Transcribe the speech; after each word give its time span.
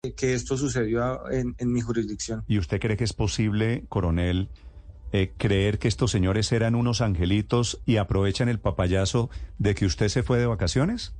Que 0.00 0.34
esto 0.34 0.56
sucedió 0.56 1.28
en, 1.28 1.56
en 1.58 1.72
mi 1.72 1.80
jurisdicción. 1.80 2.44
¿Y 2.46 2.58
usted 2.58 2.78
cree 2.78 2.96
que 2.96 3.02
es 3.02 3.12
posible, 3.12 3.84
coronel, 3.88 4.48
eh, 5.10 5.32
creer 5.36 5.80
que 5.80 5.88
estos 5.88 6.12
señores 6.12 6.52
eran 6.52 6.76
unos 6.76 7.00
angelitos 7.00 7.82
y 7.84 7.96
aprovechan 7.96 8.48
el 8.48 8.60
papayazo 8.60 9.28
de 9.58 9.74
que 9.74 9.86
usted 9.86 10.08
se 10.08 10.22
fue 10.22 10.38
de 10.38 10.46
vacaciones? 10.46 11.14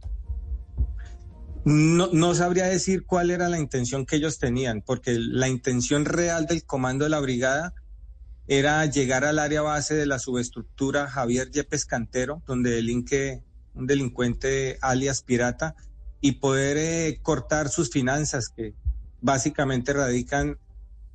No, 1.64 2.08
no 2.12 2.36
sabría 2.36 2.66
decir 2.66 3.04
cuál 3.04 3.32
era 3.32 3.48
la 3.48 3.58
intención 3.58 4.06
que 4.06 4.14
ellos 4.14 4.38
tenían, 4.38 4.80
porque 4.82 5.18
la 5.18 5.48
intención 5.48 6.04
real 6.04 6.46
del 6.46 6.62
comando 6.62 7.02
de 7.02 7.10
la 7.10 7.18
brigada 7.18 7.74
era 8.46 8.86
llegar 8.86 9.24
al 9.24 9.40
área 9.40 9.60
base 9.60 9.94
de 9.94 10.06
la 10.06 10.20
subestructura 10.20 11.08
Javier 11.08 11.50
Yepes 11.50 11.84
Cantero, 11.84 12.44
donde 12.46 12.70
delinque 12.70 13.42
un 13.74 13.88
delincuente 13.88 14.78
alias 14.82 15.22
pirata, 15.22 15.74
y 16.20 16.32
poder 16.32 16.76
eh, 16.76 17.18
cortar 17.22 17.68
sus 17.68 17.90
finanzas, 17.90 18.48
que 18.48 18.74
básicamente 19.20 19.92
radican 19.92 20.58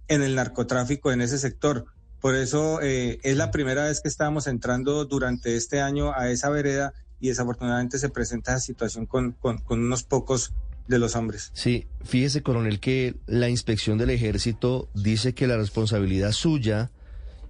en 0.08 0.22
el 0.22 0.36
narcotráfico 0.36 1.12
en 1.12 1.22
ese 1.22 1.38
sector. 1.38 1.86
Por 2.20 2.36
eso 2.36 2.82
eh, 2.82 3.20
es 3.24 3.36
la 3.36 3.52
primera 3.52 3.86
vez 3.86 4.02
que 4.02 4.08
estamos 4.08 4.48
entrando 4.48 5.06
durante 5.06 5.56
este 5.56 5.82
año 5.82 6.14
a 6.16 6.30
esa 6.30 6.50
vereda 6.50 6.94
y 7.20 7.30
desafortunadamente 7.30 8.00
se 8.00 8.10
presenta 8.10 8.52
esa 8.52 8.62
situación 8.62 9.06
con, 9.06 9.34
con, 9.34 9.58
con 9.60 9.82
unos 9.82 10.04
pocos 10.04 10.54
de 10.88 11.00
los 11.00 11.16
hombres. 11.16 11.52
Sí, 11.54 11.88
fíjese, 12.04 12.44
coronel, 12.44 12.80
que 12.80 13.16
la 13.26 13.50
inspección 13.50 13.98
del 13.98 14.10
ejército 14.10 14.90
dice 14.94 15.34
que 15.34 15.48
la 15.48 15.58
responsabilidad 15.58 16.32
suya 16.32 16.92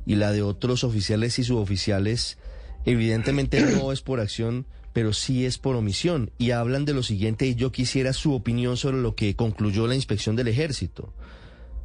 y 0.06 0.16
la 0.16 0.32
de 0.32 0.42
otros 0.42 0.84
oficiales 0.84 1.40
y 1.40 1.44
suboficiales 1.44 2.38
evidentemente 2.86 3.62
no 3.62 3.92
es 3.92 4.02
por 4.02 4.20
acción, 4.20 4.66
pero 4.94 5.12
sí 5.12 5.46
es 5.46 5.58
por 5.58 5.76
omisión. 5.76 6.32
Y 6.38 6.52
hablan 6.52 6.86
de 6.86 6.94
lo 6.94 7.04
siguiente 7.04 7.48
y 7.48 7.56
yo 7.56 7.72
quisiera 7.72 8.14
su 8.14 8.34
opinión 8.34 8.78
sobre 8.78 9.02
lo 9.02 9.16
que 9.16 9.36
concluyó 9.36 9.88
la 9.88 9.96
inspección 9.96 10.36
del 10.36 10.48
ejército. 10.48 11.14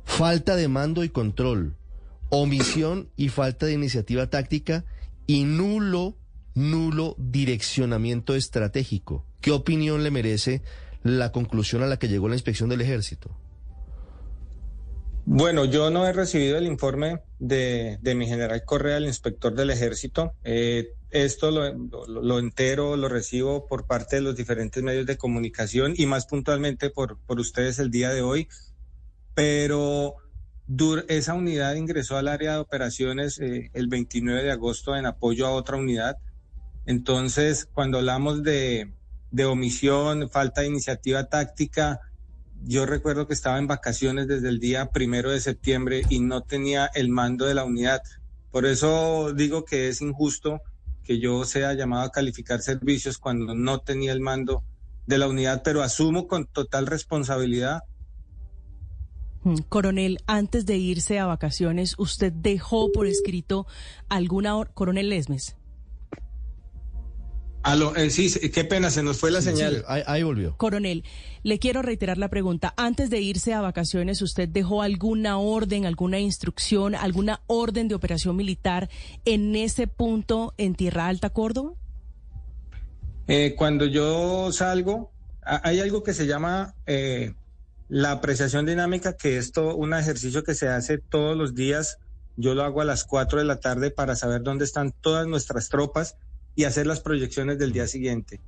Falta 0.05 0.57
de 0.57 0.69
mando 0.69 1.05
y 1.05 1.09
control, 1.09 1.75
omisión 2.29 3.09
y 3.17 3.31
falta 3.31 3.67
de 3.67 3.73
iniciativa 3.73 4.29
táctica 4.29 4.85
y 5.27 5.45
nulo, 5.45 6.17
nulo 6.55 7.17
direccionamiento 7.19 8.35
estratégico. 8.35 9.25
¿Qué 9.41 9.51
opinión 9.51 10.03
le 10.03 10.11
merece 10.11 10.63
la 11.03 11.33
conclusión 11.33 11.83
a 11.83 11.87
la 11.87 11.99
que 11.99 12.09
llegó 12.09 12.29
la 12.29 12.37
inspección 12.37 12.69
del 12.69 12.81
ejército? 12.81 13.31
Bueno, 15.31 15.67
yo 15.67 15.91
no 15.91 16.07
he 16.07 16.13
recibido 16.15 16.57
el 16.57 16.67
informe 16.67 17.21
de, 17.39 17.99
mi 18.17 18.27
general 18.27 18.65
Correa, 18.65 18.97
el 18.97 19.05
inspector 19.05 19.55
del 19.55 19.69
ejército. 19.69 20.33
Eh, 20.43 20.95
esto 21.11 21.51
lo, 21.51 22.39
entero, 22.39 22.97
lo 22.97 23.11
recibo 23.11 23.67
por 23.67 23.87
parte 23.87 24.17
de 24.17 24.23
los 24.23 24.37
diferentes 24.37 24.83
medios 24.83 25.05
de 25.05 25.19
comunicación 25.19 25.93
y 25.95 26.07
más 26.07 26.25
puntualmente 26.25 26.89
por, 26.89 27.19
por 27.19 27.41
ustedes 27.41 27.79
el 27.79 27.91
día 27.91 28.09
de 28.09 28.23
hoy. 28.23 28.49
Pero 29.35 30.17
esa 31.09 31.35
unidad 31.35 31.75
ingresó 31.75 32.17
al 32.17 32.29
área 32.29 32.55
de 32.55 32.61
operaciones 32.61 33.39
eh, 33.39 33.71
el 33.75 33.89
29 33.89 34.43
de 34.43 34.51
agosto 34.51 34.97
en 34.97 35.05
apoyo 35.05 35.47
a 35.47 35.51
otra 35.51 35.77
unidad. 35.77 36.17
Entonces, 36.87 37.69
cuando 37.71 37.99
hablamos 37.99 38.43
de, 38.43 38.95
de 39.31 39.45
omisión, 39.45 40.31
falta 40.31 40.63
de 40.63 40.69
iniciativa 40.69 41.29
táctica, 41.29 42.01
yo 42.65 42.87
recuerdo 42.87 43.27
que 43.27 43.35
estaba 43.35 43.59
en 43.59 43.67
vacaciones 43.67 44.29
desde 44.29 44.49
el 44.49 44.61
día 44.61 44.91
primero 44.91 45.31
de 45.31 45.41
septiembre 45.41 46.03
y 46.09 46.21
no 46.21 46.43
tenía 46.43 46.91
el 46.95 47.09
mando 47.09 47.47
de 47.47 47.55
la 47.55 47.65
unidad. 47.65 48.03
Por 48.51 48.67
eso 48.67 49.33
digo 49.33 49.65
que 49.65 49.89
es 49.89 50.01
injusto 50.01 50.61
que 51.05 51.19
yo 51.19 51.45
sea 51.45 51.73
llamado 51.75 52.05
a 52.05 52.11
calificar 52.11 52.61
servicios 52.61 53.19
cuando 53.19 53.55
no 53.55 53.81
tenía 53.81 54.13
el 54.13 54.21
mando 54.21 54.63
de 55.07 55.19
la 55.19 55.29
unidad, 55.29 55.63
pero 55.65 55.83
asumo 55.83 56.27
con 56.27 56.47
total 56.47 56.87
responsabilidad. 56.87 57.83
Coronel, 59.69 60.19
antes 60.27 60.67
de 60.67 60.77
irse 60.77 61.19
a 61.19 61.27
vacaciones, 61.27 61.95
¿usted 61.97 62.33
dejó 62.33 62.93
por 62.93 63.07
escrito 63.07 63.67
alguna... 64.09 64.65
Coronel 64.75 65.09
Lesmes. 65.09 65.58
Aló, 67.63 67.95
eh, 67.97 68.11
sí, 68.11 68.31
qué 68.51 68.65
pena, 68.65 68.91
se 68.91 69.03
nos 69.03 69.19
fue 69.19 69.31
la 69.31 69.41
Sí, 69.43 69.51
señal. 69.51 69.77
sí, 69.79 69.83
ahí, 69.89 70.03
ahí 70.07 70.23
volvió. 70.23 70.57
Coronel, 70.57 71.05
le 71.43 71.59
quiero 71.59 71.83
reiterar 71.83 72.17
la 72.17 72.29
pregunta. 72.29 72.73
Antes 72.77 73.11
de 73.11 73.21
irse 73.21 73.53
a 73.53 73.61
vacaciones, 73.61 74.23
¿usted 74.23 74.49
dejó 74.49 74.83
alguna 74.83 75.39
orden, 75.39 75.85
alguna 75.85 76.19
instrucción, 76.21 76.95
alguna 76.95 77.43
orden 77.47 77.89
de 77.89 77.95
operación 77.95 78.37
militar 78.37 78.89
en 79.25 79.55
ese 79.57 79.87
punto 79.87 80.55
en 80.57 80.75
Tierra 80.77 81.09
Alta, 81.09 81.31
Córdoba? 81.31 81.73
Eh, 83.27 83.55
cuando 83.57 83.85
yo 83.87 84.51
salgo, 84.53 85.13
hay 85.43 85.81
algo 85.81 86.03
que 86.03 86.15
se 86.15 86.27
llama 86.27 86.75
eh, 86.87 87.35
la 87.89 88.13
apreciación 88.13 88.65
dinámica, 88.67 89.17
que 89.17 89.37
es 89.37 89.53
todo 89.53 89.75
un 89.77 89.93
ejercicio 89.95 90.45
que 90.45 90.55
se 90.55 90.69
hace 90.69 90.99
todos 90.99 91.37
los 91.37 91.55
días. 91.55 91.99
Yo 92.37 92.55
lo 92.55 92.63
hago 92.63 92.81
a 92.81 92.85
las 92.85 93.05
4 93.05 93.41
de 93.41 93.45
la 93.45 93.61
tarde 93.61 93.91
para 93.91 94.15
saber 94.15 94.43
dónde 94.43 94.65
están 94.65 94.93
todas 94.93 95.27
nuestras 95.27 95.69
tropas 95.69 96.17
y 96.59 96.65
hacer 96.65 96.89
las 96.89 96.99
proyecciones 96.99 97.57
del 97.57 97.71
día 97.71 97.87
siguiente. 97.87 98.41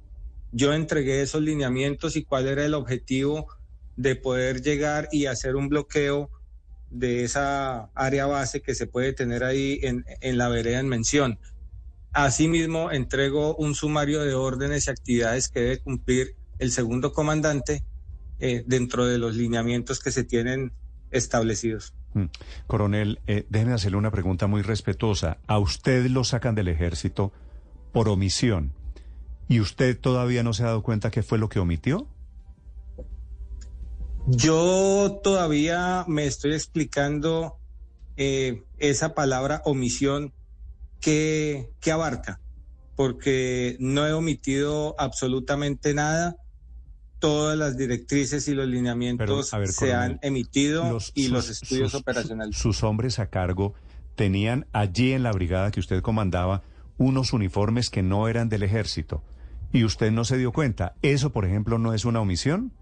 Yo 0.50 0.72
entregué 0.72 1.22
esos 1.22 1.42
lineamientos 1.42 2.16
y 2.16 2.24
cuál 2.24 2.48
era 2.48 2.64
el 2.64 2.74
objetivo 2.74 3.46
de 3.94 4.16
poder 4.16 4.62
llegar 4.62 5.08
y 5.12 5.26
hacer 5.26 5.54
un 5.54 5.68
bloqueo 5.68 6.28
de 6.90 7.22
esa 7.22 7.88
área 7.94 8.26
base 8.26 8.62
que 8.62 8.74
se 8.74 8.88
puede 8.88 9.12
tener 9.12 9.44
ahí 9.44 9.78
en, 9.84 10.04
en 10.20 10.38
la 10.38 10.48
vereda 10.48 10.80
en 10.80 10.88
mención. 10.88 11.38
Asimismo, 12.12 12.90
entrego 12.90 13.54
un 13.54 13.76
sumario 13.76 14.22
de 14.22 14.34
órdenes 14.34 14.88
y 14.88 14.90
actividades 14.90 15.48
que 15.48 15.60
debe 15.60 15.78
cumplir 15.78 16.34
el 16.58 16.72
segundo 16.72 17.12
comandante 17.12 17.84
eh, 18.40 18.64
dentro 18.66 19.06
de 19.06 19.18
los 19.18 19.36
lineamientos 19.36 20.00
que 20.00 20.10
se 20.10 20.24
tienen 20.24 20.72
establecidos. 21.12 21.94
Mm. 22.14 22.24
Coronel, 22.66 23.20
eh, 23.28 23.46
déjeme 23.50 23.74
hacerle 23.74 23.98
una 23.98 24.10
pregunta 24.10 24.48
muy 24.48 24.62
respetuosa. 24.62 25.38
¿A 25.46 25.60
usted 25.60 26.06
lo 26.06 26.24
sacan 26.24 26.56
del 26.56 26.66
ejército 26.66 27.32
por 27.92 28.08
omisión 28.08 28.72
y 29.48 29.60
usted 29.60 29.98
todavía 29.98 30.42
no 30.42 30.52
se 30.52 30.62
ha 30.62 30.66
dado 30.66 30.82
cuenta 30.82 31.10
qué 31.10 31.22
fue 31.22 31.38
lo 31.38 31.48
que 31.48 31.58
omitió? 31.58 32.06
Yo 34.26 35.20
todavía 35.24 36.04
me 36.06 36.26
estoy 36.26 36.52
explicando 36.54 37.58
eh, 38.16 38.62
esa 38.78 39.14
palabra 39.14 39.62
omisión 39.64 40.32
que, 41.00 41.70
que 41.80 41.90
abarca, 41.90 42.40
porque 42.96 43.76
no 43.80 44.06
he 44.06 44.12
omitido 44.12 44.94
absolutamente 44.98 45.94
nada. 45.94 46.36
Todas 47.18 47.56
las 47.58 47.76
directrices 47.76 48.48
y 48.48 48.54
los 48.54 48.66
lineamientos 48.66 49.48
Pero, 49.50 49.56
a 49.56 49.58
ver, 49.58 49.68
se 49.68 49.92
han 49.92 50.18
emitido 50.22 50.96
y 51.14 51.24
sus- 51.24 51.30
los 51.32 51.50
estudios 51.50 51.90
sus- 51.92 52.00
operacionales. 52.00 52.56
Sus 52.56 52.82
hombres 52.82 53.18
a 53.18 53.26
cargo 53.28 53.74
tenían 54.14 54.66
allí 54.72 55.12
en 55.12 55.22
la 55.22 55.32
brigada 55.32 55.70
que 55.70 55.80
usted 55.80 56.00
comandaba 56.02 56.62
unos 57.00 57.32
uniformes 57.32 57.88
que 57.88 58.02
no 58.02 58.28
eran 58.28 58.50
del 58.50 58.62
ejército 58.62 59.24
y 59.72 59.84
usted 59.84 60.12
no 60.12 60.26
se 60.26 60.36
dio 60.36 60.52
cuenta. 60.52 60.94
¿Eso, 61.00 61.30
por 61.30 61.46
ejemplo, 61.46 61.78
no 61.78 61.94
es 61.94 62.04
una 62.04 62.20
omisión? 62.20 62.72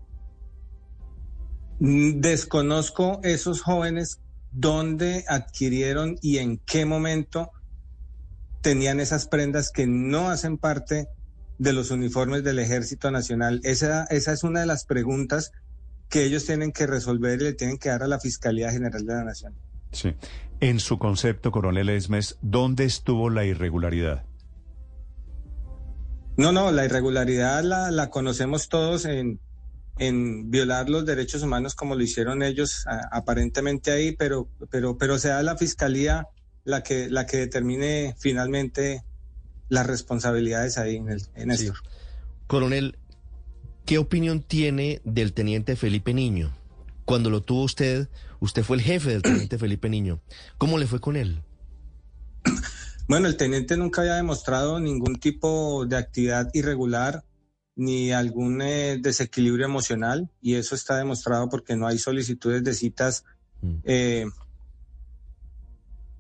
Mm, 1.79 2.21
Desconozco 2.21 3.21
esos 3.23 3.63
jóvenes 3.63 4.21
dónde 4.51 5.25
adquirieron 5.29 6.17
y 6.21 6.39
en 6.39 6.59
qué 6.59 6.85
momento 6.85 7.53
tenían 8.61 8.99
esas 8.99 9.29
prendas 9.29 9.71
que 9.71 9.87
no 9.87 10.31
hacen 10.31 10.59
parte 10.59 11.07
de 11.59 11.73
los 11.73 11.93
uniformes 11.93 12.43
del 12.43 12.59
Ejército 12.59 13.13
Nacional. 13.13 13.61
Esa, 13.63 14.03
esa 14.07 14.33
es 14.33 14.43
una 14.43 14.61
de 14.61 14.67
las 14.67 14.85
preguntas 14.85 15.53
que 16.09 16.25
ellos 16.25 16.45
tienen 16.45 16.73
que 16.73 16.89
resolver 16.89 17.41
y 17.41 17.45
le 17.45 17.53
tienen 17.53 17.79
que 17.79 17.91
dar 17.91 18.03
a 18.03 18.09
la 18.09 18.19
Fiscalía 18.19 18.73
General 18.73 19.07
de 19.07 19.15
la 19.15 19.25
Nación. 19.25 19.55
Sí. 19.93 20.15
En 20.61 20.81
su 20.81 20.99
concepto, 20.99 21.51
coronel 21.53 21.89
Esmes, 21.89 22.37
¿dónde 22.43 22.85
estuvo 22.85 23.31
la 23.31 23.45
irregularidad? 23.45 24.25
No, 26.37 26.53
no, 26.53 26.71
la 26.71 26.85
irregularidad 26.85 27.63
la, 27.65 27.91
la 27.91 28.11
conocemos 28.11 28.69
todos 28.69 29.05
en, 29.05 29.41
en 29.99 30.51
violar 30.51 30.89
los 30.89 31.05
derechos 31.05 31.43
humanos 31.43 31.75
como 31.75 31.95
lo 31.97 32.03
hicieron 32.03 32.43
ellos 32.43 32.87
a- 32.87 33.09
aparentemente 33.17 33.91
ahí, 33.91 34.13
pero, 34.17 34.49
pero, 34.71 34.97
pero 34.99 35.19
sea 35.19 35.43
la 35.43 35.57
fiscalía 35.57 36.29
la 36.65 36.83
que, 36.83 37.09
la 37.11 37.27
que 37.27 37.39
determine 37.39 38.15
finalmente 38.19 39.03
las 39.69 39.87
responsabilidades 39.87 40.79
ahí 40.79 40.97
en, 40.97 41.09
el, 41.09 41.23
en 41.35 41.51
esto. 41.51 41.73
Coronel, 42.47 42.99
¿qué 43.85 43.99
opinión 43.99 44.43
tiene 44.43 45.01
del 45.05 45.33
teniente 45.33 45.77
Felipe 45.77 46.15
Niño? 46.15 46.53
Cuando 47.05 47.31
lo 47.31 47.43
tuvo 47.43 47.65
usted, 47.65 48.09
usted 48.41 48.63
fue 48.63 48.77
el 48.77 48.83
jefe 48.83 49.11
del 49.11 49.23
teniente 49.23 49.59
Felipe 49.59 49.89
Niño. 49.89 50.21
¿Cómo 50.59 50.79
le 50.79 50.87
fue 50.87 51.01
con 51.01 51.17
él? 51.17 51.43
Bueno, 53.09 53.27
el 53.27 53.37
teniente 53.37 53.77
nunca 53.77 54.03
había 54.03 54.17
demostrado 54.17 54.81
ningún 54.81 55.17
tipo 55.19 55.87
de 55.87 55.97
actividad 55.97 56.51
irregular 56.53 57.25
ni 57.75 58.13
algún 58.13 58.61
eh, 58.61 58.99
desequilibrio 59.01 59.65
emocional 59.65 60.29
y 60.43 60.57
eso 60.57 60.75
está 60.75 60.97
demostrado 60.99 61.49
porque 61.49 61.77
no 61.77 61.87
hay 61.87 61.99
solicitudes 61.99 62.63
de 62.65 62.75
citas, 62.75 63.25
Mm. 63.61 63.75
eh, 63.85 64.27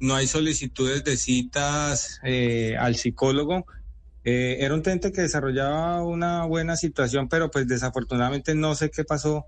no 0.00 0.14
hay 0.14 0.26
solicitudes 0.26 1.04
de 1.04 1.16
citas 1.16 2.20
eh, 2.24 2.76
al 2.78 2.96
psicólogo. 2.96 3.66
Eh, 4.24 4.58
era 4.60 4.74
un 4.74 4.82
teniente 4.82 5.12
que 5.12 5.22
desarrollaba 5.22 6.02
una 6.02 6.44
buena 6.46 6.76
situación, 6.76 7.28
pero 7.28 7.50
pues 7.50 7.66
desafortunadamente 7.66 8.54
no 8.54 8.74
sé 8.74 8.90
qué 8.90 9.04
pasó 9.04 9.46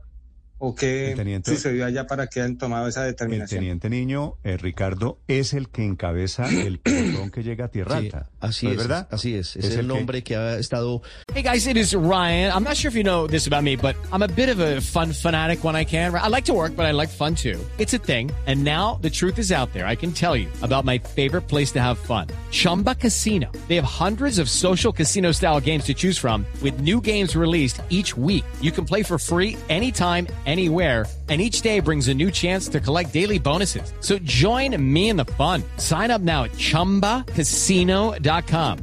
o 0.61 0.75
qué 0.75 1.11
El 1.13 1.17
teniente- 1.17 1.51
sucedió 1.51 1.85
allá 1.87 2.07
para 2.07 2.29
que 2.29 2.41
hayan 2.41 2.57
tomado 2.59 2.87
esa 2.87 3.05
El 3.07 3.13
determinación. 3.13 3.59
teniente 3.61 3.91
niño, 3.91 4.35
eh, 4.45 4.57
Ricardo, 4.57 5.19
es 5.27 5.53
el 5.55 5.69
que 5.71 5.85
encabeza 5.85 6.49
el 6.51 6.79
pelotón 6.79 7.31
que 7.31 7.43
llega 7.43 7.65
a 7.65 7.69
Tierra 7.69 8.01
Sí, 8.01 8.11
así 8.41 8.67
¿No 8.67 8.73
es, 8.73 8.79
verdad? 8.79 9.09
así 9.11 9.35
es. 9.35 9.57
Es, 9.57 9.65
Es 9.65 9.73
el 9.73 9.81
el 9.81 9.81
que- 9.81 9.95
nombre 9.95 10.23
que... 10.23 10.37
ha 10.37 10.57
estado 10.59 11.03
Hey 11.35 11.43
guys, 11.43 11.67
it 11.67 11.77
is 11.77 11.93
Ryan. 11.95 12.53
I'm 12.55 12.63
not 12.63 12.77
sure 12.77 12.89
if 12.91 12.95
you 12.95 13.03
know 13.03 13.27
this 13.27 13.47
about 13.47 13.63
me, 13.65 13.75
but 13.77 13.97
I'm 14.13 14.23
a 14.23 14.29
bit 14.29 14.49
of 14.49 14.61
a 14.61 14.81
fun 14.81 15.13
fanatic 15.13 15.65
when 15.65 15.75
I 15.75 15.85
can. 15.85 16.15
I 16.15 16.29
like 16.29 16.45
to 16.47 16.53
work, 16.55 16.77
but 16.77 16.85
I 16.87 16.93
like 16.93 17.09
fun 17.11 17.35
too. 17.35 17.59
It's 17.79 17.95
a 17.95 17.99
thing. 17.99 18.31
And 18.47 18.63
now 18.65 18.99
the 19.01 19.11
truth 19.11 19.39
is 19.39 19.51
out 19.53 19.73
there. 19.73 19.87
I 19.87 19.97
can 19.97 20.13
tell 20.13 20.37
you 20.37 20.49
about 20.63 20.85
my 20.85 20.99
favorite 20.99 21.49
place 21.49 21.73
to 21.73 21.81
have 21.81 21.99
fun. 21.99 22.29
Chumba 22.51 22.95
Casino. 22.95 23.51
They 23.69 23.77
have 23.77 23.85
hundreds 23.85 24.39
of 24.39 24.49
social 24.51 24.93
casino 24.93 25.33
style 25.33 25.61
games 25.61 25.85
to 25.85 25.95
choose 25.95 26.19
from 26.19 26.45
with 26.63 26.81
new 26.81 27.01
games 27.01 27.35
released 27.35 27.81
each 27.91 28.17
week. 28.17 28.45
You 28.61 28.73
can 28.73 28.85
play 28.85 29.03
for 29.03 29.19
free 29.19 29.57
anytime, 29.69 30.27
anywhere. 30.51 31.07
And 31.29 31.41
each 31.41 31.63
day 31.63 31.81
brings 31.81 32.09
a 32.09 32.15
new 32.15 32.31
chance 32.33 32.69
to 32.73 32.81
collect 32.81 33.13
daily 33.13 33.39
bonuses. 33.39 33.93
So 34.01 34.19
join 34.25 34.77
me 34.83 35.11
in 35.11 35.17
the 35.17 35.27
fun. 35.37 35.63
Sign 35.77 36.11
up 36.11 36.23
now 36.23 36.43
at 36.45 36.53
chumbacasino.com. 36.57 38.79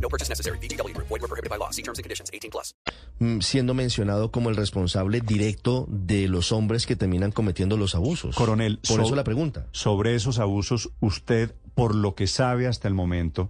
mm, 3.20 3.40
siendo 3.42 3.74
mencionado 3.74 4.32
como 4.32 4.50
el 4.50 4.56
responsable 4.56 5.22
directo 5.22 5.86
de 5.90 6.28
los 6.28 6.52
hombres 6.52 6.86
que 6.86 6.96
terminan 6.96 7.32
cometiendo 7.32 7.78
los 7.78 7.96
abusos. 7.96 8.36
Coronel, 8.36 8.80
Por 8.80 8.98
so- 8.98 9.02
eso 9.04 9.16
la 9.16 9.24
pregunta. 9.24 9.68
Sobre 9.72 10.16
esos 10.16 10.40
abusos, 10.40 10.90
usted, 11.00 11.54
por 11.76 11.96
lo 11.96 12.16
que 12.16 12.28
sabe 12.28 12.68
hasta 12.68 12.88
el 12.88 12.94
momento, 12.94 13.50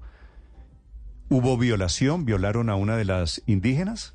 ¿hubo 1.30 1.58
violación? 1.58 2.26
¿Violaron 2.26 2.70
a 2.70 2.76
una 2.76 2.98
de 2.98 3.06
las 3.06 3.42
indígenas? 3.46 4.14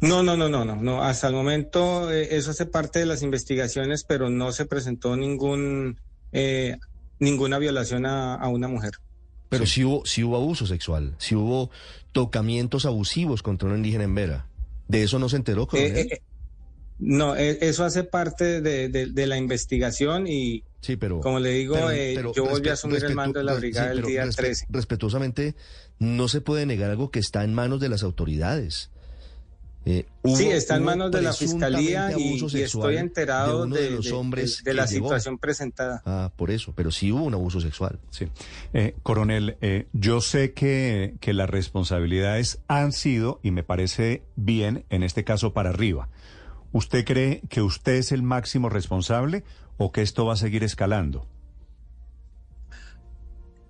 No, 0.00 0.22
no, 0.22 0.36
no, 0.36 0.48
no, 0.48 0.64
no, 0.64 0.76
no. 0.76 1.02
Hasta 1.02 1.28
el 1.28 1.34
momento 1.34 2.12
eh, 2.12 2.36
eso 2.36 2.50
hace 2.50 2.66
parte 2.66 2.98
de 2.98 3.06
las 3.06 3.22
investigaciones, 3.22 4.04
pero 4.04 4.28
no 4.30 4.52
se 4.52 4.66
presentó 4.66 5.16
ningún 5.16 5.98
eh, 6.32 6.76
ninguna 7.18 7.58
violación 7.58 8.04
a, 8.06 8.34
a 8.34 8.48
una 8.48 8.68
mujer. 8.68 8.92
Pero 9.48 9.64
sí. 9.64 9.84
hubo, 9.84 10.04
sí 10.04 10.22
hubo 10.24 10.36
abuso 10.36 10.66
sexual, 10.66 11.14
sí 11.18 11.34
hubo 11.34 11.70
tocamientos 12.12 12.84
abusivos 12.84 13.42
contra 13.42 13.68
una 13.68 13.76
indígena 13.76 14.04
en 14.04 14.14
Vera. 14.14 14.46
¿De 14.88 15.02
eso 15.02 15.18
no 15.18 15.28
se 15.28 15.36
enteró, 15.36 15.66
coronel? 15.66 15.96
Eh, 15.96 16.08
eh, 16.12 16.22
no, 16.98 17.36
eh, 17.36 17.58
eso 17.62 17.84
hace 17.84 18.04
parte 18.04 18.60
de, 18.60 18.88
de- 18.88 19.06
de 19.06 19.26
la 19.26 19.36
investigación 19.36 20.26
y 20.26 20.62
sí, 20.80 20.96
pero... 20.96 21.20
como 21.20 21.38
le 21.40 21.50
digo, 21.50 21.74
pero- 21.74 21.90
eh, 21.90 22.12
pero 22.16 22.32
yo 22.34 22.44
volví 22.44 22.68
a 22.68 22.72
asumir 22.74 23.04
el 23.04 23.14
mando 23.14 23.38
de 23.38 23.44
la 23.44 23.54
brigada 23.54 23.92
sí, 23.92 23.98
el 23.98 24.04
día 24.04 24.24
respe- 24.26 24.36
13. 24.36 24.66
Respetuosamente, 24.68 25.54
no 25.98 26.28
se 26.28 26.40
puede 26.40 26.66
negar 26.66 26.90
algo 26.90 27.10
que 27.10 27.18
está 27.20 27.44
en 27.44 27.54
manos 27.54 27.80
de 27.80 27.88
las 27.88 28.02
autoridades. 28.02 28.90
Eh, 29.88 30.04
Sí, 30.24 30.48
está 30.50 30.74
en 30.76 30.82
manos 30.82 31.12
de 31.12 31.22
la 31.22 31.32
fiscalía 31.32 32.10
y, 32.18 32.44
estoy 32.60 32.96
enterado 32.96 33.58
de, 33.60 33.66
uno 33.66 33.76
de, 33.76 33.82
de 33.82 33.90
los 33.92 34.04
de- 34.06 34.12
hombres 34.12 34.64
de 34.64 34.74
la 34.74 34.84
llegó. 34.84 35.06
situación 35.06 35.38
presentada. 35.38 36.02
Ah, 36.04 36.32
por 36.34 36.50
eso, 36.50 36.72
pero 36.74 36.90
sí 36.90 37.12
hubo 37.12 37.22
un 37.22 37.34
abuso 37.34 37.60
sexual. 37.60 38.00
Sí. 38.10 38.26
Eh, 38.74 38.96
coronel, 39.04 39.56
eh, 39.60 39.86
yo 39.92 40.20
sé 40.20 40.52
que, 40.54 41.14
que 41.20 41.32
las 41.32 41.48
responsabilidades 41.48 42.58
han 42.66 42.90
sido, 42.90 43.38
y 43.44 43.52
me 43.52 43.62
parece 43.62 44.24
bien, 44.34 44.84
en 44.90 45.04
este 45.04 45.22
caso 45.22 45.52
para 45.52 45.70
arriba. 45.70 46.08
¿Usted 46.72 47.04
cree 47.04 47.42
que 47.48 47.62
usted 47.62 47.92
es 47.94 48.10
el 48.10 48.22
máximo 48.24 48.68
responsable 48.68 49.44
o 49.78 49.92
que 49.92 50.02
esto 50.02 50.26
va 50.26 50.32
a 50.32 50.36
seguir 50.36 50.64
escalando? 50.64 51.28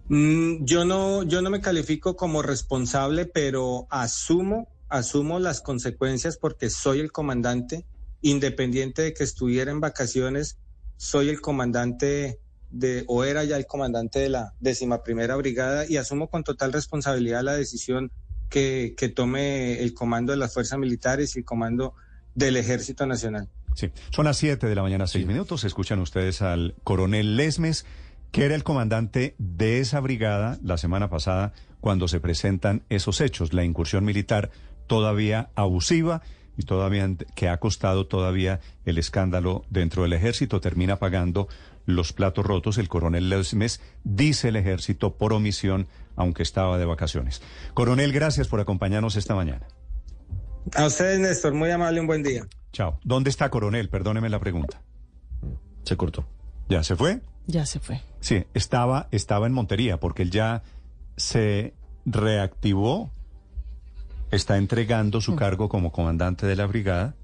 Mm, 0.08 0.64
yo 0.64 0.84
no, 0.86 1.24
yo 1.24 1.42
no 1.42 1.50
me 1.50 1.60
califico 1.60 2.16
como 2.16 2.40
responsable, 2.40 3.26
pero 3.26 3.86
asumo, 3.90 4.68
asumo 4.88 5.38
las 5.38 5.60
consecuencias 5.60 6.36
porque 6.36 6.70
soy 6.70 7.00
el 7.00 7.12
comandante, 7.12 7.84
independiente 8.22 9.02
de 9.02 9.14
que 9.14 9.24
estuviera 9.24 9.70
en 9.70 9.80
vacaciones, 9.80 10.58
soy 10.96 11.28
el 11.28 11.40
comandante 11.40 12.40
de, 12.70 13.04
o 13.06 13.24
era 13.24 13.44
ya 13.44 13.56
el 13.56 13.66
comandante 13.66 14.18
de 14.18 14.28
la 14.28 14.54
décima 14.60 15.02
primera 15.02 15.36
brigada 15.36 15.86
y 15.88 15.96
asumo 15.96 16.28
con 16.28 16.44
total 16.44 16.72
responsabilidad 16.72 17.42
la 17.42 17.54
decisión 17.54 18.10
que, 18.48 18.94
que 18.96 19.08
tome 19.08 19.80
el 19.82 19.94
comando 19.94 20.32
de 20.32 20.38
las 20.38 20.54
fuerzas 20.54 20.78
militares 20.78 21.36
y 21.36 21.40
el 21.40 21.44
comando 21.44 21.94
del 22.34 22.56
Ejército 22.56 23.06
Nacional. 23.06 23.48
Sí, 23.74 23.90
son 24.10 24.24
las 24.24 24.38
7 24.38 24.66
de 24.66 24.74
la 24.74 24.82
mañana, 24.82 25.06
6 25.06 25.26
minutos. 25.26 25.64
Escuchan 25.64 25.98
ustedes 25.98 26.40
al 26.40 26.74
coronel 26.82 27.36
Lesmes, 27.36 27.84
que 28.32 28.44
era 28.44 28.54
el 28.54 28.64
comandante 28.64 29.34
de 29.38 29.80
esa 29.80 30.00
brigada 30.00 30.58
la 30.62 30.78
semana 30.78 31.10
pasada 31.10 31.52
cuando 31.80 32.08
se 32.08 32.20
presentan 32.20 32.84
esos 32.88 33.20
hechos, 33.20 33.52
la 33.52 33.64
incursión 33.64 34.04
militar 34.04 34.50
todavía 34.86 35.50
abusiva 35.54 36.22
y 36.56 36.62
todavía 36.62 37.08
que 37.34 37.48
ha 37.48 37.58
costado 37.58 38.06
todavía 38.06 38.60
el 38.84 38.98
escándalo 38.98 39.64
dentro 39.68 40.02
del 40.02 40.14
ejército, 40.14 40.60
termina 40.60 40.96
pagando 40.96 41.48
los 41.84 42.12
platos 42.12 42.44
rotos. 42.44 42.78
El 42.78 42.88
coronel 42.88 43.28
Lesmes 43.28 43.80
dice 44.04 44.48
el 44.48 44.56
ejército 44.56 45.16
por 45.16 45.32
omisión, 45.32 45.86
aunque 46.16 46.42
estaba 46.42 46.78
de 46.78 46.84
vacaciones. 46.84 47.42
Coronel, 47.74 48.12
gracias 48.12 48.48
por 48.48 48.60
acompañarnos 48.60 49.16
esta 49.16 49.34
mañana. 49.34 49.66
A 50.74 50.86
ustedes, 50.86 51.20
Néstor, 51.20 51.54
muy 51.54 51.70
amable, 51.70 52.00
un 52.00 52.06
buen 52.06 52.22
día. 52.22 52.46
Chao. 52.72 52.98
¿Dónde 53.04 53.30
está 53.30 53.50
coronel? 53.50 53.88
Perdóneme 53.88 54.28
la 54.28 54.40
pregunta. 54.40 54.82
Se 55.84 55.96
cortó. 55.96 56.26
¿Ya 56.68 56.82
se 56.82 56.96
fue? 56.96 57.20
Ya 57.46 57.64
se 57.64 57.78
fue. 57.78 58.02
Sí, 58.20 58.44
estaba, 58.54 59.08
estaba 59.12 59.46
en 59.46 59.52
Montería 59.52 60.00
porque 60.00 60.22
él 60.22 60.32
ya 60.32 60.64
se 61.16 61.74
reactivó, 62.04 63.12
está 64.30 64.56
entregando 64.56 65.20
su 65.20 65.36
cargo 65.36 65.68
como 65.68 65.92
comandante 65.92 66.46
de 66.46 66.56
la 66.56 66.66
brigada, 66.66 67.14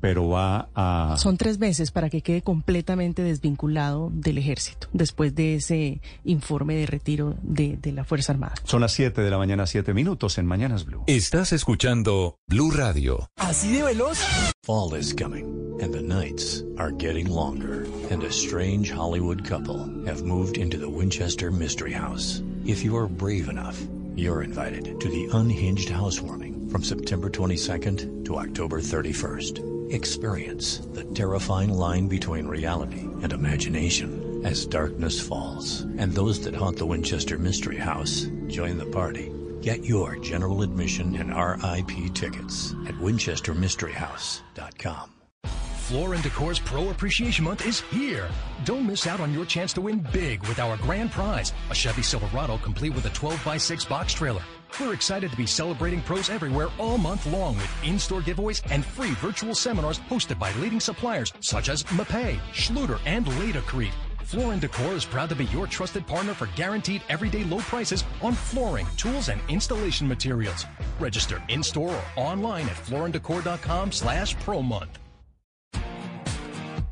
pero 0.00 0.28
va 0.28 0.68
a... 0.74 1.16
Son 1.18 1.36
tres 1.36 1.58
veces 1.58 1.90
para 1.90 2.08
que 2.08 2.22
quede 2.22 2.42
completamente 2.42 3.22
desvinculado 3.22 4.10
del 4.12 4.38
ejército 4.38 4.86
después 4.92 5.34
de 5.34 5.56
ese 5.56 6.00
informe 6.24 6.76
de 6.76 6.86
retiro 6.86 7.34
de, 7.42 7.76
de 7.76 7.92
la 7.92 8.04
Fuerza 8.04 8.32
Armada. 8.32 8.54
Son 8.64 8.80
las 8.80 8.92
7 8.92 9.20
de 9.20 9.30
la 9.30 9.38
mañana, 9.38 9.66
7 9.66 9.92
minutos 9.94 10.38
en 10.38 10.46
Mañanas 10.46 10.84
Blue. 10.84 11.02
Estás 11.08 11.52
escuchando 11.52 12.36
Blue 12.46 12.70
Radio. 12.70 13.28
¿Así 13.36 13.72
de 13.72 13.82
veloz? 13.82 14.18
Fall 14.64 14.96
is 14.96 15.12
coming, 15.14 15.46
and 15.82 15.92
the 15.92 16.02
nights 16.02 16.62
are 16.78 16.92
getting 16.92 17.28
longer, 17.28 17.84
and 18.10 18.22
a 18.22 18.30
strange 18.30 18.92
Hollywood 18.92 19.42
couple 19.48 19.78
have 20.06 20.22
moved 20.22 20.58
into 20.58 20.78
the 20.78 20.88
Winchester 20.88 21.50
Mystery 21.50 21.92
House. 21.92 22.42
If 22.64 22.84
you 22.84 22.96
are 22.96 23.08
brave 23.08 23.48
enough, 23.50 23.76
you're 24.18 24.42
invited 24.42 25.00
to 25.00 25.08
the 25.08 25.28
Unhinged 25.32 25.88
Housewarming 25.88 26.68
from 26.70 26.82
September 26.82 27.30
22nd 27.30 28.24
to 28.24 28.38
October 28.38 28.80
31st. 28.80 29.94
Experience 29.94 30.78
the 30.92 31.04
terrifying 31.04 31.72
line 31.72 32.08
between 32.08 32.48
reality 32.48 33.02
and 33.22 33.32
imagination 33.32 34.42
as 34.44 34.66
darkness 34.66 35.20
falls, 35.20 35.82
and 35.98 36.12
those 36.12 36.40
that 36.40 36.56
haunt 36.56 36.78
the 36.78 36.86
Winchester 36.86 37.38
Mystery 37.38 37.78
House 37.78 38.26
join 38.48 38.76
the 38.76 38.86
party. 38.86 39.30
Get 39.62 39.84
your 39.84 40.16
general 40.16 40.62
admission 40.62 41.14
and 41.14 41.30
RIP 41.30 42.12
tickets 42.14 42.74
at 42.86 42.96
winchestermysteryhouse.com. 42.96 45.17
Floor 45.88 46.12
and 46.12 46.22
Decor's 46.22 46.58
Pro 46.58 46.90
Appreciation 46.90 47.46
Month 47.46 47.64
is 47.64 47.80
here. 47.80 48.28
Don't 48.66 48.86
miss 48.86 49.06
out 49.06 49.20
on 49.20 49.32
your 49.32 49.46
chance 49.46 49.72
to 49.72 49.80
win 49.80 50.06
big 50.12 50.42
with 50.42 50.58
our 50.58 50.76
grand 50.76 51.10
prize, 51.10 51.54
a 51.70 51.74
Chevy 51.74 52.02
Silverado 52.02 52.58
complete 52.58 52.94
with 52.94 53.06
a 53.06 53.08
12x6 53.08 53.88
box 53.88 54.12
trailer. 54.12 54.42
We're 54.78 54.92
excited 54.92 55.30
to 55.30 55.36
be 55.38 55.46
celebrating 55.46 56.02
pros 56.02 56.28
everywhere 56.28 56.68
all 56.78 56.98
month 56.98 57.24
long 57.28 57.56
with 57.56 57.74
in-store 57.82 58.20
giveaways 58.20 58.60
and 58.70 58.84
free 58.84 59.12
virtual 59.12 59.54
seminars 59.54 60.00
hosted 60.10 60.38
by 60.38 60.52
leading 60.60 60.78
suppliers 60.78 61.32
such 61.40 61.70
as 61.70 61.84
Mapei, 61.84 62.38
Schluter, 62.52 63.00
and 63.06 63.24
Ladacrete. 63.24 63.94
Floor 64.24 64.52
and 64.52 64.60
Decor 64.60 64.92
is 64.92 65.06
proud 65.06 65.30
to 65.30 65.34
be 65.34 65.46
your 65.46 65.66
trusted 65.66 66.06
partner 66.06 66.34
for 66.34 66.50
guaranteed 66.54 67.00
everyday 67.08 67.44
low 67.44 67.60
prices 67.60 68.04
on 68.20 68.34
flooring, 68.34 68.86
tools, 68.98 69.30
and 69.30 69.40
installation 69.48 70.06
materials. 70.06 70.66
Register 71.00 71.42
in-store 71.48 71.94
or 71.94 72.04
online 72.16 72.66
at 72.66 72.76
flooranddecor.com 72.76 73.90
slash 73.90 74.38
pro 74.40 74.60
month. 74.60 74.98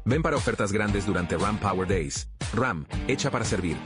Ven 0.07 0.23
para 0.23 0.37
ofertas 0.37 0.71
grandes 0.71 1.05
durante 1.05 1.37
RAM 1.37 1.59
Power 1.59 1.89
Days. 1.89 2.29
RAM, 2.55 2.87
hecha 3.09 3.29
para 3.29 3.45
servir. 3.45 3.77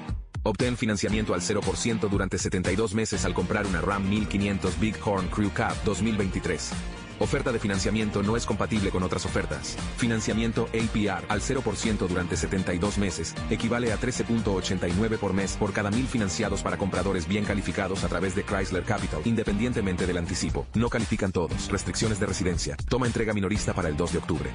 Obtén 0.43 0.77
financiamiento 0.77 1.33
al 1.33 1.41
0% 1.41 2.11
durante 2.11 2.37
72 2.37 2.95
meses 2.95 3.25
al 3.25 3.33
comprar 3.33 3.67
una 3.67 3.81
RAM 3.81 4.07
1500 4.07 4.79
Big 4.79 4.97
Horn 5.03 5.29
Crew 5.29 5.51
Cab 5.51 5.75
2023. 5.83 6.73
Oferta 7.21 7.53
de 7.53 7.59
financiamiento 7.59 8.23
no 8.23 8.37
es 8.37 8.45
compatible 8.45 8.91
con 8.91 9.03
otras 9.03 9.25
ofertas. 9.25 9.77
Financiamiento 9.97 10.69
APR 10.75 11.25
al 11.29 11.41
0% 11.41 12.07
durante 12.07 12.37
72 12.37 12.99
meses 12.99 13.35
equivale 13.49 13.91
a 13.91 13.99
13.89 13.99 15.17
por 15.17 15.33
mes 15.33 15.57
por 15.57 15.73
cada 15.73 15.91
mil 15.91 16.07
financiados 16.07 16.63
para 16.63 16.77
compradores 16.77 17.27
bien 17.27 17.47
calificados 17.47 18.05
a 18.05 18.09
través 18.09 18.35
de 18.35 18.43
Chrysler 18.43 18.85
Capital, 18.85 19.23
independientemente 19.25 20.07
del 20.07 20.19
anticipo. 20.19 20.67
No 20.75 20.91
califican 20.91 21.33
todos. 21.33 21.71
Restricciones 21.71 22.21
de 22.21 22.27
residencia. 22.27 22.77
Toma 22.91 23.07
entrega 23.07 23.33
minorista 23.33 23.73
para 23.73 23.89
el 23.89 23.97
2 23.97 24.13
de 24.13 24.19
octubre. 24.19 24.51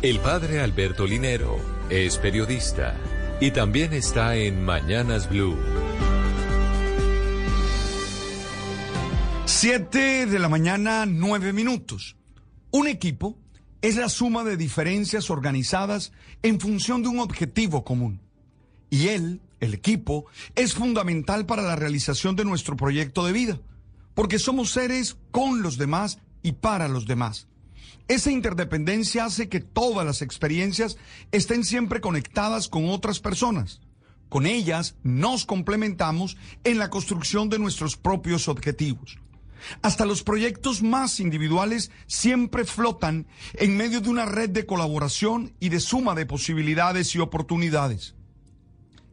El 0.00 0.20
padre 0.20 0.60
Alberto 0.60 1.08
Linero 1.08 1.58
es 1.90 2.18
periodista 2.18 2.96
y 3.40 3.50
también 3.50 3.92
está 3.92 4.36
en 4.36 4.64
Mañanas 4.64 5.28
Blue. 5.28 5.56
Siete 9.44 10.26
de 10.26 10.38
la 10.38 10.48
mañana, 10.48 11.04
nueve 11.04 11.52
minutos. 11.52 12.14
Un 12.70 12.86
equipo 12.86 13.36
es 13.82 13.96
la 13.96 14.08
suma 14.08 14.44
de 14.44 14.56
diferencias 14.56 15.30
organizadas 15.30 16.12
en 16.44 16.60
función 16.60 17.02
de 17.02 17.08
un 17.08 17.18
objetivo 17.18 17.82
común. 17.82 18.20
Y 18.90 19.08
él, 19.08 19.40
el 19.58 19.74
equipo, 19.74 20.26
es 20.54 20.74
fundamental 20.74 21.44
para 21.44 21.62
la 21.62 21.74
realización 21.74 22.36
de 22.36 22.44
nuestro 22.44 22.76
proyecto 22.76 23.26
de 23.26 23.32
vida, 23.32 23.60
porque 24.14 24.38
somos 24.38 24.70
seres 24.70 25.16
con 25.32 25.60
los 25.60 25.76
demás 25.76 26.20
y 26.44 26.52
para 26.52 26.86
los 26.86 27.04
demás. 27.04 27.48
Esa 28.08 28.30
interdependencia 28.30 29.26
hace 29.26 29.50
que 29.50 29.60
todas 29.60 30.06
las 30.06 30.22
experiencias 30.22 30.96
estén 31.30 31.62
siempre 31.62 32.00
conectadas 32.00 32.68
con 32.68 32.88
otras 32.88 33.20
personas. 33.20 33.80
Con 34.30 34.46
ellas 34.46 34.96
nos 35.02 35.44
complementamos 35.44 36.38
en 36.64 36.78
la 36.78 36.88
construcción 36.88 37.50
de 37.50 37.58
nuestros 37.58 37.96
propios 37.96 38.48
objetivos. 38.48 39.18
Hasta 39.82 40.06
los 40.06 40.22
proyectos 40.22 40.82
más 40.82 41.20
individuales 41.20 41.90
siempre 42.06 42.64
flotan 42.64 43.26
en 43.54 43.76
medio 43.76 44.00
de 44.00 44.08
una 44.08 44.24
red 44.24 44.50
de 44.50 44.64
colaboración 44.64 45.52
y 45.60 45.68
de 45.68 45.80
suma 45.80 46.14
de 46.14 46.26
posibilidades 46.26 47.14
y 47.14 47.18
oportunidades. 47.18 48.14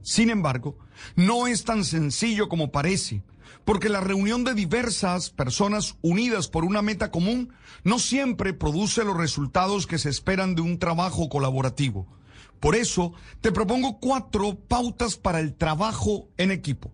Sin 0.04 0.30
embargo, 0.30 0.78
no 1.16 1.48
es 1.48 1.64
tan 1.66 1.84
sencillo 1.84 2.48
como 2.48 2.72
parece, 2.72 3.24
porque 3.66 3.90
la 3.90 4.00
reunión 4.00 4.44
de 4.44 4.54
diversas 4.54 5.32
personas 5.32 5.98
unidas 6.02 6.48
por 6.48 6.64
una 6.64 6.82
meta 6.82 7.12
común 7.12 7.52
no 7.84 8.00
siempre 8.00 8.54
produce 8.54 9.04
los 9.04 9.18
resultados 9.18 9.88
que 9.88 9.98
se 9.98 10.10
esperan 10.10 10.56
de 10.56 10.62
un 10.62 10.78
trabajo 10.78 11.28
colaborativo. 11.30 12.08
Por 12.60 12.76
eso, 12.76 13.14
te 13.42 13.52
propongo 13.52 14.00
cuatro 14.00 14.56
pautas 14.56 15.18
para 15.18 15.40
el 15.40 15.56
trabajo 15.56 16.30
en 16.38 16.52
equipo. 16.52 16.92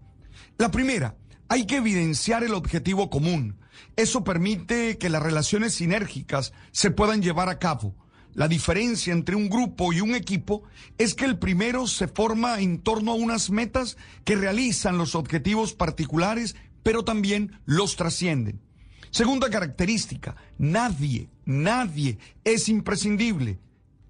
La 0.57 0.71
primera, 0.71 1.15
hay 1.49 1.65
que 1.65 1.77
evidenciar 1.77 2.43
el 2.43 2.53
objetivo 2.53 3.09
común. 3.09 3.59
Eso 3.97 4.23
permite 4.23 4.97
que 4.97 5.09
las 5.09 5.21
relaciones 5.21 5.73
sinérgicas 5.75 6.53
se 6.71 6.91
puedan 6.91 7.21
llevar 7.21 7.49
a 7.49 7.59
cabo. 7.59 7.95
La 8.33 8.47
diferencia 8.47 9.11
entre 9.13 9.35
un 9.35 9.49
grupo 9.49 9.91
y 9.91 10.01
un 10.01 10.15
equipo 10.15 10.63
es 10.97 11.13
que 11.13 11.25
el 11.25 11.37
primero 11.37 11.87
se 11.87 12.07
forma 12.07 12.59
en 12.59 12.79
torno 12.79 13.11
a 13.11 13.15
unas 13.15 13.49
metas 13.49 13.97
que 14.23 14.35
realizan 14.35 14.97
los 14.97 15.15
objetivos 15.15 15.73
particulares, 15.73 16.55
pero 16.83 17.03
también 17.03 17.59
los 17.65 17.95
trascienden. 17.95 18.61
Segunda 19.09 19.49
característica, 19.49 20.35
nadie, 20.57 21.29
nadie 21.45 22.17
es 22.43 22.69
imprescindible. 22.69 23.59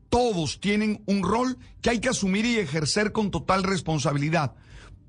Todos 0.09 0.59
tienen 0.59 1.01
un 1.07 1.23
rol 1.23 1.57
que 1.81 1.89
hay 1.89 1.99
que 1.99 2.09
asumir 2.09 2.45
y 2.45 2.57
ejercer 2.57 3.11
con 3.11 3.31
total 3.31 3.63
responsabilidad 3.63 4.55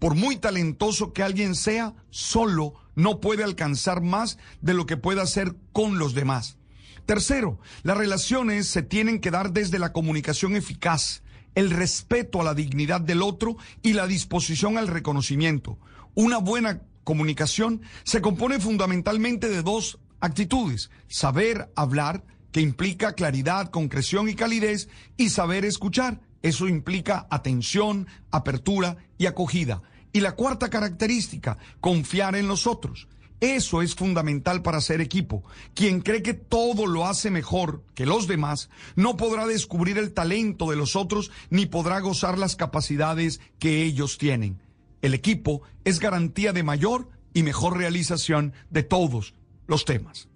por 0.02 0.16
muy 0.16 0.34
talentoso 0.34 1.12
que 1.12 1.22
alguien 1.22 1.54
sea, 1.54 1.94
solo 2.10 2.74
no 2.96 3.20
puede 3.20 3.44
alcanzar 3.44 4.02
más 4.02 4.36
de 4.60 4.74
lo 4.74 4.84
que 4.84 4.96
pueda 4.96 5.22
hacer 5.22 5.54
con 5.70 5.96
los 5.96 6.12
demás. 6.12 6.58
Tercero, 7.06 7.58
las 7.82 7.96
relaciones 7.96 8.68
se 8.68 8.82
tienen 8.82 9.20
que 9.20 9.30
dar 9.30 9.52
desde 9.52 9.78
la 9.78 9.92
comunicación 9.92 10.54
eficaz, 10.54 11.22
el 11.54 11.70
respeto 11.70 12.40
a 12.40 12.44
la 12.44 12.54
dignidad 12.54 13.00
del 13.00 13.22
otro 13.22 13.56
y 13.82 13.92
la 13.92 14.06
disposición 14.06 14.78
al 14.78 14.88
reconocimiento. 14.88 15.78
Una 16.14 16.38
buena 16.38 16.82
comunicación 17.04 17.82
se 18.04 18.20
compone 18.20 18.60
fundamentalmente 18.60 19.48
de 19.48 19.62
dos 19.62 19.98
actitudes, 20.20 20.90
saber 21.08 21.70
hablar, 21.74 22.24
que 22.52 22.60
implica 22.60 23.14
claridad, 23.14 23.70
concreción 23.70 24.28
y 24.28 24.34
calidez, 24.34 24.88
y 25.16 25.30
saber 25.30 25.64
escuchar. 25.64 26.20
Eso 26.42 26.68
implica 26.68 27.26
atención, 27.30 28.06
apertura 28.30 28.96
y 29.18 29.26
acogida. 29.26 29.82
Y 30.12 30.20
la 30.20 30.32
cuarta 30.32 30.68
característica, 30.68 31.56
confiar 31.80 32.36
en 32.36 32.46
los 32.46 32.66
otros. 32.66 33.08
Eso 33.42 33.82
es 33.82 33.96
fundamental 33.96 34.62
para 34.62 34.80
ser 34.80 35.00
equipo. 35.00 35.42
Quien 35.74 36.00
cree 36.00 36.22
que 36.22 36.32
todo 36.32 36.86
lo 36.86 37.08
hace 37.08 37.28
mejor 37.28 37.82
que 37.96 38.06
los 38.06 38.28
demás 38.28 38.70
no 38.94 39.16
podrá 39.16 39.48
descubrir 39.48 39.98
el 39.98 40.12
talento 40.12 40.70
de 40.70 40.76
los 40.76 40.94
otros 40.94 41.32
ni 41.50 41.66
podrá 41.66 41.98
gozar 41.98 42.38
las 42.38 42.54
capacidades 42.54 43.40
que 43.58 43.82
ellos 43.82 44.16
tienen. 44.16 44.60
El 45.00 45.12
equipo 45.12 45.62
es 45.82 45.98
garantía 45.98 46.52
de 46.52 46.62
mayor 46.62 47.08
y 47.34 47.42
mejor 47.42 47.76
realización 47.76 48.52
de 48.70 48.84
todos 48.84 49.34
los 49.66 49.84
temas. 49.84 50.28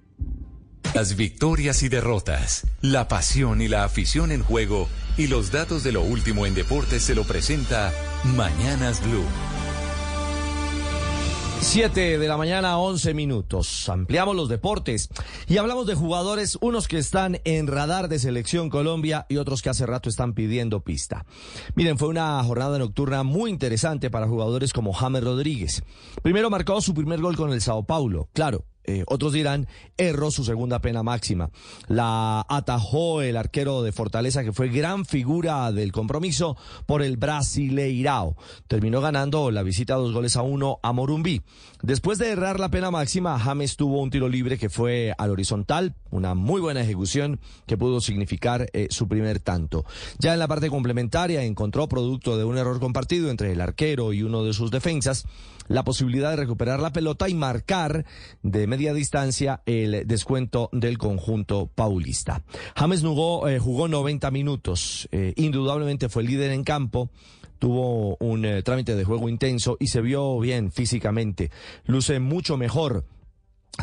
Las 0.92 1.14
victorias 1.14 1.84
y 1.84 1.88
derrotas, 1.88 2.66
la 2.80 3.06
pasión 3.06 3.62
y 3.62 3.68
la 3.68 3.84
afición 3.84 4.32
en 4.32 4.42
juego 4.42 4.88
y 5.16 5.28
los 5.28 5.52
datos 5.52 5.84
de 5.84 5.92
lo 5.92 6.02
último 6.02 6.44
en 6.44 6.56
deportes 6.56 7.04
se 7.04 7.14
lo 7.14 7.22
presenta 7.22 7.92
Mañanas 8.24 9.00
Blue. 9.00 9.26
7 11.60 12.18
de 12.18 12.28
la 12.28 12.36
mañana, 12.36 12.78
11 12.78 13.14
minutos. 13.14 13.88
Ampliamos 13.88 14.36
los 14.36 14.48
deportes 14.48 15.08
y 15.48 15.56
hablamos 15.56 15.86
de 15.86 15.94
jugadores, 15.94 16.58
unos 16.60 16.88
que 16.88 16.98
están 16.98 17.40
en 17.44 17.66
radar 17.66 18.08
de 18.08 18.18
Selección 18.18 18.70
Colombia 18.70 19.26
y 19.28 19.36
otros 19.38 19.62
que 19.62 19.70
hace 19.70 19.86
rato 19.86 20.08
están 20.08 20.34
pidiendo 20.34 20.80
pista. 20.80 21.26
Miren, 21.74 21.98
fue 21.98 22.08
una 22.08 22.42
jornada 22.44 22.78
nocturna 22.78 23.22
muy 23.22 23.50
interesante 23.50 24.10
para 24.10 24.28
jugadores 24.28 24.72
como 24.72 24.92
James 24.92 25.24
Rodríguez. 25.24 25.82
Primero 26.22 26.50
marcó 26.50 26.80
su 26.80 26.94
primer 26.94 27.20
gol 27.20 27.36
con 27.36 27.52
el 27.52 27.60
Sao 27.60 27.84
Paulo. 27.84 28.28
Claro, 28.32 28.64
eh, 28.86 29.04
otros 29.06 29.32
dirán, 29.32 29.68
erró 29.96 30.30
su 30.30 30.44
segunda 30.44 30.80
pena 30.80 31.02
máxima. 31.02 31.50
La 31.88 32.46
atajó 32.48 33.22
el 33.22 33.36
arquero 33.36 33.82
de 33.82 33.92
Fortaleza, 33.92 34.44
que 34.44 34.52
fue 34.52 34.68
gran 34.68 35.04
figura 35.04 35.72
del 35.72 35.92
compromiso 35.92 36.56
por 36.86 37.02
el 37.02 37.16
Brasileirao. 37.16 38.36
Terminó 38.68 39.00
ganando 39.00 39.50
la 39.50 39.62
visita 39.62 39.94
dos 39.94 40.12
goles 40.12 40.36
a 40.36 40.42
uno 40.42 40.78
a 40.82 40.92
Morumbí. 40.92 41.42
Después 41.82 42.18
de 42.18 42.30
errar 42.30 42.60
la 42.60 42.70
pena 42.70 42.90
máxima, 42.90 43.38
James 43.38 43.76
tuvo 43.76 44.00
un 44.00 44.10
tiro 44.10 44.28
libre 44.28 44.58
que 44.58 44.70
fue 44.70 45.14
al 45.18 45.30
horizontal, 45.30 45.94
una 46.10 46.34
muy 46.34 46.60
buena 46.60 46.80
ejecución 46.80 47.40
que 47.66 47.76
pudo 47.76 48.00
significar 48.00 48.68
eh, 48.72 48.88
su 48.90 49.08
primer 49.08 49.40
tanto. 49.40 49.84
Ya 50.18 50.32
en 50.32 50.38
la 50.38 50.48
parte 50.48 50.70
complementaria 50.70 51.42
encontró 51.42 51.88
producto 51.88 52.38
de 52.38 52.44
un 52.44 52.56
error 52.56 52.80
compartido 52.80 53.30
entre 53.30 53.52
el 53.52 53.60
arquero 53.60 54.12
y 54.12 54.22
uno 54.22 54.44
de 54.44 54.52
sus 54.52 54.70
defensas 54.70 55.26
la 55.68 55.84
posibilidad 55.84 56.30
de 56.30 56.36
recuperar 56.36 56.80
la 56.80 56.92
pelota 56.92 57.28
y 57.28 57.34
marcar 57.34 58.04
de 58.42 58.66
media 58.66 58.92
distancia 58.94 59.62
el 59.66 60.06
descuento 60.06 60.68
del 60.72 60.98
conjunto 60.98 61.70
paulista. 61.74 62.42
James 62.74 63.02
jugó, 63.02 63.48
eh, 63.48 63.58
jugó 63.58 63.88
90 63.88 64.30
minutos, 64.30 65.08
eh, 65.12 65.32
indudablemente 65.36 66.08
fue 66.08 66.22
líder 66.22 66.50
en 66.50 66.64
campo, 66.64 67.10
tuvo 67.58 68.16
un 68.20 68.44
eh, 68.44 68.62
trámite 68.62 68.94
de 68.94 69.04
juego 69.04 69.28
intenso 69.28 69.76
y 69.80 69.88
se 69.88 70.00
vio 70.00 70.38
bien 70.38 70.70
físicamente, 70.70 71.50
luce 71.86 72.20
mucho 72.20 72.56
mejor 72.56 73.04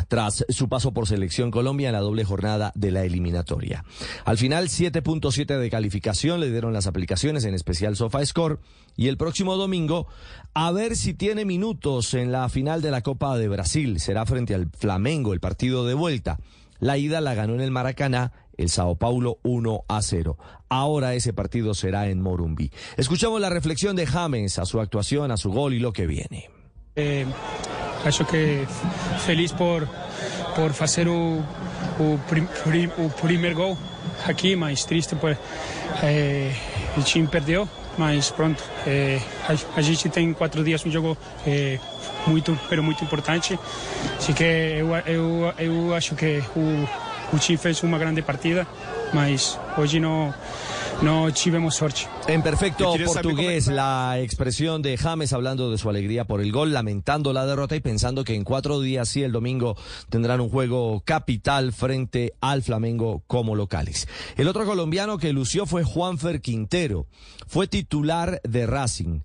tras 0.08 0.44
su 0.48 0.68
paso 0.68 0.92
por 0.92 1.06
Selección 1.06 1.50
Colombia 1.50 1.88
en 1.88 1.94
la 1.94 2.00
doble 2.00 2.24
jornada 2.24 2.72
de 2.74 2.90
la 2.90 3.04
eliminatoria. 3.04 3.84
Al 4.24 4.38
final, 4.38 4.68
7.7 4.68 5.58
de 5.58 5.70
calificación 5.70 6.40
le 6.40 6.50
dieron 6.50 6.72
las 6.72 6.86
aplicaciones, 6.86 7.44
en 7.44 7.54
especial 7.54 7.96
SofaScore, 7.96 8.58
y 8.96 9.08
el 9.08 9.16
próximo 9.16 9.56
domingo, 9.56 10.06
a 10.54 10.70
ver 10.72 10.96
si 10.96 11.14
tiene 11.14 11.44
minutos 11.44 12.14
en 12.14 12.32
la 12.32 12.48
final 12.48 12.82
de 12.82 12.90
la 12.90 13.02
Copa 13.02 13.36
de 13.36 13.48
Brasil. 13.48 14.00
Será 14.00 14.26
frente 14.26 14.54
al 14.54 14.70
Flamengo, 14.70 15.32
el 15.32 15.40
partido 15.40 15.86
de 15.86 15.94
vuelta. 15.94 16.38
La 16.78 16.98
ida 16.98 17.20
la 17.20 17.34
ganó 17.34 17.54
en 17.54 17.60
el 17.60 17.70
Maracaná 17.70 18.32
el 18.56 18.68
Sao 18.68 18.96
Paulo 18.96 19.38
1 19.42 19.84
a 19.88 20.02
0. 20.02 20.38
Ahora 20.68 21.14
ese 21.14 21.32
partido 21.32 21.74
será 21.74 22.08
en 22.08 22.20
Morumbí. 22.20 22.70
Escuchamos 22.96 23.40
la 23.40 23.50
reflexión 23.50 23.96
de 23.96 24.06
James 24.06 24.58
a 24.58 24.64
su 24.64 24.80
actuación, 24.80 25.30
a 25.30 25.36
su 25.36 25.50
gol 25.50 25.74
y 25.74 25.78
lo 25.78 25.92
que 25.92 26.06
viene. 26.06 26.50
Eh, 26.96 27.26
acho 28.04 28.24
que 28.24 28.66
feliz 29.26 29.50
por, 29.50 29.88
por 30.54 30.72
fazer 30.72 31.08
o, 31.08 31.42
o, 31.98 32.20
prim, 32.28 32.46
o 32.98 33.10
primeiro 33.10 33.56
gol 33.56 33.78
aqui, 34.28 34.54
mas 34.54 34.84
triste 34.84 35.16
por 35.16 35.36
o 36.96 37.02
time 37.02 37.26
perdeu, 37.26 37.68
mas 37.98 38.30
pronto, 38.30 38.62
a, 39.48 39.78
a, 39.78 39.82
gente 39.82 40.08
tem 40.08 40.32
quatro 40.32 40.62
dias 40.62 40.84
um 40.86 40.90
jogo 40.90 41.16
é, 41.46 41.80
muito, 42.26 42.58
pero 42.68 42.82
muito 42.82 43.02
importante, 43.02 43.58
assim 44.16 44.32
que 44.32 44.44
eu, 44.44 44.94
eu, 45.06 45.54
eu 45.58 45.94
acho 45.94 46.14
que 46.14 46.42
o, 46.54 46.88
o 47.34 47.38
time 47.38 47.58
fez 47.58 47.82
uma 47.82 47.98
grande 47.98 48.22
partida, 48.22 48.66
mas 49.12 49.58
hoje 49.76 49.98
não 49.98 50.32
no 51.02 51.32
tivemos 51.32 51.76
sorte. 51.76 52.02
En 52.28 52.42
perfecto 52.42 52.94
portugués, 53.04 53.66
la 53.66 54.18
expresión 54.20 54.82
de 54.82 54.96
James 54.96 55.32
hablando 55.32 55.70
de 55.70 55.78
su 55.78 55.88
alegría 55.88 56.24
por 56.26 56.40
el 56.40 56.52
gol, 56.52 56.72
lamentando 56.72 57.32
la 57.32 57.46
derrota 57.46 57.76
y 57.76 57.80
pensando 57.80 58.24
que 58.24 58.34
en 58.34 58.44
cuatro 58.44 58.80
días, 58.80 59.08
sí, 59.08 59.22
el 59.22 59.32
domingo, 59.32 59.76
tendrán 60.08 60.40
un 60.40 60.48
juego 60.48 61.02
capital 61.04 61.72
frente 61.72 62.32
al 62.40 62.62
Flamengo 62.62 63.22
como 63.26 63.54
locales. 63.54 64.08
El 64.36 64.48
otro 64.48 64.64
colombiano 64.64 65.18
que 65.18 65.32
lució 65.32 65.66
fue 65.66 65.84
Juanfer 65.84 66.40
Quintero. 66.40 67.06
Fue 67.46 67.66
titular 67.66 68.40
de 68.44 68.66
Racing 68.66 69.20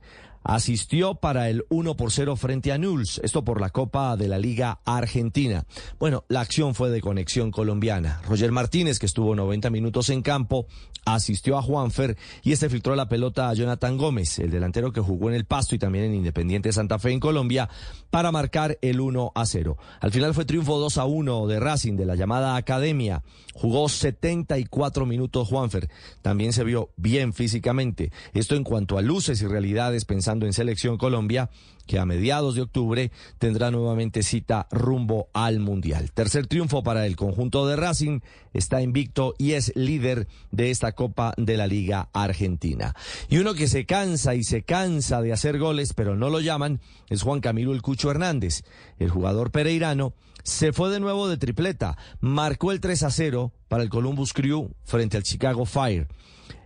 asistió 0.49 1.13
para 1.13 1.47
el 1.49 1.63
1 1.69 1.95
por 1.95 2.11
0 2.11 2.35
frente 2.35 2.71
a 2.71 2.79
Nuls, 2.79 3.21
esto 3.23 3.43
por 3.43 3.61
la 3.61 3.69
Copa 3.69 4.17
de 4.17 4.27
la 4.27 4.39
Liga 4.39 4.79
Argentina. 4.83 5.65
Bueno, 5.99 6.25
la 6.27 6.41
acción 6.41 6.73
fue 6.73 6.89
de 6.89 7.01
conexión 7.01 7.51
colombiana. 7.51 8.19
Roger 8.27 8.51
Martínez, 8.51 8.97
que 8.97 9.05
estuvo 9.05 9.35
90 9.35 9.69
minutos 9.69 10.09
en 10.09 10.23
campo, 10.23 10.65
asistió 11.05 11.57
a 11.57 11.61
Juanfer 11.61 12.17
y 12.43 12.51
este 12.51 12.69
filtró 12.69 12.95
la 12.95 13.07
pelota 13.07 13.49
a 13.49 13.53
Jonathan 13.53 13.97
Gómez, 13.97 14.39
el 14.39 14.49
delantero 14.49 14.91
que 14.91 15.01
jugó 15.01 15.29
en 15.29 15.35
el 15.35 15.45
Pasto 15.45 15.75
y 15.75 15.79
también 15.79 16.05
en 16.05 16.15
Independiente 16.15 16.71
Santa 16.71 16.97
Fe 16.97 17.11
en 17.11 17.19
Colombia, 17.19 17.69
para 18.09 18.31
marcar 18.31 18.77
el 18.81 18.99
1 18.99 19.31
a 19.35 19.45
0. 19.45 19.77
Al 19.99 20.11
final 20.11 20.33
fue 20.33 20.45
triunfo 20.45 20.79
2 20.79 20.97
a 20.97 21.05
1 21.05 21.47
de 21.47 21.59
Racing 21.59 21.95
de 21.95 22.05
la 22.05 22.15
llamada 22.15 22.55
Academia. 22.55 23.23
Jugó 23.53 23.89
74 23.89 25.05
minutos 25.05 25.47
Juanfer. 25.47 25.89
También 26.21 26.53
se 26.53 26.63
vio 26.63 26.91
bien 26.97 27.33
físicamente. 27.33 28.11
Esto 28.33 28.55
en 28.55 28.63
cuanto 28.63 28.97
a 28.97 29.01
luces 29.01 29.41
y 29.41 29.47
realidades 29.47 30.05
pensando 30.05 30.38
en 30.45 30.53
Selección 30.53 30.97
Colombia 30.97 31.49
que 31.89 31.97
a 31.97 32.05
mediados 32.05 32.53
de 32.53 32.61
octubre 32.61 33.11
tendrá 33.39 33.71
nuevamente 33.71 34.21
cita 34.21 34.67
rumbo 34.69 35.27
al 35.33 35.59
Mundial. 35.59 36.11
Tercer 36.11 36.45
triunfo 36.45 36.83
para 36.83 37.07
el 37.07 37.15
conjunto 37.15 37.65
de 37.65 37.75
Racing, 37.75 38.19
está 38.53 38.83
invicto 38.83 39.33
y 39.39 39.53
es 39.53 39.75
líder 39.75 40.27
de 40.51 40.69
esta 40.69 40.91
Copa 40.91 41.33
de 41.35 41.57
la 41.57 41.65
Liga 41.65 42.09
Argentina. 42.13 42.93
Y 43.27 43.39
uno 43.39 43.55
que 43.55 43.67
se 43.67 43.87
cansa 43.87 44.35
y 44.35 44.43
se 44.43 44.61
cansa 44.61 45.23
de 45.23 45.33
hacer 45.33 45.57
goles, 45.57 45.93
pero 45.95 46.15
no 46.15 46.29
lo 46.29 46.41
llaman, 46.41 46.79
es 47.09 47.23
Juan 47.23 47.41
Camilo 47.41 47.73
El 47.73 47.81
Cucho 47.81 48.11
Hernández, 48.11 48.61
el 48.99 49.09
jugador 49.09 49.49
pereirano. 49.49 50.13
Se 50.43 50.73
fue 50.73 50.91
de 50.91 50.99
nuevo 50.99 51.27
de 51.27 51.37
tripleta, 51.37 51.97
marcó 52.21 52.71
el 52.71 52.81
3 52.81 53.01
a 53.01 53.09
0 53.09 53.51
para 53.67 53.81
el 53.81 53.89
Columbus 53.89 54.33
Crew 54.33 54.75
frente 54.83 55.17
al 55.17 55.23
Chicago 55.23 55.65
Fire. 55.65 56.07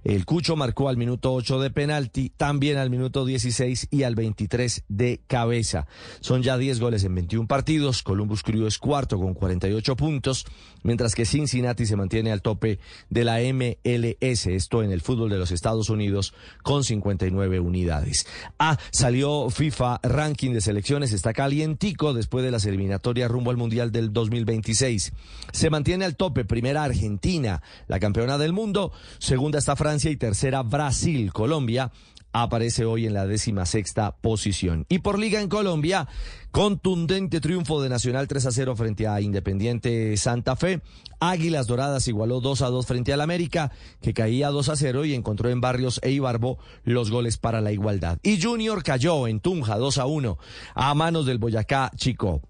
El 0.03 0.25
Cucho 0.25 0.57
marcó 0.57 0.89
al 0.89 0.97
minuto 0.97 1.33
8 1.33 1.61
de 1.61 1.69
penalti, 1.69 2.29
también 2.29 2.77
al 2.77 2.89
minuto 2.89 3.25
16 3.25 3.87
y 3.89 4.03
al 4.03 4.15
23 4.15 4.83
de 4.89 5.21
cabeza. 5.27 5.87
Son 6.19 6.43
ya 6.43 6.57
10 6.57 6.81
goles 6.81 7.05
en 7.05 7.15
21 7.15 7.47
partidos. 7.47 8.03
Columbus 8.03 8.43
Crew 8.43 8.67
es 8.67 8.77
cuarto 8.79 9.17
con 9.17 9.33
48 9.33 9.95
puntos, 9.95 10.45
mientras 10.83 11.15
que 11.15 11.25
Cincinnati 11.25 11.85
se 11.85 11.95
mantiene 11.95 12.33
al 12.33 12.41
tope 12.41 12.79
de 13.09 13.23
la 13.23 13.39
MLS, 13.53 14.47
esto 14.47 14.83
en 14.83 14.91
el 14.91 15.01
fútbol 15.01 15.29
de 15.29 15.37
los 15.37 15.51
Estados 15.51 15.89
Unidos, 15.89 16.33
con 16.63 16.83
59 16.83 17.61
unidades. 17.61 18.27
Ah, 18.59 18.77
salió 18.91 19.49
FIFA 19.49 20.01
ranking 20.03 20.51
de 20.51 20.61
selecciones, 20.61 21.13
está 21.13 21.31
calientico 21.31 22.13
después 22.13 22.43
de 22.43 22.51
las 22.51 22.65
eliminatorias 22.65 23.31
rumbo 23.31 23.51
al 23.51 23.57
Mundial 23.57 23.93
del 23.93 24.11
2026. 24.11 25.13
Se 25.53 25.69
mantiene 25.69 26.03
al 26.03 26.17
tope, 26.17 26.43
primera 26.43 26.83
Argentina, 26.83 27.61
la 27.87 27.99
campeona 27.99 28.37
del 28.37 28.51
mundo, 28.51 28.91
segunda 29.19 29.59
está 29.59 29.77
Francia 29.77 29.92
y 29.93 30.17
tercera 30.17 30.63
Brasil. 30.63 31.31
Colombia 31.31 31.91
aparece 32.33 32.83
hoy 32.83 33.05
en 33.05 33.13
la 33.13 33.27
décima 33.27 33.65
sexta 33.65 34.17
posición. 34.17 34.85
Y 34.89 34.99
por 34.99 35.19
Liga 35.19 35.39
en 35.39 35.49
Colombia, 35.49 36.07
contundente 36.51 37.39
triunfo 37.39 37.81
de 37.81 37.89
Nacional 37.89 38.27
3 38.27 38.47
a 38.47 38.51
0 38.51 38.75
frente 38.75 39.07
a 39.07 39.21
Independiente 39.21 40.17
Santa 40.17 40.55
Fe. 40.55 40.81
Águilas 41.19 41.67
Doradas 41.67 42.07
igualó 42.07 42.41
2 42.41 42.63
a 42.63 42.69
2 42.69 42.85
frente 42.85 43.13
al 43.13 43.21
América, 43.21 43.71
que 44.01 44.13
caía 44.13 44.49
2 44.49 44.69
a 44.69 44.75
0 44.75 45.05
y 45.05 45.13
encontró 45.13 45.49
en 45.49 45.61
Barrios 45.61 45.99
e 46.03 46.11
Ibarbo 46.11 46.57
los 46.83 47.11
goles 47.11 47.37
para 47.37 47.61
la 47.61 47.71
igualdad. 47.71 48.17
Y 48.23 48.41
Junior 48.41 48.83
cayó 48.83 49.27
en 49.27 49.39
Tunja 49.39 49.77
2 49.77 49.99
a 49.99 50.05
1 50.07 50.37
a 50.73 50.93
manos 50.95 51.27
del 51.27 51.37
Boyacá 51.37 51.91
Chico. 51.95 52.41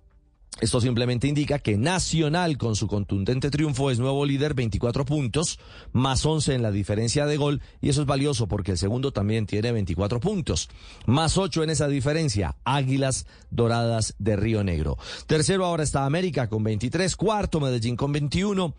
Esto 0.62 0.79
simplemente 0.79 1.27
indica 1.27 1.60
que 1.60 1.77
Nacional, 1.77 2.57
con 2.57 2.75
su 2.75 2.88
contundente 2.88 3.50
triunfo, 3.50 3.91
es 3.91 4.00
nuevo 4.00 4.25
líder, 4.25 4.53
24 4.53 5.03
puntos, 5.03 5.60
más 5.91 6.25
11 6.25 6.53
en 6.53 6.62
la 6.62 6.72
diferencia 6.72 7.25
de 7.25 7.38
gol, 7.38 7.62
y 7.81 7.89
eso 7.89 8.01
es 8.01 8.07
valioso 8.07 8.48
porque 8.48 8.72
el 8.72 8.77
segundo 8.77 9.12
también 9.12 9.45
tiene 9.45 9.72
24 9.72 10.19
puntos, 10.19 10.70
más 11.05 11.37
8 11.37 11.63
en 11.63 11.72
esa 11.72 11.87
diferencia, 11.87 12.55
Águilas 12.63 13.25
Doradas 13.50 14.16
de 14.20 14.35
Río 14.35 14.63
Negro. 14.63 14.98
Tercero 15.27 15.66
ahora 15.66 15.83
está 15.83 16.05
América 16.05 16.48
con 16.48 16.63
23, 16.63 17.16
cuarto 17.16 17.59
Medellín 17.59 17.96
con 17.96 18.11
21. 18.11 18.74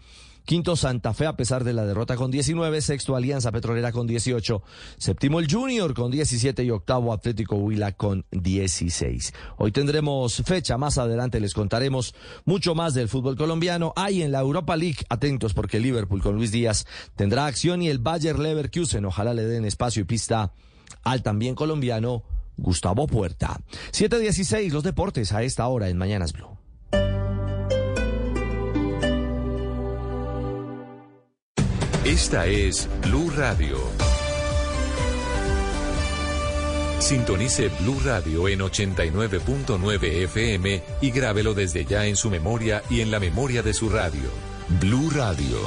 Quinto 0.45 0.77
Santa 0.77 1.15
Fe 1.15 1.27
a 1.27 1.37
pesar 1.37 1.65
de 1.65 1.73
la 1.73 1.87
derrota 1.87 2.17
con 2.17 2.31
19, 2.31 2.83
sexto 2.83 3.17
Alianza 3.17 3.51
Petrolera 3.51 3.93
con 3.93 4.07
18, 4.07 4.63
séptimo 4.99 5.41
el 5.41 5.51
Junior 5.51 5.95
con 5.95 6.11
17 6.11 6.63
y 6.65 6.71
octavo 6.71 7.15
Atlético 7.15 7.57
Huila 7.57 7.93
con 7.93 8.27
16. 8.31 9.33
Hoy 9.57 9.73
tendremos 9.73 10.43
fecha, 10.45 10.77
más 10.77 10.99
adelante 10.99 11.41
les 11.41 11.55
contaremos 11.55 12.15
mucho 12.45 12.75
más 12.75 12.93
del 12.93 13.09
fútbol 13.09 13.37
colombiano. 13.37 13.95
Hay 13.97 14.23
en 14.23 14.33
la 14.33 14.41
Europa 14.41 14.77
League, 14.77 14.99
atentos 15.09 15.55
porque 15.55 15.81
Liverpool 15.81 16.23
con 16.23 16.35
Luis 16.35 16.53
Díaz 16.53 16.87
tendrá 17.17 17.47
acción 17.47 17.81
y 17.81 17.89
el 17.89 17.99
Bayer 17.99 18.39
Leverkusen, 18.39 19.07
ojalá 19.07 19.33
le 19.33 19.45
den 19.45 19.65
espacio 19.65 20.03
y 20.03 20.05
pista 20.05 20.53
al 21.05 21.23
también 21.23 21.55
colombiano 21.55 22.23
Gustavo 22.59 23.07
Puerta. 23.07 23.61
7.16 23.93 24.71
los 24.73 24.83
deportes 24.83 25.33
a 25.33 25.43
esta 25.43 25.67
hora 25.69 25.89
en 25.89 25.97
Mañanas 25.97 26.35
Blue. 26.35 26.64
Esta 32.15 32.47
es 32.47 32.89
Blue 33.03 33.29
Radio. 33.31 33.77
Sintonice 37.01 37.69
Blue 37.81 37.99
Radio 38.05 38.47
en 38.47 38.61
89.9 38.61 40.23
FM 40.23 40.83
y 41.01 41.11
grábelo 41.11 41.55
desde 41.55 41.85
ya 41.85 42.07
en 42.07 42.15
su 42.15 42.31
memoria 42.31 42.85
y 42.89 43.01
en 43.01 43.11
la 43.11 43.19
memoria 43.19 43.65
de 43.65 43.75
su 43.75 43.89
radio. 43.89 44.31
Blue 44.81 45.11
Radio, 45.11 45.59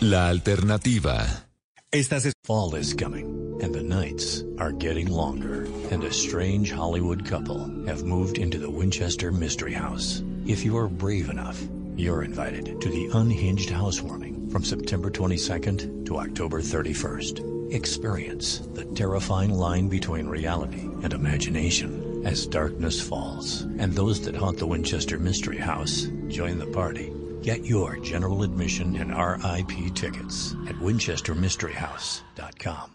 la 0.00 0.30
alternativa. 0.30 1.44
Esta 1.92 2.18
Fall 2.44 2.76
is 2.76 2.94
coming, 2.94 3.58
and 3.62 3.74
the 3.74 3.82
nights 3.82 4.42
are 4.58 4.72
getting 4.72 5.10
longer, 5.10 5.66
and 5.90 6.02
a 6.04 6.10
strange 6.10 6.72
Hollywood 6.72 7.28
couple 7.28 7.70
have 7.86 8.04
moved 8.04 8.38
into 8.38 8.58
the 8.58 8.70
Winchester 8.70 9.30
Mystery 9.30 9.74
House. 9.74 10.22
If 10.46 10.64
you 10.64 10.78
are 10.78 10.88
brave 10.88 11.28
enough, 11.28 11.60
you're 11.94 12.24
invited 12.24 12.80
to 12.80 12.88
the 12.88 13.10
Unhinged 13.12 13.68
Housewarming 13.68 14.39
from 14.50 14.64
September 14.64 15.10
22nd 15.10 16.04
to 16.06 16.18
October 16.18 16.60
31st. 16.60 17.72
Experience 17.72 18.58
the 18.74 18.84
terrifying 18.84 19.54
line 19.54 19.88
between 19.88 20.26
reality 20.26 20.80
and 20.80 21.12
imagination 21.12 22.26
as 22.26 22.46
darkness 22.46 23.00
falls. 23.00 23.62
And 23.78 23.92
those 23.92 24.20
that 24.22 24.34
haunt 24.34 24.58
the 24.58 24.66
Winchester 24.66 25.18
Mystery 25.18 25.58
House 25.58 26.08
join 26.28 26.58
the 26.58 26.66
party. 26.66 27.12
Get 27.42 27.64
your 27.64 27.96
general 27.98 28.42
admission 28.42 28.96
and 28.96 29.16
RIP 29.16 29.94
tickets 29.94 30.54
at 30.68 30.74
winchestermysteryhouse.com. 30.76 32.90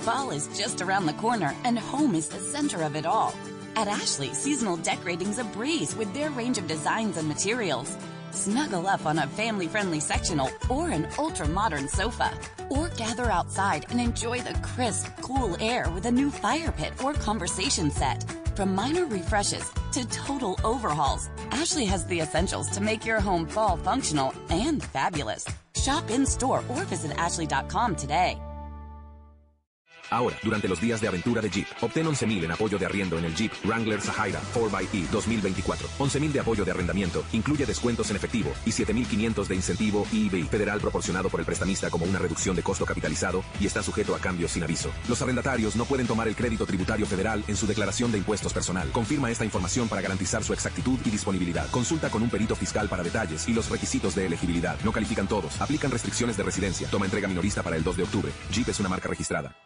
Fall 0.00 0.30
is 0.30 0.48
just 0.58 0.80
around 0.80 1.06
the 1.06 1.12
corner 1.14 1.54
and 1.64 1.78
home 1.78 2.14
is 2.14 2.28
the 2.28 2.38
center 2.38 2.82
of 2.82 2.94
it 2.96 3.06
all. 3.06 3.34
At 3.76 3.88
Ashley, 3.88 4.32
seasonal 4.32 4.78
decorating's 4.78 5.38
a 5.38 5.44
breeze 5.44 5.94
with 5.94 6.14
their 6.14 6.30
range 6.30 6.56
of 6.56 6.66
designs 6.66 7.18
and 7.18 7.28
materials. 7.28 7.94
Snuggle 8.30 8.86
up 8.86 9.06
on 9.06 9.18
a 9.18 9.26
family 9.26 9.66
friendly 9.66 10.00
sectional 10.00 10.50
or 10.68 10.90
an 10.90 11.08
ultra 11.18 11.48
modern 11.48 11.88
sofa. 11.88 12.32
Or 12.68 12.88
gather 12.90 13.30
outside 13.30 13.86
and 13.90 14.00
enjoy 14.00 14.40
the 14.40 14.54
crisp, 14.62 15.08
cool 15.22 15.56
air 15.60 15.90
with 15.90 16.06
a 16.06 16.10
new 16.10 16.30
fire 16.30 16.72
pit 16.72 16.92
or 17.02 17.14
conversation 17.14 17.90
set. 17.90 18.24
From 18.54 18.74
minor 18.74 19.06
refreshes 19.06 19.70
to 19.92 20.06
total 20.08 20.58
overhauls, 20.64 21.28
Ashley 21.50 21.84
has 21.86 22.06
the 22.06 22.20
essentials 22.20 22.70
to 22.70 22.80
make 22.80 23.04
your 23.04 23.20
home 23.20 23.46
fall 23.46 23.76
functional 23.76 24.32
and 24.48 24.82
fabulous. 24.82 25.46
Shop 25.74 26.10
in 26.10 26.24
store 26.26 26.64
or 26.68 26.84
visit 26.84 27.12
ashley.com 27.18 27.96
today. 27.96 28.38
Ahora, 30.10 30.36
durante 30.42 30.68
los 30.68 30.80
días 30.80 31.00
de 31.00 31.08
aventura 31.08 31.40
de 31.40 31.50
Jeep, 31.50 31.66
obtén 31.80 32.06
11.000 32.06 32.44
en 32.44 32.52
apoyo 32.52 32.78
de 32.78 32.86
arriendo 32.86 33.18
en 33.18 33.24
el 33.24 33.34
Jeep 33.34 33.52
Wrangler 33.64 34.00
Sahara 34.00 34.40
4xE 34.54 35.08
2024. 35.10 35.88
11.000 35.98 36.32
de 36.32 36.40
apoyo 36.40 36.64
de 36.64 36.70
arrendamiento, 36.70 37.24
incluye 37.32 37.66
descuentos 37.66 38.10
en 38.10 38.16
efectivo 38.16 38.52
y 38.64 38.70
7.500 38.70 39.46
de 39.46 39.54
incentivo 39.54 40.06
EV 40.12 40.46
federal 40.48 40.80
proporcionado 40.80 41.28
por 41.28 41.40
el 41.40 41.46
prestamista 41.46 41.90
como 41.90 42.06
una 42.06 42.18
reducción 42.18 42.56
de 42.56 42.62
costo 42.62 42.86
capitalizado 42.86 43.42
y 43.60 43.66
está 43.66 43.82
sujeto 43.82 44.14
a 44.14 44.18
cambios 44.18 44.52
sin 44.52 44.62
aviso. 44.62 44.90
Los 45.08 45.20
arrendatarios 45.22 45.76
no 45.76 45.84
pueden 45.84 46.06
tomar 46.06 46.28
el 46.28 46.36
crédito 46.36 46.66
tributario 46.66 47.06
federal 47.06 47.42
en 47.48 47.56
su 47.56 47.66
declaración 47.66 48.12
de 48.12 48.18
impuestos 48.18 48.52
personal. 48.52 48.90
Confirma 48.92 49.30
esta 49.30 49.44
información 49.44 49.88
para 49.88 50.02
garantizar 50.02 50.44
su 50.44 50.52
exactitud 50.52 50.98
y 51.04 51.10
disponibilidad. 51.10 51.68
Consulta 51.70 52.10
con 52.10 52.22
un 52.22 52.30
perito 52.30 52.54
fiscal 52.54 52.88
para 52.88 53.02
detalles 53.02 53.48
y 53.48 53.54
los 53.54 53.68
requisitos 53.68 54.14
de 54.14 54.26
elegibilidad. 54.26 54.78
No 54.84 54.92
califican 54.92 55.26
todos. 55.26 55.60
Aplican 55.60 55.90
restricciones 55.90 56.36
de 56.36 56.44
residencia. 56.44 56.88
Toma 56.90 57.06
entrega 57.06 57.28
minorista 57.28 57.62
para 57.62 57.76
el 57.76 57.82
2 57.82 57.96
de 57.96 58.02
octubre. 58.04 58.32
Jeep 58.52 58.68
es 58.68 58.80
una 58.80 58.88
marca 58.88 59.08
registrada. 59.08 59.65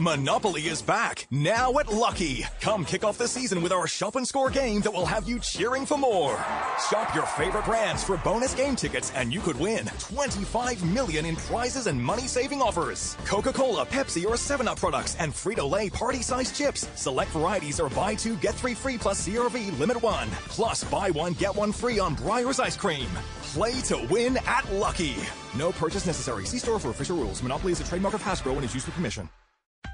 Monopoly 0.00 0.62
is 0.62 0.80
back, 0.80 1.26
now 1.30 1.78
at 1.78 1.92
Lucky. 1.92 2.46
Come 2.62 2.86
kick 2.86 3.04
off 3.04 3.18
the 3.18 3.28
season 3.28 3.60
with 3.60 3.70
our 3.70 3.86
shop 3.86 4.16
and 4.16 4.26
score 4.26 4.48
game 4.48 4.80
that 4.80 4.90
will 4.90 5.04
have 5.04 5.28
you 5.28 5.38
cheering 5.40 5.84
for 5.84 5.98
more. 5.98 6.42
Shop 6.88 7.14
your 7.14 7.26
favorite 7.26 7.66
brands 7.66 8.02
for 8.02 8.16
bonus 8.16 8.54
game 8.54 8.76
tickets 8.76 9.12
and 9.14 9.30
you 9.30 9.40
could 9.40 9.56
win 9.60 9.84
25 9.98 10.82
million 10.90 11.26
in 11.26 11.36
prizes 11.36 11.86
and 11.86 12.02
money-saving 12.02 12.62
offers. 12.62 13.14
Coca-Cola, 13.26 13.84
Pepsi, 13.84 14.24
or 14.24 14.36
7-Up 14.36 14.78
products 14.78 15.16
and 15.18 15.34
Frito-Lay 15.34 15.90
party-sized 15.90 16.54
chips. 16.56 16.88
Select 16.94 17.30
varieties 17.32 17.78
or 17.78 17.90
buy 17.90 18.14
two, 18.14 18.36
get 18.36 18.54
three 18.54 18.74
free 18.74 18.96
plus 18.96 19.28
CRV 19.28 19.78
limit 19.78 20.00
one. 20.02 20.30
Plus 20.48 20.82
buy 20.84 21.10
one, 21.10 21.34
get 21.34 21.54
one 21.54 21.72
free 21.72 21.98
on 21.98 22.16
Breyer's 22.16 22.58
ice 22.58 22.76
cream. 22.76 23.10
Play 23.42 23.82
to 23.82 24.06
win 24.08 24.38
at 24.46 24.64
Lucky. 24.72 25.16
No 25.54 25.72
purchase 25.72 26.06
necessary. 26.06 26.46
See 26.46 26.58
store 26.58 26.78
for 26.78 26.88
official 26.88 27.18
rules. 27.18 27.42
Monopoly 27.42 27.72
is 27.72 27.80
a 27.80 27.84
trademark 27.84 28.14
of 28.14 28.22
Hasbro 28.22 28.54
and 28.56 28.64
is 28.64 28.72
used 28.72 28.86
with 28.86 28.94
permission. 28.94 29.28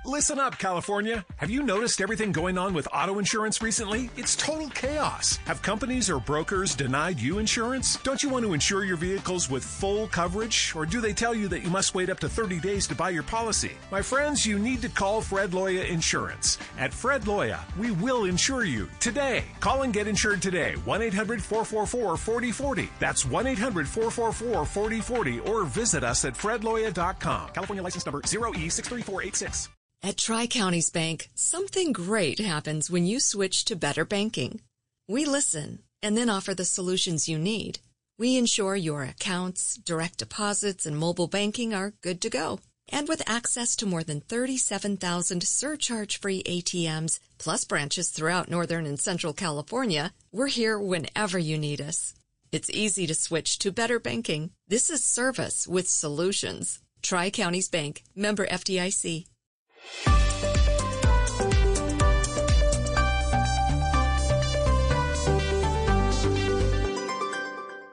Listen 0.07 0.39
up, 0.39 0.57
California. 0.57 1.27
Have 1.37 1.51
you 1.51 1.65
noticed 1.65 2.01
everything 2.01 2.31
going 2.31 2.57
on 2.57 2.73
with 2.75 2.87
auto 2.93 3.19
insurance 3.19 3.61
recently? 3.61 4.09
It's 4.17 4.37
total 4.37 4.69
chaos. 4.71 5.37
Have 5.47 5.63
companies 5.63 6.09
or 6.09 6.21
brokers 6.21 6.77
denied 6.77 7.19
you 7.19 7.41
insurance? 7.41 7.97
Don't 8.05 8.23
you 8.23 8.29
want 8.29 8.45
to 8.45 8.55
insure 8.55 8.85
your 8.85 8.97
vehicles 8.97 9.51
with 9.51 9.65
full 9.65 10.07
coverage? 10.07 10.73
Or 10.77 10.87
do 10.87 11.01
they 11.01 11.13
tell 11.13 11.35
you 11.35 11.49
that 11.49 11.65
you 11.65 11.71
must 11.71 11.97
wait 11.97 12.09
up 12.09 12.21
to 12.21 12.29
30 12.29 12.61
days 12.61 12.87
to 12.87 12.95
buy 12.95 13.11
your 13.11 13.25
policy? 13.25 13.73
My 13.91 14.01
friends, 14.01 14.47
you 14.47 14.61
need 14.61 14.81
to 14.83 14.89
call 14.89 15.21
Fred 15.21 15.51
Loya 15.51 15.89
Insurance. 15.89 16.57
At 16.79 16.95
Fred 16.95 17.23
Loya, 17.23 17.59
we 17.77 17.91
will 17.91 18.27
insure 18.27 18.65
you 18.65 18.89
today. 19.01 19.43
Call 19.59 19.83
and 19.83 19.93
get 19.93 20.07
insured 20.07 20.41
today. 20.41 20.77
1 20.85 21.03
800 21.03 21.43
444 21.43 22.17
4040. 22.17 22.89
That's 23.01 23.27
1 23.27 23.47
800 23.49 23.89
444 23.89 24.65
4040 24.65 25.41
or 25.41 25.65
visit 25.65 26.05
us 26.05 26.25
at 26.25 26.35
fredloya.com. 26.35 27.49
California 27.49 27.83
license 27.83 28.07
number 28.07 28.21
E 28.21 28.23
0E63486. 28.23 29.69
At 30.03 30.17
Tri 30.17 30.47
Counties 30.47 30.91
Bank, 30.91 31.31
something 31.35 31.93
great 31.93 32.39
happens 32.39 32.91
when 32.91 33.07
you 33.07 33.19
switch 33.19 33.65
to 33.65 33.75
better 33.75 34.05
banking. 34.05 34.61
We 35.09 35.25
listen 35.25 35.81
and 36.03 36.17
then 36.17 36.31
offer 36.31 36.55
the 36.55 36.65
solutions 36.65 37.29
you 37.29 37.39
need. 37.39 37.81
We 38.19 38.37
ensure 38.37 38.77
your 38.77 39.03
accounts, 39.03 39.77
direct 39.77 40.19
deposits, 40.19 40.87
and 40.87 40.97
mobile 40.97 41.27
banking 41.27 41.75
are 41.75 41.95
good 42.03 42.21
to 42.21 42.31
go. 42.31 42.61
And 42.89 43.09
with 43.09 43.29
access 43.29 43.75
to 43.77 43.87
more 43.87 44.05
than 44.05 44.21
37,000 44.21 45.43
surcharge 45.43 46.19
free 46.19 46.43
ATMs, 46.45 47.19
plus 47.39 47.65
branches 47.65 48.11
throughout 48.11 48.49
Northern 48.49 48.87
and 48.87 49.01
Central 49.01 49.33
California, 49.33 50.13
we're 50.31 50.47
here 50.47 50.79
whenever 50.79 51.39
you 51.39 51.59
need 51.59 51.81
us. 51.81 52.15
It's 52.53 52.71
easy 52.71 53.07
to 53.09 53.15
switch 53.15 53.59
to 53.59 53.73
better 53.73 53.99
banking. 53.99 54.51
This 54.69 54.89
is 54.89 55.05
service 55.05 55.67
with 55.67 55.89
solutions. 55.89 56.81
Tri 57.03 57.31
Counties 57.31 57.69
Bank, 57.69 58.05
member 58.15 58.47
FDIC. 58.47 59.27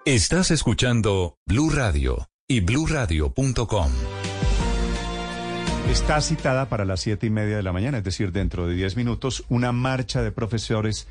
Estás 0.05 0.51
escuchando 0.51 1.37
Blue 1.45 1.69
Radio 1.69 2.27
y 2.45 2.59
bluradio.com. 2.59 3.89
Está 5.89 6.19
citada 6.19 6.67
para 6.67 6.83
las 6.83 6.99
siete 6.99 7.27
y 7.27 7.29
media 7.29 7.55
de 7.55 7.63
la 7.63 7.71
mañana, 7.71 7.99
es 7.99 8.03
decir, 8.03 8.33
dentro 8.33 8.67
de 8.67 8.75
diez 8.75 8.97
minutos, 8.97 9.45
una 9.47 9.71
marcha 9.71 10.21
de 10.21 10.33
profesores 10.33 11.07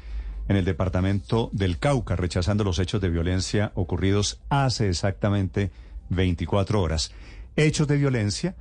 en 0.46 0.56
el 0.56 0.66
departamento 0.66 1.48
del 1.52 1.78
Cauca, 1.78 2.16
rechazando 2.16 2.64
los 2.64 2.78
hechos 2.78 3.00
de 3.00 3.08
violencia 3.08 3.72
ocurridos 3.76 4.40
hace 4.50 4.90
exactamente 4.90 5.70
24 6.10 6.80
horas. 6.82 7.12
Hechos 7.56 7.88
de 7.88 7.96
violencia 7.96 8.56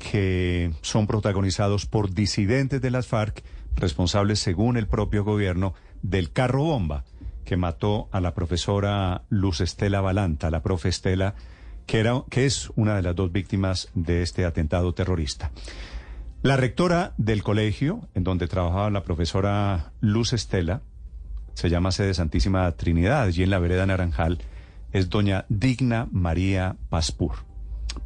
que 0.00 0.72
son 0.80 1.06
protagonizados 1.06 1.84
por 1.84 2.12
disidentes 2.12 2.80
de 2.80 2.90
las 2.90 3.06
FARC, 3.06 3.44
responsables, 3.76 4.40
según 4.40 4.76
el 4.76 4.88
propio 4.88 5.22
gobierno, 5.22 5.74
del 6.02 6.32
carro 6.32 6.64
bomba 6.64 7.04
que 7.44 7.56
mató 7.56 8.08
a 8.10 8.20
la 8.20 8.34
profesora 8.34 9.22
Luz 9.28 9.60
Estela 9.60 10.00
Balanta, 10.00 10.50
la 10.50 10.62
profe 10.62 10.88
Estela, 10.88 11.34
que, 11.86 12.00
era, 12.00 12.24
que 12.30 12.46
es 12.46 12.70
una 12.76 12.96
de 12.96 13.02
las 13.02 13.14
dos 13.14 13.30
víctimas 13.30 13.90
de 13.94 14.22
este 14.22 14.44
atentado 14.44 14.94
terrorista. 14.94 15.50
La 16.42 16.56
rectora 16.56 17.12
del 17.18 17.42
colegio, 17.42 18.08
en 18.14 18.24
donde 18.24 18.48
trabajaba 18.48 18.88
la 18.90 19.04
profesora 19.04 19.92
Luz 20.00 20.32
Estela, 20.32 20.80
se 21.52 21.68
llama 21.68 21.92
Sede 21.92 22.14
Santísima 22.14 22.70
Trinidad, 22.72 23.22
allí 23.22 23.42
en 23.42 23.50
la 23.50 23.58
vereda 23.58 23.84
Naranjal, 23.84 24.38
es 24.92 25.10
doña 25.10 25.44
Digna 25.50 26.08
María 26.10 26.76
Paspur. 26.88 27.49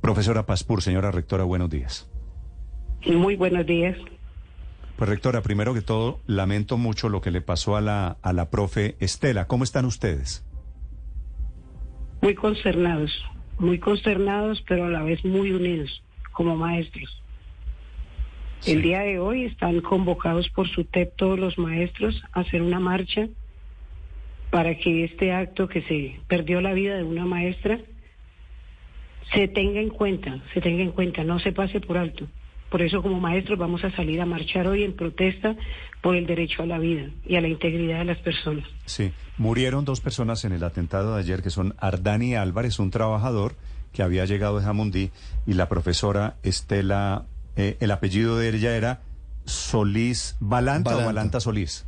Profesora 0.01 0.47
Paspur, 0.47 0.83
señora 0.83 1.11
rectora, 1.11 1.45
buenos 1.45 1.71
días. 1.71 2.11
Muy 3.07 3.37
buenos 3.37 3.67
días. 3.67 3.97
Pues 4.97 5.11
rectora, 5.11 5.43
primero 5.43 5.75
que 5.75 5.83
todo, 5.83 6.21
lamento 6.27 6.77
mucho 6.77 7.09
lo 7.09 7.21
que 7.21 7.31
le 7.31 7.41
pasó 7.41 7.77
a 7.77 7.81
la, 7.81 8.17
a 8.23 8.33
la 8.33 8.51
profe 8.51 8.97
Estela. 9.01 9.47
¿Cómo 9.47 9.65
están 9.65 9.85
ustedes? 9.85 10.45
Muy 12.23 12.35
consternados, 12.35 13.11
muy 13.59 13.79
consternados, 13.79 14.63
pero 14.69 14.87
a 14.87 14.89
la 14.89 15.03
vez 15.03 15.25
muy 15.25 15.51
unidos 15.51 16.03
como 16.33 16.57
maestros. 16.57 17.23
Sí. 18.61 18.73
El 18.73 18.83
día 18.83 19.01
de 19.01 19.19
hoy 19.19 19.45
están 19.45 19.81
convocados 19.81 20.49
por 20.49 20.69
su 20.69 20.85
TEP 20.85 21.15
todos 21.17 21.39
los 21.39 21.59
maestros 21.59 22.23
a 22.33 22.41
hacer 22.41 22.63
una 22.63 22.81
marcha 22.81 23.29
para 24.51 24.77
que 24.79 25.05
este 25.05 25.33
acto 25.33 25.69
que 25.69 25.83
se 25.83 26.21
perdió 26.29 26.61
la 26.61 26.73
vida 26.73 26.97
de 26.97 27.03
una 27.03 27.27
maestra 27.27 27.81
se 29.33 29.49
tenga 29.49 29.81
en 29.81 29.91
cuenta, 29.91 30.43
se 30.53 30.61
tenga 30.61 30.83
en 30.83 30.91
cuenta, 30.93 31.25
no 31.25 31.39
se 31.39 31.53
pase 31.53 31.81
por 31.81 31.97
alto. 31.97 32.27
Por 32.71 32.83
eso 32.83 33.03
como 33.03 33.21
maestros 33.21 33.59
vamos 33.59 33.85
a 33.85 33.91
salir 33.93 34.21
a 34.21 34.27
marchar 34.27 34.67
hoy 34.67 34.83
en 34.83 34.95
protesta 34.95 35.55
por 36.03 36.17
el 36.17 36.27
derecho 36.27 36.63
a 36.63 36.67
la 36.67 36.79
vida 36.79 37.09
y 37.25 37.37
a 37.37 37.41
la 37.41 37.49
integridad 37.49 37.99
de 37.99 38.05
las 38.05 38.19
personas. 38.19 38.65
Sí, 38.85 39.13
murieron 39.39 39.85
dos 39.85 40.01
personas 40.01 40.45
en 40.45 40.53
el 40.53 40.65
atentado 40.65 41.15
de 41.15 41.21
ayer 41.21 41.43
que 41.43 41.51
son 41.51 41.75
Ardani 41.79 42.35
Álvarez, 42.35 42.79
un 42.79 42.91
trabajador 42.91 43.55
que 43.93 44.03
había 44.03 44.25
llegado 44.25 44.59
de 44.59 44.65
Jamundí, 44.65 45.11
y 45.47 45.55
la 45.55 45.69
profesora 45.69 46.35
Estela, 46.43 47.27
eh, 47.57 47.77
el 47.79 47.93
apellido 47.93 48.37
de 48.37 48.49
ella 48.49 48.77
era 48.77 49.03
Solís 49.45 50.37
Balanta, 50.41 50.91
Balanta. 50.91 51.05
o 51.05 51.07
Balanta 51.07 51.41
Solís. 51.41 51.87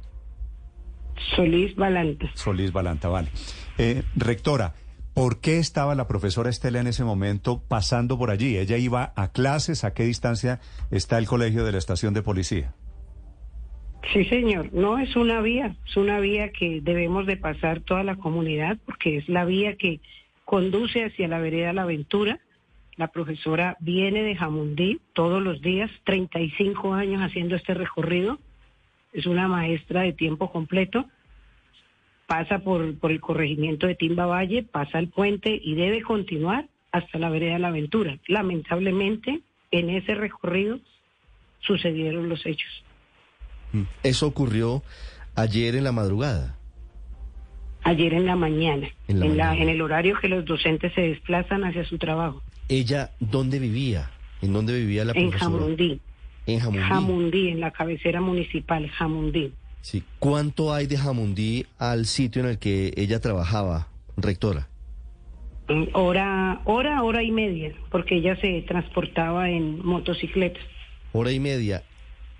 Solís 1.34 1.74
Balanta. 1.74 2.30
Solís 2.34 2.72
Balanta, 2.72 3.08
vale. 3.08 3.28
Eh, 3.76 4.04
rectora, 4.14 4.74
¿Por 5.16 5.40
qué 5.40 5.56
estaba 5.56 5.94
la 5.94 6.08
profesora 6.08 6.50
Estela 6.50 6.78
en 6.78 6.88
ese 6.88 7.02
momento 7.02 7.62
pasando 7.66 8.18
por 8.18 8.30
allí? 8.30 8.58
¿Ella 8.58 8.76
iba 8.76 9.14
a 9.16 9.32
clases? 9.32 9.82
¿A 9.82 9.94
qué 9.94 10.02
distancia 10.02 10.60
está 10.90 11.16
el 11.16 11.26
colegio 11.26 11.64
de 11.64 11.72
la 11.72 11.78
estación 11.78 12.12
de 12.12 12.20
policía? 12.20 12.74
Sí, 14.12 14.26
señor. 14.26 14.74
No, 14.74 14.98
es 14.98 15.16
una 15.16 15.40
vía. 15.40 15.74
Es 15.86 15.96
una 15.96 16.20
vía 16.20 16.50
que 16.50 16.82
debemos 16.82 17.24
de 17.24 17.38
pasar 17.38 17.80
toda 17.80 18.02
la 18.02 18.16
comunidad 18.16 18.76
porque 18.84 19.16
es 19.16 19.26
la 19.26 19.46
vía 19.46 19.76
que 19.76 20.00
conduce 20.44 21.06
hacia 21.06 21.28
la 21.28 21.38
vereda 21.38 21.72
La 21.72 21.84
Aventura. 21.84 22.38
La 22.96 23.08
profesora 23.08 23.78
viene 23.80 24.22
de 24.22 24.36
Jamundí 24.36 25.00
todos 25.14 25.42
los 25.42 25.62
días, 25.62 25.90
35 26.04 26.92
años 26.92 27.22
haciendo 27.22 27.56
este 27.56 27.72
recorrido. 27.72 28.38
Es 29.14 29.24
una 29.24 29.48
maestra 29.48 30.02
de 30.02 30.12
tiempo 30.12 30.52
completo 30.52 31.06
pasa 32.26 32.58
por, 32.60 32.98
por 32.98 33.12
el 33.12 33.20
corregimiento 33.20 33.86
de 33.86 33.94
Timba 33.94 34.26
Valle, 34.26 34.62
pasa 34.62 34.98
el 34.98 35.08
puente 35.08 35.58
y 35.62 35.74
debe 35.74 36.02
continuar 36.02 36.68
hasta 36.92 37.18
la 37.18 37.30
vereda 37.30 37.54
de 37.54 37.58
la 37.60 37.68
Aventura. 37.68 38.18
Lamentablemente, 38.26 39.40
en 39.70 39.90
ese 39.90 40.14
recorrido 40.14 40.78
sucedieron 41.60 42.28
los 42.28 42.44
hechos. 42.46 42.70
Mm. 43.72 43.82
Eso 44.02 44.26
ocurrió 44.26 44.82
ayer 45.34 45.76
en 45.76 45.84
la 45.84 45.92
madrugada. 45.92 46.56
Ayer 47.82 48.14
en 48.14 48.26
la 48.26 48.34
mañana, 48.34 48.88
En 49.06 49.22
en, 49.22 49.36
la 49.36 49.56
en 49.56 49.68
el 49.68 49.80
horario 49.80 50.18
que 50.20 50.28
los 50.28 50.44
docentes 50.44 50.92
se 50.94 51.02
desplazan 51.02 51.62
hacia 51.64 51.84
su 51.84 51.98
trabajo, 51.98 52.42
¿Ella 52.68 53.12
dónde 53.20 53.58
vivía? 53.58 54.10
¿En 54.42 54.52
dónde 54.52 54.76
vivía 54.76 55.04
la 55.04 55.12
en 55.12 55.30
profesora? 55.30 55.58
Jamundí. 55.58 56.00
En 56.46 56.58
Jamundí. 56.58 56.88
Jamundí, 56.88 57.48
en 57.48 57.60
la 57.60 57.70
cabecera 57.70 58.20
municipal, 58.20 58.88
Jamundí. 58.90 59.52
Sí. 59.86 60.02
¿Cuánto 60.18 60.74
hay 60.74 60.88
de 60.88 60.96
Jamundí 60.98 61.64
al 61.78 62.06
sitio 62.06 62.42
en 62.42 62.48
el 62.48 62.58
que 62.58 62.92
ella 62.96 63.20
trabajaba, 63.20 63.86
rectora? 64.16 64.66
Mm, 65.68 65.84
Hora, 65.92 66.60
hora, 66.64 67.04
hora 67.04 67.22
y 67.22 67.30
media, 67.30 67.72
porque 67.92 68.16
ella 68.16 68.34
se 68.40 68.62
transportaba 68.62 69.48
en 69.48 69.78
motocicleta. 69.86 70.58
Hora 71.12 71.30
y 71.30 71.38
media. 71.38 71.84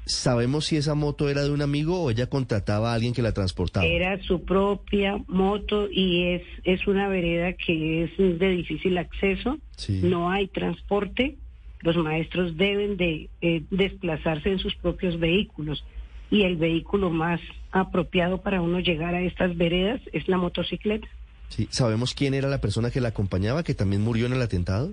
¿Sabemos 0.06 0.64
si 0.66 0.76
esa 0.76 0.96
moto 0.96 1.28
era 1.28 1.44
de 1.44 1.52
un 1.52 1.62
amigo 1.62 2.02
o 2.02 2.10
ella 2.10 2.26
contrataba 2.26 2.90
a 2.90 2.94
alguien 2.94 3.14
que 3.14 3.22
la 3.22 3.30
transportaba? 3.30 3.86
Era 3.86 4.20
su 4.24 4.42
propia 4.44 5.16
moto 5.28 5.88
y 5.88 6.24
es, 6.34 6.42
es 6.64 6.84
una 6.88 7.06
vereda 7.08 7.52
que 7.52 8.02
es 8.04 8.10
de 8.18 8.48
difícil 8.50 8.98
acceso, 8.98 9.56
Sí. 9.76 10.00
no 10.02 10.32
hay 10.32 10.48
transporte, 10.48 11.36
los 11.82 11.96
maestros 11.96 12.56
deben 12.56 12.96
de 12.96 13.28
eh, 13.40 13.62
desplazarse 13.70 14.50
en 14.50 14.58
sus 14.58 14.74
propios 14.74 15.20
vehículos 15.20 15.84
y 16.30 16.42
el 16.42 16.56
vehículo 16.56 17.10
más 17.10 17.40
apropiado 17.72 18.40
para 18.40 18.60
uno 18.60 18.80
llegar 18.80 19.14
a 19.14 19.20
estas 19.22 19.56
veredas 19.56 20.00
es 20.12 20.28
la 20.28 20.36
motocicleta. 20.38 21.06
Sí. 21.48 21.68
¿Sabemos 21.70 22.14
quién 22.14 22.34
era 22.34 22.48
la 22.48 22.60
persona 22.60 22.90
que 22.90 23.00
la 23.00 23.08
acompañaba, 23.08 23.62
que 23.62 23.74
también 23.74 24.02
murió 24.02 24.26
en 24.26 24.32
el 24.32 24.42
atentado? 24.42 24.92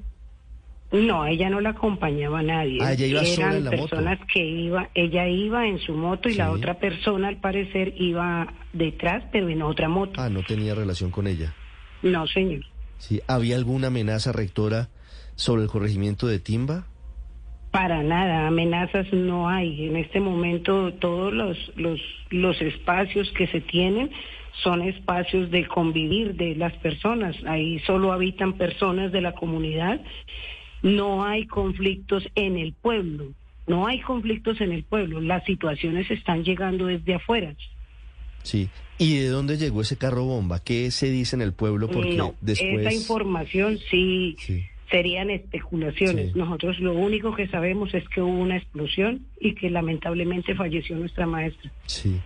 No, 0.92 1.24
a 1.24 1.32
ella 1.32 1.50
no 1.50 1.60
la 1.60 1.70
acompañaba 1.70 2.44
nadie. 2.44 2.78
Ah, 2.82 2.94
ella 2.94 3.08
iba 3.08 3.22
Eran 3.22 3.36
sola 3.36 3.58
en 3.58 3.64
la 3.64 3.72
moto. 3.72 3.90
personas 3.90 4.20
que 4.32 4.46
iba, 4.46 4.90
ella 4.94 5.28
iba 5.28 5.68
en 5.68 5.80
su 5.80 5.94
moto 5.96 6.30
y 6.30 6.36
la 6.36 6.52
otra 6.52 6.76
persona 6.78 7.30
al 7.30 7.38
parecer 7.38 7.96
iba 8.00 8.54
detrás, 8.74 9.24
pero 9.32 9.50
en 9.50 9.64
otra 9.64 9.90
moto. 9.90 10.22
Ah, 10.22 10.30
no 10.30 10.44
tenía 10.44 10.76
relación 10.76 11.10
con 11.10 11.26
ella. 11.26 11.56
No, 12.04 12.28
señor. 12.28 12.62
Sí. 13.00 13.22
¿Había 13.28 13.56
alguna 13.56 13.88
amenaza, 13.88 14.32
rectora, 14.34 14.90
sobre 15.36 15.64
el 15.64 15.68
corregimiento 15.70 16.28
de 16.28 16.38
Timba? 16.38 16.86
Para 17.74 18.04
nada, 18.04 18.46
amenazas 18.46 19.12
no 19.12 19.50
hay. 19.50 19.88
En 19.88 19.96
este 19.96 20.20
momento 20.20 20.94
todos 20.94 21.34
los, 21.34 21.58
los, 21.76 22.00
los 22.30 22.62
espacios 22.62 23.32
que 23.32 23.48
se 23.48 23.62
tienen 23.62 24.12
son 24.62 24.84
espacios 24.84 25.50
de 25.50 25.66
convivir 25.66 26.36
de 26.36 26.54
las 26.54 26.74
personas. 26.74 27.36
Ahí 27.48 27.80
solo 27.80 28.12
habitan 28.12 28.54
personas 28.54 29.12
de 29.12 29.22
la 29.22 29.34
comunidad. 29.34 30.00
No 30.84 31.26
hay 31.26 31.48
conflictos 31.48 32.24
en 32.36 32.60
el 32.60 32.74
pueblo. 32.74 33.32
No 33.66 33.88
hay 33.88 34.02
conflictos 34.02 34.62
en 34.62 34.72
el 34.72 34.84
pueblo. 34.84 35.20
Las 35.20 35.44
situaciones 35.46 36.12
están 36.12 36.44
llegando 36.44 36.86
desde 36.86 37.16
afuera. 37.16 37.56
Sí. 38.44 38.70
¿Y 39.00 39.18
de 39.18 39.30
dónde 39.30 39.58
llegó 39.58 39.82
ese 39.82 39.98
carro 39.98 40.26
bomba? 40.26 40.64
¿Qué 40.64 40.92
se 40.92 41.10
dice 41.10 41.36
en 41.36 41.42
el 41.42 41.54
pueblo? 41.54 41.90
Porque 41.90 42.14
no, 42.14 42.36
después... 42.40 42.86
esa 42.86 42.94
información 42.94 43.80
sí, 43.90 44.36
serían 44.94 45.32
especulaciones. 45.32 46.34
Sí. 46.34 46.38
Nosotros 46.38 46.80
lo 46.80 46.94
único 46.94 47.34
que 47.34 47.48
sabemos 47.48 47.92
es 47.96 48.08
que 48.10 48.22
hubo 48.22 48.40
una 48.40 48.58
explosión 48.58 49.26
y 49.40 49.56
que 49.56 49.72
lamentablemente 49.72 50.54
falleció 50.54 50.96
nuestra 50.96 51.26
maestra. 51.26 51.72
Sí. 51.88 52.22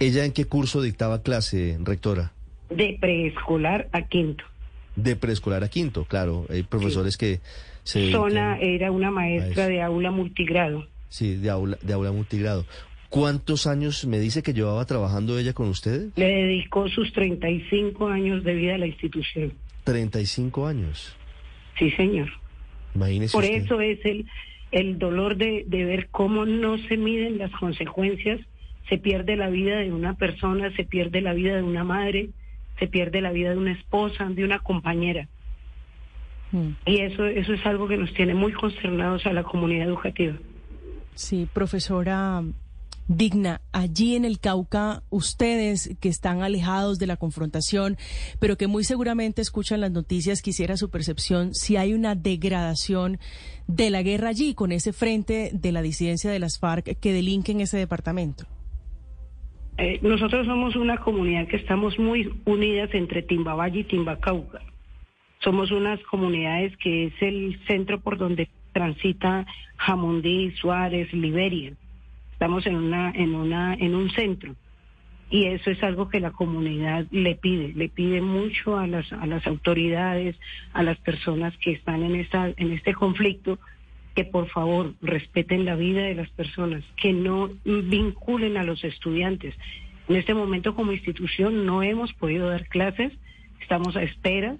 ¿Ella 0.00 0.24
en 0.24 0.32
qué 0.32 0.46
curso 0.46 0.82
dictaba 0.82 1.22
clase, 1.22 1.78
rectora? 1.80 2.32
De 2.70 2.98
preescolar 3.00 3.88
a 3.92 4.02
quinto. 4.08 4.42
De 4.96 5.14
preescolar 5.14 5.62
a 5.62 5.68
quinto, 5.68 6.04
claro. 6.04 6.44
Hay 6.50 6.64
profesores 6.64 7.16
que 7.16 7.38
se... 7.84 8.10
Zona 8.10 8.58
era 8.58 8.90
una 8.90 9.12
maestra 9.12 9.68
de 9.68 9.80
aula 9.80 10.10
multigrado. 10.10 10.88
Sí, 11.08 11.36
de 11.36 11.50
aula, 11.50 11.78
de 11.82 11.92
aula 11.92 12.10
multigrado. 12.10 12.66
¿Cuántos 13.10 13.68
años 13.68 14.04
me 14.06 14.18
dice 14.18 14.42
que 14.42 14.54
llevaba 14.54 14.84
trabajando 14.86 15.38
ella 15.38 15.52
con 15.52 15.68
ustedes? 15.68 16.10
Le 16.16 16.26
dedicó 16.26 16.88
sus 16.88 17.12
35 17.12 18.08
años 18.08 18.42
de 18.42 18.54
vida 18.54 18.74
a 18.74 18.78
la 18.78 18.86
institución. 18.88 19.52
35 19.84 20.66
años. 20.66 21.16
Sí, 21.78 21.90
señor. 21.92 22.28
Imagínese 22.94 23.32
Por 23.32 23.44
usted. 23.44 23.56
eso 23.64 23.80
es 23.80 24.04
el, 24.04 24.26
el 24.70 24.98
dolor 24.98 25.36
de, 25.36 25.64
de 25.66 25.84
ver 25.84 26.08
cómo 26.10 26.44
no 26.46 26.78
se 26.88 26.96
miden 26.96 27.38
las 27.38 27.50
consecuencias. 27.52 28.40
Se 28.88 28.98
pierde 28.98 29.36
la 29.36 29.48
vida 29.48 29.78
de 29.78 29.92
una 29.92 30.14
persona, 30.14 30.74
se 30.76 30.84
pierde 30.84 31.20
la 31.20 31.32
vida 31.32 31.56
de 31.56 31.62
una 31.62 31.84
madre, 31.84 32.30
se 32.78 32.86
pierde 32.88 33.20
la 33.20 33.32
vida 33.32 33.50
de 33.50 33.56
una 33.56 33.72
esposa, 33.72 34.24
de 34.28 34.44
una 34.44 34.58
compañera. 34.58 35.28
Y 36.84 36.98
eso, 37.00 37.24
eso 37.24 37.54
es 37.54 37.64
algo 37.64 37.88
que 37.88 37.96
nos 37.96 38.12
tiene 38.12 38.34
muy 38.34 38.52
consternados 38.52 39.24
a 39.24 39.32
la 39.32 39.42
comunidad 39.42 39.86
educativa. 39.86 40.34
Sí, 41.14 41.48
profesora 41.50 42.42
Digna, 43.08 43.60
allí 43.72 44.16
en 44.16 44.24
el 44.24 44.38
Cauca, 44.38 45.02
ustedes 45.10 45.96
que 46.00 46.08
están 46.08 46.42
alejados 46.42 46.98
de 46.98 47.06
la 47.06 47.16
confrontación, 47.16 47.96
pero 48.38 48.56
que 48.56 48.66
muy 48.66 48.84
seguramente 48.84 49.42
escuchan 49.42 49.80
las 49.80 49.90
noticias, 49.90 50.42
quisiera 50.42 50.76
su 50.76 50.90
percepción 50.90 51.54
si 51.54 51.76
hay 51.76 51.94
una 51.94 52.14
degradación 52.14 53.18
de 53.66 53.90
la 53.90 54.02
guerra 54.02 54.28
allí 54.28 54.54
con 54.54 54.72
ese 54.72 54.92
frente 54.92 55.50
de 55.52 55.72
la 55.72 55.82
disidencia 55.82 56.30
de 56.30 56.38
las 56.38 56.58
FARC 56.58 56.98
que 56.98 57.12
delinque 57.12 57.52
en 57.52 57.60
ese 57.60 57.76
departamento. 57.76 58.44
Eh, 59.78 59.98
nosotros 60.02 60.46
somos 60.46 60.76
una 60.76 60.98
comunidad 60.98 61.48
que 61.48 61.56
estamos 61.56 61.98
muy 61.98 62.30
unidas 62.44 62.90
entre 62.92 63.22
Timbavalle 63.22 63.80
y 63.80 63.84
Timbacauca. 63.84 64.60
Somos 65.40 65.72
unas 65.72 66.00
comunidades 66.04 66.76
que 66.76 67.06
es 67.06 67.14
el 67.20 67.58
centro 67.66 68.00
por 68.00 68.16
donde 68.16 68.48
transita 68.72 69.46
Jamundí, 69.76 70.52
Suárez, 70.52 71.12
Liberia. 71.12 71.72
Estamos 72.42 72.66
en 72.66 72.74
una, 72.74 73.12
en 73.12 73.36
una, 73.36 73.74
en 73.74 73.94
un 73.94 74.10
centro. 74.10 74.56
Y 75.30 75.44
eso 75.44 75.70
es 75.70 75.80
algo 75.84 76.08
que 76.08 76.18
la 76.18 76.32
comunidad 76.32 77.06
le 77.12 77.36
pide, 77.36 77.72
le 77.72 77.88
pide 77.88 78.20
mucho 78.20 78.76
a 78.76 78.88
las, 78.88 79.12
a 79.12 79.26
las 79.26 79.46
autoridades, 79.46 80.34
a 80.72 80.82
las 80.82 80.98
personas 80.98 81.56
que 81.58 81.70
están 81.70 82.02
en 82.02 82.16
esta, 82.16 82.52
en 82.56 82.72
este 82.72 82.94
conflicto, 82.94 83.60
que 84.16 84.24
por 84.24 84.48
favor 84.48 84.94
respeten 85.02 85.64
la 85.64 85.76
vida 85.76 86.02
de 86.02 86.16
las 86.16 86.30
personas, 86.30 86.82
que 86.96 87.12
no 87.12 87.48
vinculen 87.64 88.56
a 88.56 88.64
los 88.64 88.82
estudiantes. 88.82 89.54
En 90.08 90.16
este 90.16 90.34
momento 90.34 90.74
como 90.74 90.90
institución 90.90 91.64
no 91.64 91.84
hemos 91.84 92.12
podido 92.12 92.48
dar 92.48 92.66
clases, 92.66 93.12
estamos 93.60 93.94
a 93.94 94.02
espera, 94.02 94.56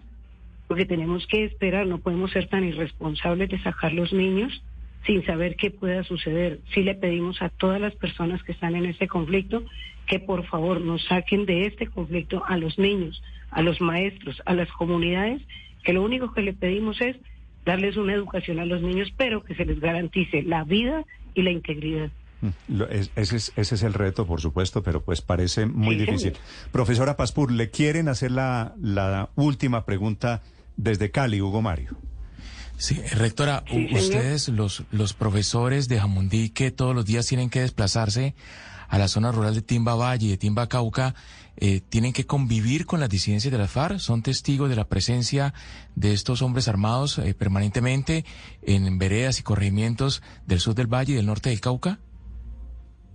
porque 0.69 0.87
tenemos 0.87 1.27
que 1.27 1.47
esperar, 1.47 1.89
no 1.89 1.99
podemos 1.99 2.31
ser 2.31 2.47
tan 2.47 2.63
irresponsables 2.63 3.51
de 3.51 3.59
sacar 3.59 3.93
los 3.93 4.13
niños 4.13 4.63
sin 5.07 5.25
saber 5.25 5.57
qué 5.57 5.71
pueda 5.71 6.05
suceder. 6.05 6.61
Sí 6.75 6.83
le 6.83 6.95
pedimos 6.95 7.43
a 7.43 7.49
todas 7.49 7.81
las 7.81 7.95
personas 7.95 8.43
que 8.43 8.53
están 8.53 8.77
en 8.77 8.87
este 8.87 9.09
conflicto 9.09 9.65
que 10.07 10.19
por 10.19 10.47
favor 10.47 10.81
nos 10.81 11.05
saquen 11.07 11.47
de 11.47 11.67
este 11.67 11.87
conflicto 11.87 12.45
a 12.47 12.57
los 12.57 12.79
niños, 12.79 13.23
a 13.51 13.63
los 13.63 13.81
maestros, 13.81 14.43
a 14.47 14.55
las 14.55 14.71
comunidades, 14.73 15.43
que 15.85 15.93
lo 15.93 16.03
único 16.03 16.33
que 16.33 16.43
le 16.43 16.53
pedimos 16.53 17.01
es 17.01 17.17
darles 17.65 17.97
una 17.97 18.13
educación 18.15 18.59
a 18.59 18.67
los 18.67 18.83
niños, 18.83 19.13
pero 19.17 19.43
que 19.43 19.55
se 19.55 19.65
les 19.65 19.81
garantice 19.81 20.43
la 20.43 20.65
vida 20.65 21.05
y 21.35 21.43
la 21.43 21.51
integridad. 21.51 22.11
Mm, 22.41 22.83
ese, 22.91 23.37
es, 23.37 23.53
ese 23.57 23.75
es 23.77 23.83
el 23.85 23.95
reto, 23.95 24.27
por 24.27 24.41
supuesto, 24.41 24.83
pero 24.83 25.01
pues 25.03 25.23
parece 25.23 25.67
muy 25.67 25.95
Sí, 25.95 26.01
difícil. 26.01 26.33
Profesora 26.73 27.17
Paspur, 27.17 27.53
¿le 27.53 27.71
quieren 27.71 28.09
hacer 28.09 28.33
la, 28.33 28.75
la 28.81 29.31
última 29.37 29.85
pregunta 29.85 30.43
desde 30.77 31.11
Cali, 31.13 31.41
Hugo 31.41 31.63
Mario? 31.63 31.97
Sí, 32.77 33.01
rectora, 33.15 33.63
Sí, 33.69 33.77
u- 33.77 33.89
señor. 33.89 34.01
ustedes, 34.01 34.49
los, 34.49 34.85
los 34.91 35.13
profesores 35.15 35.89
de 35.89 36.01
Jamundí, 36.01 36.51
que 36.51 36.71
todos 36.71 36.95
los 36.95 37.05
días 37.07 37.27
tienen 37.27 37.49
que 37.51 37.61
desplazarse 37.61 38.35
a 38.89 38.99
la 38.99 39.09
zona 39.09 39.31
rural 39.33 39.55
de 39.55 39.63
Timba 39.63 39.95
Valle 39.95 40.27
y 40.27 40.31
de 40.31 40.37
Timba 40.37 40.69
Cauca, 40.69 41.15
eh, 41.57 41.81
tienen 41.89 42.13
que 42.13 42.25
convivir 42.27 42.87
con 42.87 42.99
las 43.01 43.09
disidencias 43.09 43.53
de 43.53 43.59
la 43.59 43.69
FARC, 43.69 43.99
son 43.99 44.23
testigos 44.23 44.69
de 44.69 44.77
la 44.77 44.85
presencia 44.89 45.55
de 45.95 46.13
estos 46.13 46.43
hombres 46.43 46.67
armados 46.67 47.19
eh, 47.19 47.35
permanentemente 47.35 48.25
en 48.63 48.99
veredas 48.99 49.39
y 49.39 49.43
corregimientos 49.43 50.23
del 50.47 50.61
sur 50.61 50.75
del 50.75 50.87
Valle 50.93 51.13
y 51.13 51.17
del 51.17 51.27
norte 51.27 51.51
del 51.51 51.61
Cauca. 51.61 51.99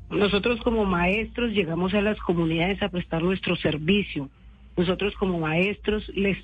Nosotros 0.09 0.59
como 0.63 0.85
maestros 0.85 1.51
llegamos 1.51 1.93
a 1.93 2.01
las 2.01 2.17
comunidades 2.19 2.81
a 2.81 2.89
prestar 2.89 3.21
nuestro 3.21 3.55
servicio. 3.57 4.29
Nosotros 4.77 5.13
como 5.19 5.39
maestros 5.39 6.07
les 6.15 6.37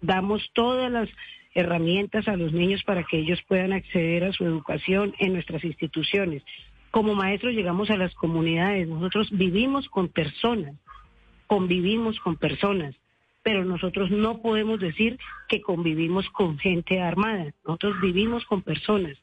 damos 0.00 0.40
todas 0.54 0.90
las 0.90 1.08
herramientas 1.54 2.28
a 2.28 2.36
los 2.36 2.52
niños 2.52 2.82
para 2.84 3.04
que 3.04 3.18
ellos 3.18 3.40
puedan 3.48 3.72
acceder 3.72 4.24
a 4.24 4.32
su 4.32 4.44
educación 4.44 5.14
en 5.18 5.32
nuestras 5.32 5.64
instituciones. 5.64 6.42
Como 6.90 7.14
maestros 7.14 7.54
llegamos 7.54 7.90
a 7.90 7.96
las 7.96 8.14
comunidades, 8.14 8.88
nosotros 8.88 9.30
vivimos 9.30 9.88
con 9.88 10.08
personas, 10.08 10.74
convivimos 11.46 12.18
con 12.20 12.36
personas, 12.36 12.94
pero 13.42 13.64
nosotros 13.64 14.10
no 14.10 14.42
podemos 14.42 14.80
decir 14.80 15.18
que 15.48 15.60
convivimos 15.60 16.28
con 16.30 16.58
gente 16.58 17.00
armada, 17.00 17.52
nosotros 17.64 18.00
vivimos 18.00 18.44
con 18.44 18.62
personas. 18.62 19.16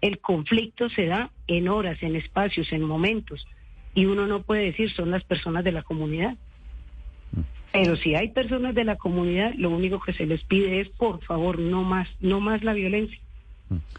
El 0.00 0.18
conflicto 0.18 0.88
se 0.90 1.06
da 1.06 1.30
en 1.46 1.68
horas, 1.68 2.02
en 2.02 2.16
espacios, 2.16 2.72
en 2.72 2.82
momentos, 2.82 3.46
y 3.94 4.06
uno 4.06 4.26
no 4.26 4.42
puede 4.42 4.64
decir 4.64 4.90
son 4.92 5.10
las 5.10 5.22
personas 5.24 5.64
de 5.64 5.72
la 5.72 5.82
comunidad. 5.82 6.36
Pero 7.72 7.96
si 7.96 8.14
hay 8.14 8.28
personas 8.28 8.74
de 8.74 8.84
la 8.84 8.96
comunidad, 8.96 9.52
lo 9.56 9.70
único 9.70 10.00
que 10.00 10.12
se 10.12 10.26
les 10.26 10.42
pide 10.44 10.80
es, 10.80 10.88
por 10.90 11.24
favor, 11.24 11.58
no 11.58 11.82
más, 11.82 12.08
no 12.20 12.40
más 12.40 12.62
la 12.62 12.74
violencia. 12.74 13.18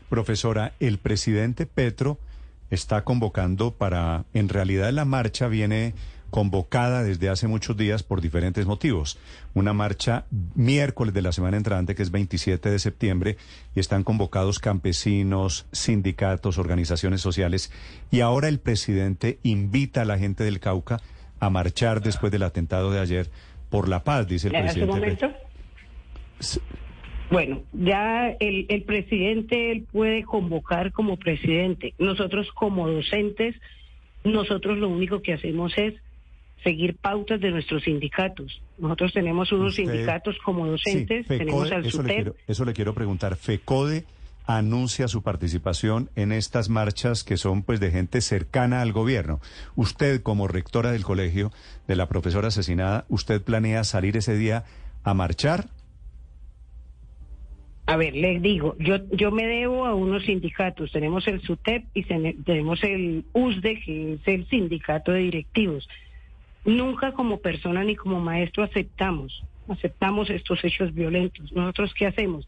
Profesora, 0.10 0.74
el 0.80 1.00
presidente 1.00 1.66
Petro 1.66 2.20
está 2.70 3.04
convocando 3.04 3.72
para, 3.72 4.26
en 4.34 4.50
realidad 4.50 4.92
la 4.92 5.06
marcha 5.06 5.48
viene 5.48 5.94
convocada 6.30 7.04
desde 7.04 7.30
hace 7.30 7.48
muchos 7.48 7.78
días 7.78 8.02
por 8.02 8.20
diferentes 8.20 8.66
motivos. 8.66 9.20
Una 9.54 9.74
marcha 9.74 10.26
miércoles 10.56 11.14
de 11.14 11.22
la 11.22 11.32
semana 11.32 11.58
entrante, 11.58 11.94
que 11.94 12.02
es 12.02 12.10
27 12.10 12.72
de 12.72 12.80
septiembre, 12.80 13.38
y 13.76 13.80
están 13.80 14.04
convocados 14.04 14.58
campesinos, 14.58 15.68
sindicatos, 15.72 16.58
organizaciones 16.58 17.22
sociales, 17.22 17.72
y 18.10 18.22
ahora 18.22 18.48
el 18.48 18.60
presidente 18.60 19.38
invita 19.44 20.02
a 20.02 20.06
la 20.06 20.18
gente 20.18 20.44
del 20.44 20.60
Cauca 20.60 21.02
a 21.40 21.52
marchar 21.52 22.02
después 22.02 22.32
del 22.32 22.44
atentado 22.44 22.90
de 22.90 23.00
ayer 23.00 23.30
por 23.74 23.90
la 23.90 24.04
paz, 24.04 24.28
dice 24.28 24.50
el 24.50 24.54
¿En 24.56 24.66
ese 24.66 24.86
presidente. 24.86 25.26
momento? 25.26 25.34
Bueno, 27.32 27.64
ya 27.74 28.30
el, 28.40 28.68
el 28.70 28.84
presidente 28.84 29.72
él 29.72 29.88
puede 29.92 30.22
convocar 30.22 30.92
como 30.92 31.18
presidente. 31.18 31.96
Nosotros 31.98 32.52
como 32.54 32.88
docentes, 32.88 33.56
nosotros 34.24 34.78
lo 34.78 34.90
único 34.90 35.24
que 35.24 35.34
hacemos 35.34 35.74
es 35.76 35.96
seguir 36.64 36.98
pautas 36.98 37.42
de 37.42 37.50
nuestros 37.50 37.82
sindicatos. 37.86 38.62
Nosotros 38.78 39.12
tenemos 39.12 39.52
unos 39.52 39.72
Usted- 39.72 39.86
sindicatos 39.92 40.38
como 40.46 40.68
docentes, 40.68 41.26
Sí, 41.28 41.38
tenemos 41.40 41.72
al 41.72 41.84
eso, 41.84 42.04
le 42.04 42.14
quiero, 42.14 42.36
eso 42.48 42.66
le 42.66 42.74
quiero 42.74 42.94
preguntar. 42.94 43.36
FECODE 43.36 44.04
anuncia 44.46 45.08
su 45.08 45.22
participación 45.24 46.10
en 46.16 46.32
estas 46.32 46.70
marchas 46.70 47.24
que 47.24 47.38
son 47.38 47.64
pues 47.64 47.80
de 47.80 47.92
gente 47.92 48.22
cercana 48.22 48.82
al 48.82 48.92
gobierno. 48.92 49.40
Usted 49.76 50.22
como 50.22 50.48
rectora 50.48 50.92
del 50.92 51.04
colegio 51.04 51.52
de 51.88 51.96
la 51.96 52.08
profesora 52.08 52.50
asesinada, 52.50 53.06
¿usted 53.10 53.42
planea 53.42 53.84
salir 53.84 54.18
ese 54.18 54.36
día 54.36 54.66
a 55.04 55.14
marchar? 55.14 55.68
A 57.86 57.98
ver, 57.98 58.16
les 58.16 58.42
digo, 58.42 58.78
yo 58.80 58.98
yo 59.12 59.32
me 59.32 59.46
debo 59.46 59.86
a 59.86 59.94
unos 59.94 60.24
sindicatos. 60.24 60.92
Tenemos 60.92 61.28
el 61.28 61.42
SUTEP 61.42 61.86
y 61.94 62.04
tenemos 62.04 62.82
el 62.84 63.26
USDE, 63.34 63.82
que 63.82 64.14
es 64.14 64.22
el 64.26 64.48
sindicato 64.48 65.12
de 65.12 65.20
directivos. 65.20 65.90
Nunca 66.64 67.12
como 67.12 67.40
persona 67.40 67.84
ni 67.84 67.98
como 67.98 68.22
maestro 68.22 68.64
aceptamos, 68.64 69.44
aceptamos 69.68 70.30
estos 70.30 70.64
hechos 70.64 70.94
violentos. 70.94 71.52
¿Nosotros 71.52 71.94
qué 71.94 72.08
hacemos? 72.08 72.48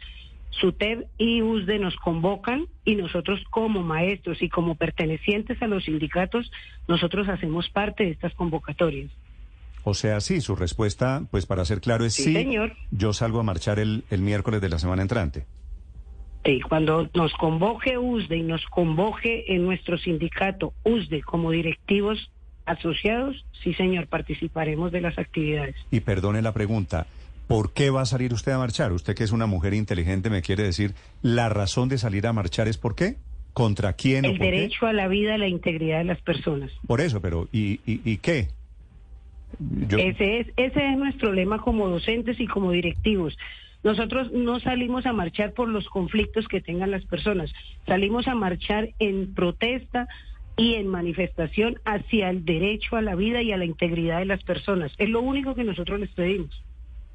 SUTEP 0.59 1.07
y 1.17 1.41
USDE 1.41 1.79
nos 1.79 1.95
convocan 1.97 2.67
y 2.83 2.95
nosotros 2.95 3.41
como 3.49 3.81
maestros 3.83 4.41
y 4.41 4.49
como 4.49 4.75
pertenecientes 4.75 5.61
a 5.61 5.67
los 5.67 5.85
sindicatos, 5.85 6.51
nosotros 6.87 7.27
hacemos 7.27 7.69
parte 7.69 8.05
de 8.05 8.11
estas 8.11 8.33
convocatorias. 8.35 9.11
O 9.83 9.93
sea, 9.93 10.19
sí, 10.19 10.41
su 10.41 10.55
respuesta, 10.55 11.23
pues 11.29 11.45
para 11.45 11.63
ser 11.65 11.79
claro, 11.81 12.05
es 12.05 12.13
Sí, 12.13 12.23
sí. 12.23 12.33
señor. 12.33 12.73
Yo 12.91 13.13
salgo 13.13 13.39
a 13.39 13.43
marchar 13.43 13.79
el, 13.79 14.03
el 14.09 14.21
miércoles 14.21 14.61
de 14.61 14.69
la 14.69 14.79
semana 14.79 15.01
entrante. 15.01 15.45
Y 16.43 16.61
cuando 16.61 17.09
nos 17.13 17.33
convoque 17.33 17.97
USDE 17.97 18.37
y 18.37 18.43
nos 18.43 18.65
convoque 18.67 19.45
en 19.47 19.65
nuestro 19.65 19.97
sindicato 19.97 20.73
USDE 20.83 21.21
como 21.23 21.51
directivos 21.51 22.31
asociados, 22.65 23.45
sí 23.63 23.73
señor, 23.73 24.07
participaremos 24.07 24.91
de 24.91 25.01
las 25.01 25.17
actividades. 25.19 25.75
Y 25.91 25.99
perdone 25.99 26.41
la 26.41 26.51
pregunta, 26.53 27.05
¿por 27.47 27.73
qué 27.73 27.89
va 27.89 28.01
a 28.01 28.05
salir 28.05 28.33
usted 28.33 28.51
a 28.51 28.57
marchar? 28.57 28.91
Usted 28.91 29.15
que 29.15 29.23
es 29.23 29.31
una 29.31 29.45
mujer 29.45 29.73
inteligente 29.73 30.29
me 30.29 30.41
quiere 30.41 30.63
decir, 30.63 30.93
¿la 31.21 31.49
razón 31.49 31.89
de 31.89 31.97
salir 31.97 32.25
a 32.27 32.33
marchar 32.33 32.67
es 32.67 32.77
por 32.77 32.95
qué? 32.95 33.15
¿Contra 33.53 33.93
quién 33.93 34.25
o 34.25 34.29
El 34.29 34.37
por 34.37 34.47
qué? 34.47 34.51
derecho 34.51 34.85
a 34.87 34.93
la 34.93 35.07
vida, 35.07 35.35
a 35.35 35.37
la 35.37 35.47
integridad 35.47 35.99
de 35.99 36.03
las 36.05 36.21
personas. 36.21 36.71
Por 36.87 36.99
eso, 37.01 37.21
pero 37.21 37.47
¿y, 37.51 37.79
y, 37.85 38.01
y 38.03 38.17
qué? 38.17 38.49
Yo- 39.87 39.97
Ese 39.97 40.39
es 40.39 40.47
ese 40.57 40.89
es 40.91 40.97
nuestro 40.97 41.31
lema 41.31 41.59
como 41.61 41.87
docentes 41.87 42.39
y 42.39 42.47
como 42.47 42.71
directivos. 42.71 43.37
Nosotros 43.83 44.31
no 44.31 44.59
salimos 44.59 45.05
a 45.05 45.13
marchar 45.13 45.53
por 45.53 45.69
los 45.69 45.87
conflictos 45.87 46.47
que 46.47 46.59
tengan 46.59 46.89
las 46.91 47.05
personas, 47.05 47.53
salimos 47.85 48.27
a 48.27 48.33
marchar 48.35 48.89
en 48.99 49.33
protesta 49.35 50.07
y 50.57 50.73
en 50.73 50.87
manifestación 50.87 51.79
hacia 51.85 52.29
el 52.31 52.43
derecho 52.45 52.95
a 52.95 53.01
la 53.01 53.13
vida 53.15 53.41
y 53.43 53.51
a 53.51 53.57
la 53.57 53.65
integridad 53.65 54.19
de 54.19 54.25
las 54.25 54.43
personas. 54.43 54.91
Es 54.97 55.09
lo 55.09 55.21
único 55.21 55.53
que 55.53 55.63
nosotros 55.63 55.99
les 55.99 56.09
pedimos. 56.09 56.63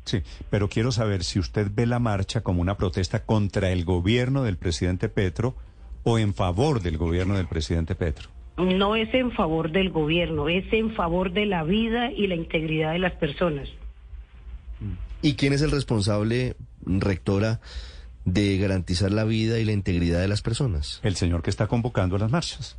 Sí, 0.05 0.23
pero 0.49 0.69
quiero 0.69 0.93
saber 0.93 1.25
si 1.25 1.39
usted 1.39 1.71
ve 1.73 1.87
la 1.87 1.99
marcha 1.99 2.41
como 2.41 2.61
una 2.63 2.77
protesta 2.77 3.25
contra 3.25 3.71
el 3.71 3.85
gobierno 3.85 4.43
del 4.43 4.57
presidente 4.57 5.09
Petro 5.09 5.55
o 6.05 6.19
en 6.19 6.35
favor 6.35 6.81
del 6.81 6.97
gobierno 6.99 7.37
del 7.37 7.47
presidente 7.47 7.95
Petro. 7.95 8.31
No 8.57 8.97
es 8.97 9.13
en 9.15 9.33
favor 9.33 9.71
del 9.71 9.91
gobierno, 9.91 10.49
es 10.49 10.71
en 10.73 10.95
favor 10.95 11.33
de 11.33 11.47
la 11.47 11.63
vida 11.65 12.11
y 12.11 12.27
la 12.27 12.35
integridad 12.35 12.93
de 12.93 12.99
las 12.99 13.13
personas. 13.13 13.69
¿Y 15.23 15.35
quién 15.35 15.53
es 15.53 15.63
el 15.63 15.71
responsable, 15.71 16.57
rectora, 16.85 17.61
de 18.25 18.59
garantizar 18.59 19.13
la 19.13 19.25
vida 19.25 19.59
y 19.59 19.65
la 19.65 19.73
integridad 19.73 20.21
de 20.21 20.29
las 20.29 20.43
personas? 20.43 21.01
El 21.03 21.17
señor 21.17 21.43
que 21.43 21.51
está 21.51 21.67
convocando 21.67 22.17
a 22.17 22.19
las 22.19 22.31
marchas. 22.31 22.77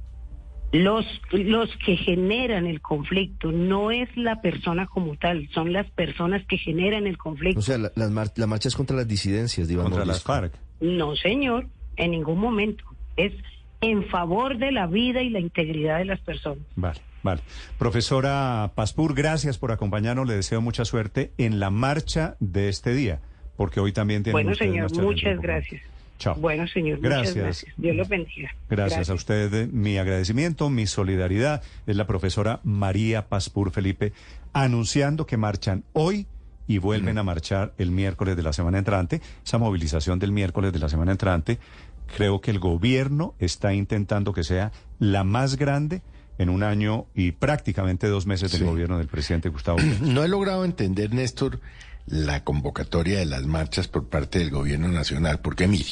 Los, 0.74 1.06
los 1.32 1.70
que 1.86 1.98
generan 1.98 2.66
el 2.66 2.80
conflicto 2.80 3.52
no 3.52 3.92
es 3.92 4.08
la 4.16 4.42
persona 4.42 4.88
como 4.88 5.18
tal, 5.18 5.50
son 5.54 5.74
las 5.74 5.86
personas 5.92 6.46
que 6.48 6.58
generan 6.58 7.08
el 7.08 7.18
conflicto. 7.18 7.60
O 7.60 7.62
sea, 7.64 7.78
la, 7.78 7.92
las 7.96 8.10
mar- 8.10 8.32
la 8.38 8.48
marcha 8.48 8.70
es 8.70 8.76
contra 8.76 8.96
las 8.96 9.08
disidencias, 9.08 9.68
digamos. 9.68 9.92
Contra 9.92 10.06
las 10.06 10.24
FARC. 10.24 10.54
No, 10.80 11.16
señor, 11.18 11.68
en 11.98 12.12
ningún 12.12 12.40
momento. 12.40 12.86
Es 13.18 13.34
en 13.82 14.06
favor 14.06 14.58
de 14.60 14.72
la 14.72 14.88
vida 14.88 15.22
y 15.22 15.30
la 15.30 15.40
integridad 15.40 15.98
de 15.98 16.06
las 16.06 16.20
personas. 16.22 16.64
Vale, 16.76 17.00
vale. 17.24 17.42
Profesora 17.78 18.72
Paspur, 18.74 19.14
gracias 19.14 19.58
por 19.58 19.72
acompañarnos. 19.74 20.26
Le 20.28 20.36
deseo 20.36 20.62
mucha 20.62 20.86
suerte 20.86 21.34
en 21.38 21.60
la 21.60 21.70
marcha 21.70 22.38
de 22.40 22.70
este 22.70 22.94
día, 22.94 23.20
porque 23.58 23.80
hoy 23.82 23.92
también 23.92 24.24
tienen 24.24 24.34
Bueno, 24.42 24.56
señor, 24.56 24.90
muchas 25.04 25.42
gracias. 25.42 25.82
Chao. 26.22 26.36
Bueno, 26.36 26.68
señor, 26.68 27.00
Gracias. 27.02 27.30
muchas 27.36 27.44
gracias. 27.44 27.74
Dios 27.78 27.96
lo 27.96 28.06
bendiga. 28.06 28.52
Gracias, 28.70 29.10
a 29.10 29.16
usted, 29.16 29.52
eh, 29.56 29.68
mi 29.72 29.98
agradecimiento, 29.98 30.70
mi 30.70 30.86
solidaridad. 30.86 31.64
Es 31.88 31.96
la 31.96 32.06
profesora 32.06 32.60
María 32.64 33.28
Paspur 33.28 33.72
Felipe, 33.72 34.14
anunciando 34.54 35.26
que 35.26 35.38
marchan 35.38 35.84
hoy 35.94 36.28
y 36.68 36.78
vuelven 36.78 37.18
a 37.18 37.24
marchar 37.24 37.74
el 37.80 37.90
miércoles 37.90 38.38
de 38.38 38.44
la 38.44 38.54
semana 38.54 38.78
entrante. 38.78 39.20
Esa 39.44 39.58
movilización 39.58 40.20
del 40.20 40.32
miércoles 40.32 40.72
de 40.72 40.78
la 40.80 40.90
semana 40.90 41.12
entrante, 41.12 41.58
creo 42.16 42.40
que 42.40 42.52
el 42.52 42.60
gobierno 42.60 43.34
está 43.40 43.74
intentando 43.74 44.32
que 44.32 44.44
sea 44.44 44.72
la 45.00 45.24
más 45.24 45.58
grande 45.58 46.04
en 46.38 46.50
un 46.50 46.62
año 46.62 47.08
y 47.16 47.32
prácticamente 47.32 48.08
dos 48.08 48.28
meses 48.28 48.52
del 48.52 48.62
Sí. 48.62 48.66
gobierno 48.68 49.00
del 49.00 49.08
presidente 49.08 49.50
Gustavo. 49.50 49.80
No 50.02 50.24
he 50.24 50.28
logrado 50.28 50.66
entender, 50.66 51.14
Néstor, 51.14 51.60
la 52.06 52.44
convocatoria 52.44 53.20
de 53.20 53.26
las 53.26 53.46
marchas 53.46 53.88
por 53.88 54.08
parte 54.08 54.40
del 54.40 54.50
gobierno 54.52 54.88
nacional, 54.88 55.40
porque 55.40 55.68
mire, 55.68 55.86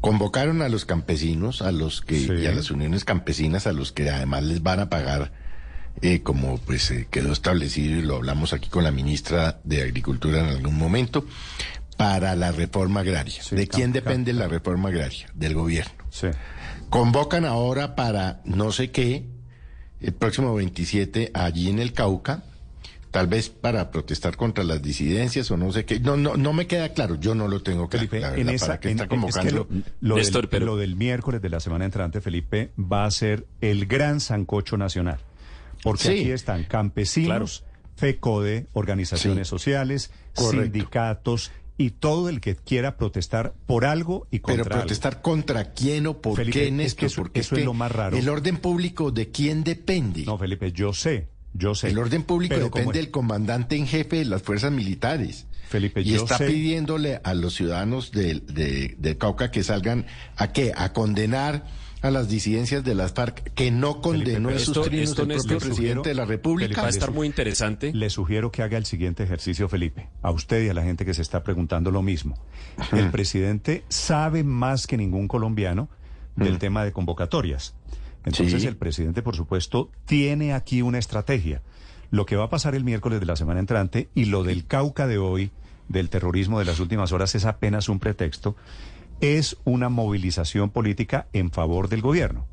convocaron 0.00 0.62
a 0.62 0.68
los 0.68 0.84
campesinos, 0.84 1.62
a 1.62 1.72
los 1.72 2.00
que 2.00 2.18
y 2.18 2.46
a 2.46 2.52
las 2.52 2.70
uniones 2.70 3.04
campesinas, 3.04 3.66
a 3.66 3.72
los 3.72 3.92
que 3.92 4.08
además 4.10 4.44
les 4.44 4.62
van 4.62 4.80
a 4.80 4.90
pagar, 4.90 5.32
eh, 6.02 6.22
como 6.22 6.58
pues 6.58 6.90
eh, 6.90 7.08
quedó 7.10 7.32
establecido 7.32 7.98
y 7.98 8.02
lo 8.02 8.16
hablamos 8.16 8.52
aquí 8.52 8.68
con 8.68 8.84
la 8.84 8.90
ministra 8.90 9.60
de 9.64 9.82
Agricultura 9.82 10.40
en 10.40 10.46
algún 10.46 10.76
momento, 10.76 11.26
para 11.96 12.36
la 12.36 12.52
reforma 12.52 13.00
agraria. 13.00 13.42
¿De 13.50 13.66
quién 13.66 13.92
depende 13.92 14.32
la 14.32 14.48
reforma 14.48 14.90
agraria? 14.90 15.28
Del 15.34 15.54
gobierno. 15.54 15.92
Convocan 16.90 17.44
ahora 17.44 17.96
para 17.96 18.40
no 18.44 18.70
sé 18.72 18.90
qué, 18.90 19.24
el 20.00 20.12
próximo 20.12 20.54
27 20.54 21.30
allí 21.34 21.70
en 21.70 21.78
el 21.78 21.92
Cauca, 21.92 22.44
tal 23.16 23.28
vez 23.28 23.48
para 23.48 23.90
protestar 23.90 24.36
contra 24.36 24.62
las 24.62 24.82
disidencias 24.82 25.50
o 25.50 25.56
no 25.56 25.72
sé 25.72 25.86
qué. 25.86 25.98
No, 26.00 26.18
no, 26.18 26.36
no 26.36 26.52
me 26.52 26.66
queda 26.66 26.92
claro. 26.92 27.14
Yo 27.18 27.34
no 27.34 27.48
lo 27.48 27.62
tengo 27.62 27.88
claro. 27.88 28.06
la 28.12 28.18
verdad, 28.28 28.38
en 28.38 28.48
esa, 28.50 28.66
para 28.66 28.80
qué 28.80 28.88
en- 28.90 28.92
está 29.00 29.04
es 29.04 29.08
que 29.08 29.14
convocando. 29.16 29.50
lo, 29.70 29.82
lo 30.02 30.16
Néstor, 30.16 30.42
del, 30.42 30.48
pero- 30.50 30.66
lo 30.66 30.76
del 30.76 30.96
miércoles 30.96 31.40
de 31.40 31.48
la 31.48 31.60
semana 31.60 31.86
entrante, 31.86 32.20
Felipe, 32.20 32.72
va 32.78 33.06
a 33.06 33.10
ser 33.10 33.46
el 33.62 33.86
gran 33.86 34.20
sancocho 34.20 34.76
nacional. 34.76 35.18
Porque 35.82 36.02
Sí. 36.02 36.08
aquí 36.10 36.30
están 36.30 36.64
campesinos, 36.64 37.64
FECODE, 37.96 38.66
organizaciones 38.74 39.46
Sí. 39.48 39.50
sociales, 39.50 40.10
Correcto. 40.34 40.62
sindicatos 40.64 41.52
y 41.78 41.90
todo 41.92 42.28
el 42.28 42.42
que 42.42 42.54
quiera 42.56 42.98
protestar 42.98 43.54
por 43.64 43.86
algo 43.86 44.26
y 44.30 44.40
contra 44.40 44.64
Pero 44.64 44.74
algo. 44.76 44.82
protestar 44.84 45.22
contra 45.22 45.72
quién 45.72 46.06
o 46.06 46.20
por 46.20 46.36
Felipe, 46.36 46.70
qué, 46.70 46.84
es 46.84 46.94
que 46.94 47.06
eso- 47.06 47.22
porque 47.22 47.40
eso 47.40 47.56
es 47.56 47.64
lo 47.64 47.72
más 47.72 47.92
raro. 47.92 48.16
El 48.18 48.28
orden 48.28 48.58
público 48.58 49.10
de 49.10 49.30
quién 49.30 49.64
depende. 49.64 50.24
No, 50.26 50.36
Felipe, 50.36 50.70
yo 50.72 50.92
sé, 50.92 51.28
yo 51.56 51.74
sé. 51.74 51.88
El 51.88 51.98
orden 51.98 52.22
público 52.22 52.54
Pero 52.54 52.66
depende 52.66 52.98
del 52.98 53.10
comandante 53.10 53.76
en 53.76 53.86
jefe 53.86 54.16
de 54.16 54.24
las 54.26 54.42
fuerzas 54.42 54.72
militares. 54.72 55.46
Felipe, 55.68 56.00
y 56.02 56.04
yo 56.04 56.16
está 56.22 56.38
sé- 56.38 56.46
pidiéndole 56.46 57.20
a 57.24 57.34
los 57.34 57.54
ciudadanos 57.54 58.12
de, 58.12 58.40
de, 58.40 58.94
de 58.98 59.18
Cauca 59.18 59.50
que 59.50 59.62
salgan 59.64 60.06
a 60.36 60.52
qué? 60.52 60.72
A 60.76 60.92
condenar 60.92 61.66
a 62.02 62.10
las 62.12 62.28
disidencias 62.28 62.84
de 62.84 62.94
las 62.94 63.14
FARC, 63.14 63.52
que 63.54 63.72
no 63.72 64.00
condenó 64.00 64.50
en 64.50 64.60
sus 64.60 64.74
trinos 64.82 65.08
el 65.18 65.26
propio 65.26 65.58
presidente 65.58 66.08
de 66.10 66.14
la 66.14 66.24
República. 66.24 66.68
Felipe, 66.68 66.82
le 66.86 66.92
su- 67.06 67.12
Le 67.92 68.10
sugiero 68.10 68.52
que 68.52 68.62
haga 68.62 68.78
el 68.78 68.84
siguiente 68.86 69.24
ejercicio, 69.24 69.68
Felipe, 69.68 70.08
a 70.22 70.30
usted 70.30 70.64
y 70.64 70.68
a 70.68 70.74
la 70.74 70.84
gente 70.84 71.04
que 71.04 71.14
se 71.14 71.22
está 71.22 71.42
preguntando 71.42 71.90
lo 71.90 72.02
mismo. 72.02 72.38
El 72.92 73.10
presidente 73.10 73.82
sabe 73.88 74.44
más 74.44 74.86
que 74.86 74.96
ningún 74.96 75.26
colombiano 75.26 75.88
del 76.36 76.58
tema 76.58 76.84
de 76.84 76.92
convocatorias. 76.92 77.74
Entonces 78.26 78.60
Sí. 78.60 78.68
el 78.68 78.76
presidente, 78.76 79.22
por 79.22 79.36
supuesto, 79.36 79.90
tiene 80.04 80.52
aquí 80.52 80.82
una 80.82 80.98
estrategia. 80.98 81.62
Lo 82.10 82.26
que 82.26 82.36
va 82.36 82.44
a 82.44 82.50
pasar 82.50 82.74
el 82.74 82.84
miércoles 82.84 83.20
de 83.20 83.26
la 83.26 83.36
semana 83.36 83.60
entrante 83.60 84.08
y 84.14 84.26
lo 84.26 84.42
del 84.42 84.66
Cauca 84.66 85.06
de 85.06 85.16
hoy, 85.18 85.50
del 85.88 86.10
terrorismo 86.10 86.58
de 86.58 86.64
las 86.66 86.78
últimas 86.80 87.12
horas, 87.12 87.34
es 87.34 87.44
apenas 87.46 87.88
un 87.88 87.98
pretexto, 88.00 88.56
es 89.20 89.56
una 89.64 89.88
movilización 89.88 90.70
política 90.70 91.26
en 91.32 91.50
favor 91.50 91.88
del 91.88 92.02
gobierno. 92.02 92.44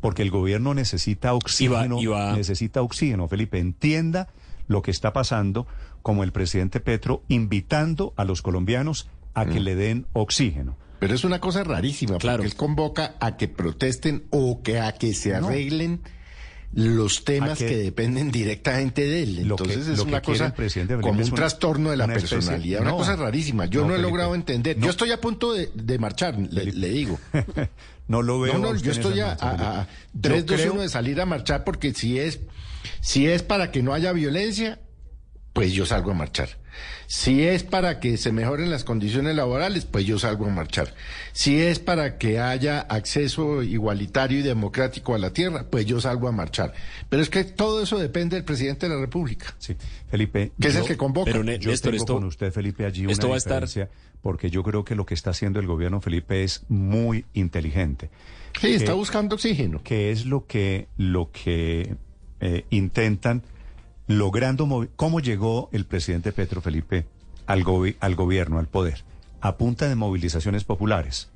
porque 0.00 0.20
el 0.22 0.30
gobierno 0.30 0.74
necesita 0.74 1.32
oxígeno, 1.32 1.98
necesita 2.36 2.82
oxígeno, 2.82 3.28
Felipe, 3.28 3.58
entienda 3.58 4.28
lo 4.68 4.82
que 4.82 4.90
está 4.90 5.12
pasando 5.14 5.66
como 6.02 6.22
el 6.22 6.32
presidente 6.32 6.80
Petro 6.80 7.22
invitando 7.28 8.12
a 8.16 8.24
los 8.24 8.42
colombianos 8.42 9.08
a 9.32 9.46
que 9.46 9.60
le 9.60 9.74
den 9.74 10.06
oxígeno. 10.12 10.76
Pero 11.04 11.16
es 11.16 11.24
una 11.24 11.38
cosa 11.38 11.62
rarísima, 11.64 12.16
porque 12.16 12.46
él 12.46 12.54
convoca 12.54 13.16
a 13.20 13.36
que 13.36 13.46
protesten 13.46 14.24
o 14.30 14.62
que 14.62 14.80
a 14.80 14.92
que 14.92 15.12
se 15.12 15.34
arreglen 15.34 16.00
los 16.72 17.24
temas 17.24 17.58
que, 17.58 17.76
dependen 17.76 18.30
directamente 18.30 19.02
de 19.06 19.22
él. 19.22 19.38
Entonces 19.40 19.86
es 19.86 19.98
una 20.00 20.22
cosa 20.22 20.54
como 21.02 21.22
un 21.22 21.30
trastorno 21.30 21.90
de 21.90 21.98
la 21.98 22.06
personalidad, 22.06 22.80
una 22.80 22.92
cosa 22.92 23.16
rarísima. 23.16 23.66
Yo 23.66 23.84
no, 23.84 23.94
he 23.94 23.98
logrado 23.98 24.34
entender. 24.34 24.78
Yo 24.78 24.88
estoy 24.88 25.12
a 25.12 25.20
punto 25.20 25.52
de, 25.52 25.98
marchar, 25.98 26.38
le, 26.38 26.88
digo. 26.88 27.20
no 28.08 28.22
lo 28.22 28.40
veo. 28.40 28.54
No, 28.54 28.72
no, 28.72 28.78
yo 28.78 28.90
estoy 28.90 29.20
a, 29.20 29.36
a, 29.38 29.86
3, 30.18 30.46
2, 30.46 30.66
1 30.72 30.80
de 30.80 30.88
salir 30.88 31.20
a 31.20 31.26
marchar 31.26 31.64
porque 31.64 31.92
si 31.92 32.18
es, 32.18 32.40
si 33.02 33.26
es 33.26 33.42
para 33.42 33.70
que 33.70 33.82
no 33.82 33.92
haya 33.92 34.10
violencia, 34.12 34.80
pues 35.52 35.74
yo 35.74 35.84
salgo 35.84 36.12
a 36.12 36.14
marchar. 36.14 36.63
Si 37.06 37.42
es 37.42 37.62
para 37.62 38.00
que 38.00 38.16
se 38.16 38.32
mejoren 38.32 38.70
las 38.70 38.84
condiciones 38.84 39.36
laborales, 39.36 39.84
pues 39.84 40.04
yo 40.06 40.18
salgo 40.18 40.46
a 40.46 40.50
marchar. 40.50 40.94
Si 41.32 41.60
es 41.60 41.78
para 41.78 42.18
que 42.18 42.38
haya 42.38 42.80
acceso 42.80 43.62
igualitario 43.62 44.38
y 44.38 44.42
democrático 44.42 45.14
a 45.14 45.18
la 45.18 45.32
tierra, 45.32 45.66
pues 45.70 45.86
yo 45.86 46.00
salgo 46.00 46.28
a 46.28 46.32
marchar. 46.32 46.72
Pero 47.08 47.22
es 47.22 47.30
que 47.30 47.44
todo 47.44 47.82
eso 47.82 47.98
depende 47.98 48.36
del 48.36 48.44
presidente 48.44 48.88
de 48.88 48.94
la 48.94 49.00
República. 49.00 49.54
Sí, 49.58 49.76
Felipe. 50.08 50.52
Que 50.60 50.68
es 50.68 50.76
el 50.76 50.84
que 50.84 50.96
convoca. 50.96 51.32
Pero 51.32 51.44
yo 51.44 51.80
tengo 51.80 52.04
con 52.06 52.24
usted, 52.24 52.52
Felipe, 52.52 52.84
allí 52.86 53.06
una 53.06 53.14
va 53.26 53.34
diferencia, 53.36 53.90
porque 54.22 54.50
yo 54.50 54.62
creo 54.62 54.84
que 54.84 54.94
lo 54.94 55.06
que 55.06 55.14
está 55.14 55.30
haciendo 55.30 55.60
el 55.60 55.66
gobierno, 55.66 56.00
Felipe, 56.00 56.44
es 56.44 56.64
muy 56.68 57.24
inteligente. 57.34 58.10
Sí, 58.60 58.68
está 58.68 58.94
buscando 58.94 59.34
oxígeno. 59.34 59.82
Que 59.82 60.10
es 60.10 60.26
lo 60.26 60.46
que, 60.46 60.88
lo 60.96 61.30
que 61.30 61.96
eh, 62.40 62.64
intentan 62.70 63.42
logrando 64.06 64.88
cómo 64.96 65.20
llegó 65.20 65.68
el 65.72 65.86
presidente 65.86 66.32
Petro 66.32 66.60
Felipe 66.60 67.06
al, 67.46 67.64
al 68.00 68.14
gobierno, 68.14 68.58
al 68.58 68.66
poder, 68.66 69.04
a 69.40 69.56
punta 69.56 69.88
de 69.88 69.94
movilizaciones 69.94 70.64
populares. 70.64 71.30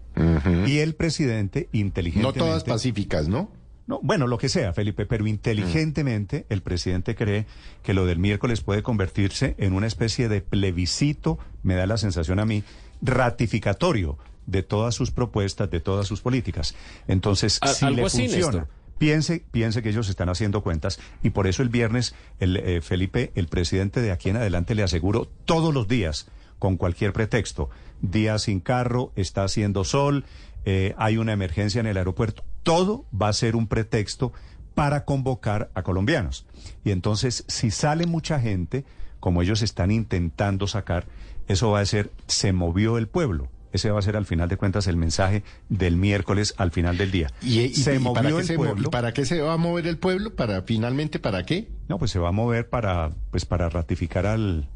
Y 0.67 0.79
el 0.79 0.95
presidente 0.95 1.69
inteligentemente... 1.73 2.41
No 2.41 2.45
todas 2.45 2.65
pacíficas, 2.65 3.29
¿no? 3.29 3.51
No, 3.87 4.01
bueno, 4.03 4.27
lo 4.27 4.37
que 4.37 4.49
sea, 4.49 4.75
Felipe, 4.75 5.07
pero 5.07 5.27
inteligentemente 5.27 6.45
el 6.51 6.61
presidente 6.61 7.15
cree 7.15 7.47
que 7.83 7.95
lo 7.95 8.05
del 8.05 8.19
miércoles 8.19 8.61
puede 8.61 8.83
convertirse 8.83 9.55
en 9.59 9.73
una 9.73 9.87
especie 9.87 10.29
de 10.29 10.43
plebiscito, 10.43 11.39
me 11.63 11.75
da 11.75 11.87
la 11.87 11.97
sensación 11.97 12.39
a 12.39 12.45
mí, 12.45 12.65
ratificatorio 13.01 14.19
de 14.45 14.63
todas 14.63 14.95
sus 14.95 15.11
propuestas, 15.11 15.71
de 15.71 15.81
todas 15.81 16.07
sus 16.07 16.21
políticas. 16.21 16.75
Entonces, 17.07 17.61
si 17.65 17.87
le 17.87 18.11
funciona, 18.11 18.67
Piense, 18.99 19.45
piense 19.51 19.83
que 19.83 19.91
ellos 19.91 20.09
están 20.09 20.29
haciendo 20.29 20.63
cuentas 20.63 20.99
y 21.23 21.31
por 21.31 21.47
eso 21.47 21.63
el 21.63 21.69
viernes, 21.69 22.15
el, 22.41 22.57
eh, 22.57 22.81
Felipe, 22.81 23.33
el 23.35 23.47
presidente 23.47 24.01
de 24.01 24.11
aquí 24.11 24.31
en 24.31 24.37
adelante 24.37 24.75
le 24.75 24.83
aseguro 24.83 25.29
todos 25.45 25.73
los 25.73 25.87
días, 25.89 26.29
con 26.59 26.77
cualquier 26.77 27.13
pretexto, 27.13 27.71
día 28.03 28.39
sin 28.39 28.61
carro, 28.61 29.13
está 29.15 29.45
haciendo 29.45 29.85
sol, 29.85 30.25
eh, 30.65 30.95
hay 30.99 31.17
una 31.17 31.33
emergencia 31.33 31.81
en 31.81 31.87
el 31.87 31.97
aeropuerto, 31.97 32.43
todo 32.65 33.05
va 33.11 33.29
a 33.29 33.33
ser 33.33 33.55
un 33.55 33.69
pretexto 33.69 34.33
para 34.75 35.05
convocar 35.05 35.71
a 35.75 35.83
colombianos. 35.83 36.47
Y 36.85 36.91
entonces, 36.91 37.45
si 37.49 37.71
sale 37.71 38.07
mucha 38.07 38.41
gente, 38.41 38.85
como 39.21 39.43
ellos 39.43 39.63
están 39.63 39.91
intentando 39.91 40.67
sacar, 40.67 41.07
eso 41.49 41.71
va 41.71 41.81
a 41.81 41.87
ser, 41.87 42.13
se 42.27 42.53
movió 42.53 42.99
el 42.99 43.09
pueblo. 43.09 43.49
Ese 43.73 43.91
va 43.91 43.99
a 43.99 44.03
ser 44.03 44.17
al 44.17 44.27
final 44.27 44.49
de 44.49 44.57
cuentas 44.57 44.87
el 44.87 44.97
mensaje 44.97 45.43
del 45.69 45.97
miércoles 45.97 46.55
al 46.57 46.71
final 46.71 46.97
del 46.97 47.11
día. 47.11 47.31
¿Y, 47.43 47.69
se 47.71 47.99
movió 47.99 48.15
para 48.15 48.29
el 48.29 48.57
pueblo. 48.57 48.91
¿Para 48.91 49.13
qué 49.13 49.25
se 49.25 49.41
va 49.41 49.55
a 49.55 49.57
mover 49.57 49.87
el 49.87 49.99
pueblo? 49.99 50.35
¿Para 50.35 50.63
finalmente 50.63 51.19
para 51.19 51.45
qué? 51.45 51.69
No, 51.89 51.99
pues 51.99 52.11
se 52.11 52.19
va 52.19 52.29
a 52.29 52.33
mover 52.33 52.69
para 52.69 53.11
pues 53.31 53.45
para 53.45 53.69
ratificar 53.69 54.27
al 54.27 54.69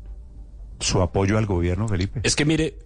su 0.80 1.00
apoyo 1.00 1.38
al 1.38 1.46
gobierno, 1.46 1.88
Felipe. 1.88 2.20
Es 2.22 2.36
que 2.36 2.44
mire, 2.44 2.76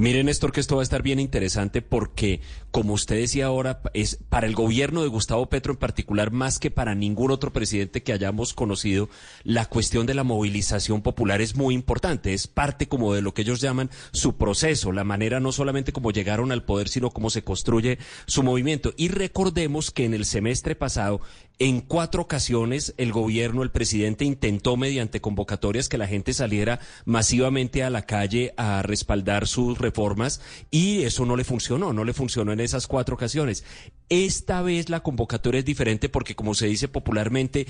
Miren, 0.00 0.24
Néstor, 0.24 0.50
que 0.50 0.60
esto 0.60 0.76
va 0.76 0.80
a 0.80 0.82
estar 0.82 1.02
bien 1.02 1.20
interesante 1.20 1.82
porque, 1.82 2.40
como 2.70 2.94
usted 2.94 3.16
decía 3.16 3.44
ahora, 3.44 3.82
es 3.92 4.16
para 4.30 4.46
el 4.46 4.54
gobierno 4.54 5.02
de 5.02 5.08
Gustavo 5.08 5.50
Petro 5.50 5.74
en 5.74 5.78
particular, 5.78 6.30
más 6.30 6.58
que 6.58 6.70
para 6.70 6.94
ningún 6.94 7.30
otro 7.30 7.52
presidente 7.52 8.02
que 8.02 8.14
hayamos 8.14 8.54
conocido, 8.54 9.10
la 9.44 9.66
cuestión 9.66 10.06
de 10.06 10.14
la 10.14 10.24
movilización 10.24 11.02
popular 11.02 11.42
es 11.42 11.54
muy 11.54 11.74
importante. 11.74 12.32
Es 12.32 12.46
parte 12.46 12.88
como 12.88 13.12
de 13.12 13.20
lo 13.20 13.34
que 13.34 13.42
ellos 13.42 13.60
llaman 13.60 13.90
su 14.10 14.38
proceso, 14.38 14.90
la 14.90 15.04
manera 15.04 15.38
no 15.38 15.52
solamente 15.52 15.92
como 15.92 16.12
llegaron 16.12 16.50
al 16.50 16.64
poder, 16.64 16.88
sino 16.88 17.10
cómo 17.10 17.28
se 17.28 17.44
construye 17.44 17.98
su 18.24 18.42
movimiento. 18.42 18.94
Y 18.96 19.08
recordemos 19.08 19.90
que 19.90 20.06
en 20.06 20.14
el 20.14 20.24
semestre 20.24 20.76
pasado, 20.76 21.20
en 21.60 21.82
cuatro 21.82 22.22
ocasiones, 22.22 22.94
el 22.96 23.12
gobierno, 23.12 23.62
el 23.62 23.70
presidente 23.70 24.24
intentó 24.24 24.78
mediante 24.78 25.20
convocatorias 25.20 25.90
que 25.90 25.98
la 25.98 26.06
gente 26.06 26.32
saliera 26.32 26.80
masivamente 27.04 27.84
a 27.84 27.90
la 27.90 28.06
calle 28.06 28.54
a 28.56 28.80
respaldar 28.80 29.46
sus 29.46 29.76
reformas 29.76 30.40
y 30.70 31.02
eso 31.02 31.26
no 31.26 31.36
le 31.36 31.44
funcionó, 31.44 31.92
no 31.92 32.04
le 32.04 32.14
funcionó 32.14 32.52
en 32.52 32.60
esas 32.60 32.86
cuatro 32.86 33.14
ocasiones. 33.14 33.62
Esta 34.08 34.62
vez 34.62 34.88
la 34.88 35.00
convocatoria 35.00 35.58
es 35.58 35.66
diferente 35.66 36.08
porque, 36.08 36.34
como 36.34 36.54
se 36.54 36.66
dice 36.66 36.88
popularmente, 36.88 37.66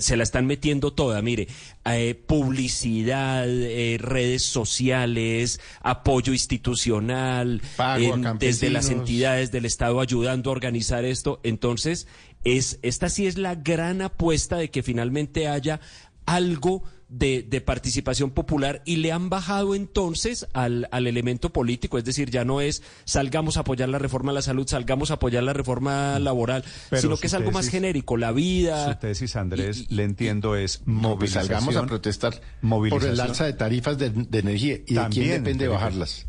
se 0.00 0.16
la 0.16 0.22
están 0.22 0.46
metiendo 0.46 0.94
toda. 0.94 1.20
Mire, 1.20 1.48
eh, 1.84 2.14
publicidad, 2.14 3.46
eh, 3.46 3.98
redes 4.00 4.42
sociales, 4.42 5.60
apoyo 5.82 6.32
institucional, 6.32 7.60
desde 8.38 8.70
las 8.70 8.88
entidades 8.88 9.52
del 9.52 9.66
Estado 9.66 10.00
ayudando 10.00 10.48
a 10.48 10.52
organizar 10.52 11.04
esto. 11.04 11.40
Entonces, 11.42 12.08
es, 12.44 12.78
esta 12.82 13.08
sí 13.08 13.26
es 13.26 13.38
la 13.38 13.54
gran 13.54 14.02
apuesta 14.02 14.56
de 14.56 14.70
que 14.70 14.82
finalmente 14.82 15.48
haya 15.48 15.80
algo 16.26 16.82
de, 17.08 17.42
de, 17.42 17.60
participación 17.62 18.30
popular 18.30 18.82
y 18.84 18.96
le 18.96 19.12
han 19.12 19.30
bajado 19.30 19.74
entonces 19.74 20.46
al, 20.52 20.88
al, 20.90 21.06
elemento 21.06 21.50
político, 21.50 21.96
es 21.96 22.04
decir, 22.04 22.30
ya 22.30 22.44
no 22.44 22.60
es 22.60 22.82
salgamos 23.04 23.56
a 23.56 23.60
apoyar 23.60 23.88
la 23.88 23.98
reforma 23.98 24.30
a 24.30 24.34
la 24.34 24.42
salud, 24.42 24.68
salgamos 24.68 25.10
a 25.10 25.14
apoyar 25.14 25.42
la 25.42 25.54
reforma 25.54 26.18
laboral, 26.18 26.64
sino 26.92 27.16
que 27.16 27.28
es 27.28 27.34
algo 27.34 27.50
más 27.50 27.68
genérico, 27.68 28.18
la 28.18 28.32
vida. 28.32 28.92
Su 28.92 28.98
tesis, 28.98 29.36
Andrés, 29.36 29.90
le 29.90 30.04
entiendo, 30.04 30.54
es 30.54 30.82
movilización. 30.84 31.46
salgamos 31.46 31.76
a 31.76 31.86
protestar 31.86 32.40
por 32.90 33.04
el 33.04 33.18
alza 33.20 33.46
de 33.46 33.54
tarifas 33.54 33.96
de, 33.96 34.12
energía 34.38 34.78
y 34.86 34.94
de 34.94 35.06
quién 35.10 35.30
depende 35.30 35.66
bajarlas. 35.66 36.26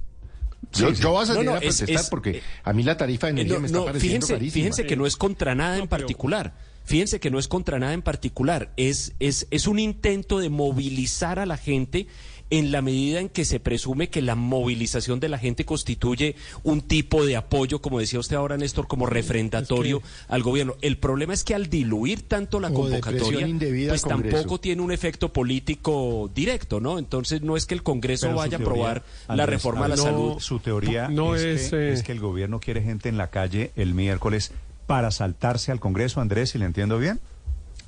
Yo, 0.73 1.11
voy 1.11 1.23
a 1.23 1.25
salir 1.25 1.49
a 1.49 1.59
protestar 1.59 2.05
porque 2.09 2.41
a 2.63 2.73
mí 2.73 2.83
la 2.83 2.97
tarifa 2.97 3.27
de 3.27 3.31
energía 3.31 3.59
me 3.59 3.67
está 3.67 3.85
pareciendo 3.85 4.27
fíjense, 4.27 4.51
Fíjense 4.51 4.85
que 4.85 4.95
no 4.95 5.05
es 5.05 5.15
contra 5.15 5.55
nada 5.55 5.77
en 5.77 5.87
particular. 5.87 6.53
Fíjense 6.83 7.19
que 7.19 7.29
no 7.29 7.37
es 7.37 7.47
contra 7.47 7.77
nada 7.77 7.93
en 7.93 8.01
particular. 8.01 8.73
Es, 8.75 9.13
es, 9.19 9.47
es 9.51 9.67
un 9.67 9.77
intento 9.77 10.39
de 10.39 10.49
movilizar 10.49 11.37
a 11.37 11.45
la 11.45 11.57
gente 11.57 12.07
en 12.49 12.71
la 12.71 12.81
medida 12.81 13.19
en 13.19 13.29
que 13.29 13.45
se 13.45 13.59
presume 13.59 14.09
que 14.09 14.21
la 14.21 14.35
movilización 14.35 15.19
de 15.19 15.29
la 15.29 15.37
gente 15.37 15.65
constituye 15.65 16.35
un 16.63 16.81
tipo 16.81 17.25
de 17.25 17.35
apoyo, 17.35 17.81
como 17.81 17.99
decía 17.99 18.19
usted 18.19 18.35
ahora, 18.35 18.57
Néstor, 18.57 18.87
como 18.87 19.05
refrendatorio 19.05 20.01
al 20.27 20.41
gobierno. 20.41 20.75
El 20.81 20.97
problema 20.97 21.33
es 21.33 21.43
que 21.43 21.55
al 21.55 21.69
diluir 21.69 22.27
tanto 22.27 22.59
la 22.59 22.71
convocatoria, 22.71 23.47
pues 23.87 24.01
tampoco 24.01 24.59
tiene 24.59 24.81
un 24.81 24.91
efecto 24.91 25.31
político 25.31 26.29
directo, 26.33 26.79
¿no? 26.79 26.97
Entonces 26.97 27.41
no 27.41 27.55
es 27.55 27.65
que 27.65 27.75
el 27.75 27.83
Congreso 27.83 28.33
vaya 28.33 28.57
a 28.57 28.61
aprobar 28.61 29.03
la 29.27 29.45
reforma 29.45 29.85
a 29.85 29.89
la 29.89 29.97
salud. 29.97 30.39
Su 30.39 30.59
teoría 30.59 31.07
no 31.09 31.35
es, 31.35 31.69
que, 31.69 31.93
es 31.93 32.01
eh, 32.01 32.03
que 32.03 32.11
el 32.11 32.19
gobierno 32.19 32.59
quiere 32.59 32.81
gente 32.81 33.09
en 33.09 33.17
la 33.17 33.29
calle 33.29 33.71
el 33.75 33.93
miércoles 33.93 34.51
para 34.87 35.11
saltarse 35.11 35.71
al 35.71 35.79
Congreso, 35.79 36.19
Andrés, 36.19 36.49
si 36.51 36.57
le 36.57 36.65
entiendo 36.65 36.97
bien. 36.97 37.19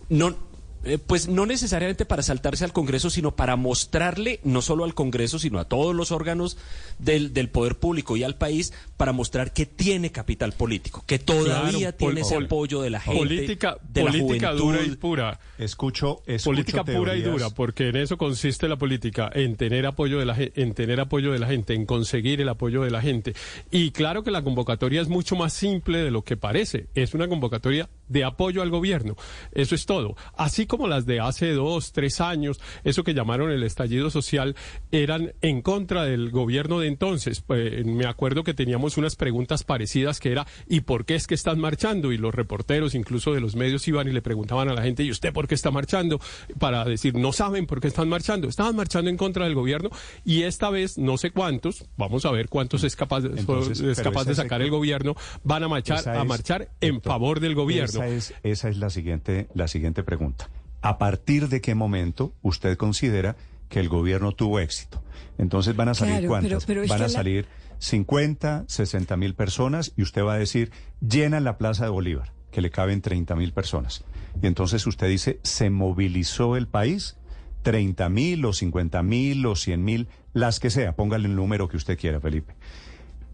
No, 0.09 0.35
eh, 0.83 0.97
pues 0.97 1.27
no 1.27 1.45
necesariamente 1.45 2.05
para 2.05 2.23
saltarse 2.23 2.63
al 2.65 2.73
Congreso, 2.73 3.09
sino 3.09 3.35
para 3.35 3.55
mostrarle, 3.55 4.39
no 4.43 4.61
solo 4.61 4.83
al 4.83 4.93
Congreso, 4.93 5.39
sino 5.39 5.59
a 5.59 5.65
todos 5.65 5.95
los 5.95 6.11
órganos 6.11 6.57
del, 6.99 7.33
del 7.33 7.49
poder 7.49 7.75
público 7.75 8.17
y 8.17 8.23
al 8.23 8.35
país, 8.35 8.73
para 8.97 9.11
mostrar 9.11 9.53
que 9.53 9.65
tiene 9.65 10.11
capital 10.11 10.53
político, 10.53 11.03
que 11.05 11.19
todavía 11.19 11.91
tiene 11.91 12.21
ese 12.21 12.35
apoyo 12.35 12.81
de 12.81 12.89
la 12.89 12.99
gente. 12.99 13.19
Política, 13.19 13.77
de 13.87 14.01
política 14.01 14.51
dura 14.53 14.81
y 14.83 14.95
pura. 14.95 15.39
Escucho, 15.57 16.21
escucho 16.25 16.51
Política 16.51 16.83
pura 16.83 17.15
y 17.15 17.21
dura, 17.21 17.49
porque 17.49 17.89
en 17.89 17.97
eso 17.97 18.17
consiste 18.17 18.67
la 18.67 18.77
política, 18.77 19.29
en 19.33 19.55
tener 19.55 19.85
apoyo 19.85 20.19
de 20.19 20.25
la 20.25 20.35
en 20.37 20.73
tener 20.73 20.99
apoyo 20.99 21.31
de 21.31 21.39
la 21.39 21.47
gente, 21.47 21.73
en 21.73 21.85
conseguir 21.85 22.41
el 22.41 22.49
apoyo 22.49 22.81
de 22.81 22.91
la 22.91 23.01
gente. 23.01 23.35
Y 23.69 23.91
claro 23.91 24.23
que 24.23 24.31
la 24.31 24.43
convocatoria 24.43 25.01
es 25.01 25.09
mucho 25.09 25.35
más 25.35 25.53
simple 25.53 25.99
de 25.99 26.11
lo 26.11 26.23
que 26.23 26.37
parece. 26.37 26.87
Es 26.95 27.13
una 27.13 27.27
convocatoria 27.27 27.89
de 28.07 28.23
apoyo 28.23 28.61
al 28.61 28.69
gobierno. 28.69 29.15
Eso 29.51 29.75
es 29.75 29.85
todo. 29.85 30.15
Así 30.35 30.65
como 30.71 30.87
las 30.87 31.05
de 31.05 31.19
hace 31.19 31.51
dos, 31.51 31.91
tres 31.91 32.21
años, 32.21 32.61
eso 32.85 33.03
que 33.03 33.13
llamaron 33.13 33.51
el 33.51 33.61
estallido 33.63 34.09
social, 34.09 34.55
eran 34.93 35.33
en 35.41 35.61
contra 35.61 36.05
del 36.05 36.31
gobierno 36.31 36.79
de 36.79 36.87
entonces. 36.87 37.41
Pues, 37.41 37.85
me 37.85 38.05
acuerdo 38.05 38.45
que 38.45 38.53
teníamos 38.53 38.95
unas 38.95 39.17
preguntas 39.17 39.65
parecidas 39.65 40.21
que 40.21 40.31
era, 40.31 40.47
¿y 40.69 40.79
por 40.79 41.03
qué 41.03 41.15
es 41.15 41.27
que 41.27 41.35
están 41.35 41.59
marchando? 41.59 42.13
Y 42.13 42.17
los 42.17 42.33
reporteros, 42.33 42.95
incluso 42.95 43.33
de 43.33 43.41
los 43.41 43.57
medios, 43.57 43.85
iban 43.89 44.07
y 44.07 44.13
le 44.13 44.21
preguntaban 44.21 44.69
a 44.69 44.73
la 44.73 44.81
gente, 44.81 45.03
¿y 45.03 45.11
usted 45.11 45.33
por 45.33 45.45
qué 45.45 45.55
está 45.55 45.71
marchando? 45.71 46.21
Para 46.57 46.85
decir, 46.85 47.15
no 47.15 47.33
saben 47.33 47.65
por 47.65 47.81
qué 47.81 47.89
están 47.89 48.07
marchando. 48.07 48.47
Estaban 48.47 48.77
marchando 48.77 49.09
en 49.09 49.17
contra 49.17 49.43
del 49.43 49.55
gobierno 49.55 49.89
y 50.23 50.43
esta 50.43 50.69
vez, 50.69 50.97
no 50.97 51.17
sé 51.17 51.31
cuántos, 51.31 51.83
vamos 51.97 52.25
a 52.25 52.31
ver 52.31 52.47
cuántos 52.47 52.85
es 52.85 52.95
capaz, 52.95 53.25
Entonces, 53.25 53.81
es 53.81 53.99
capaz 53.99 54.23
de 54.23 54.35
sacar 54.35 54.61
el 54.61 54.69
gobierno, 54.69 55.17
van 55.43 55.65
a 55.65 55.67
marchar, 55.67 56.07
a 56.07 56.23
marchar 56.23 56.69
en 56.79 57.01
favor 57.01 57.41
del 57.41 57.55
gobierno. 57.55 58.01
Esa 58.03 58.07
es, 58.07 58.33
esa 58.43 58.69
es 58.69 58.77
la 58.77 58.89
siguiente, 58.89 59.49
la 59.53 59.67
siguiente 59.67 60.01
pregunta. 60.03 60.49
¿A 60.81 60.97
partir 60.97 61.47
de 61.49 61.61
qué 61.61 61.75
momento 61.75 62.33
usted 62.41 62.77
considera 62.77 63.35
que 63.69 63.79
el 63.79 63.89
gobierno 63.89 64.31
tuvo 64.31 64.59
éxito? 64.59 65.03
Entonces 65.37 65.75
van 65.75 65.89
a 65.89 65.93
salir 65.93 66.15
Claro, 66.15 66.27
cuántas? 66.29 66.65
pero- 66.65 66.67
pero 66.67 66.83
es 66.83 66.89
van 66.89 67.01
a 67.01 67.03
la- 67.03 67.09
salir 67.09 67.47
50, 67.79 68.65
60 68.67 69.17
mil 69.17 69.33
personas 69.35 69.93
y 69.95 70.01
usted 70.03 70.23
va 70.23 70.33
a 70.33 70.37
decir, 70.37 70.71
llenan 71.07 71.43
la 71.43 71.57
Plaza 71.57 71.83
de 71.85 71.89
Bolívar, 71.91 72.31
que 72.51 72.61
le 72.61 72.69
caben 72.69 73.01
30 73.01 73.35
mil 73.35 73.53
personas. 73.53 74.03
Y 74.41 74.47
entonces 74.47 74.85
usted 74.87 75.07
dice, 75.07 75.39
¿se 75.43 75.69
movilizó 75.69 76.55
el 76.57 76.67
país? 76.67 77.17
30 77.63 78.09
mil 78.09 78.43
o 78.45 78.53
50 78.53 79.03
mil 79.03 79.45
o 79.45 79.55
100 79.55 79.83
mil, 79.83 80.07
las 80.33 80.59
que 80.59 80.69
sea, 80.71 80.95
póngale 80.95 81.27
el 81.27 81.35
número 81.35 81.67
que 81.67 81.77
usted 81.77 81.97
quiera, 81.97 82.19
Felipe. 82.19 82.55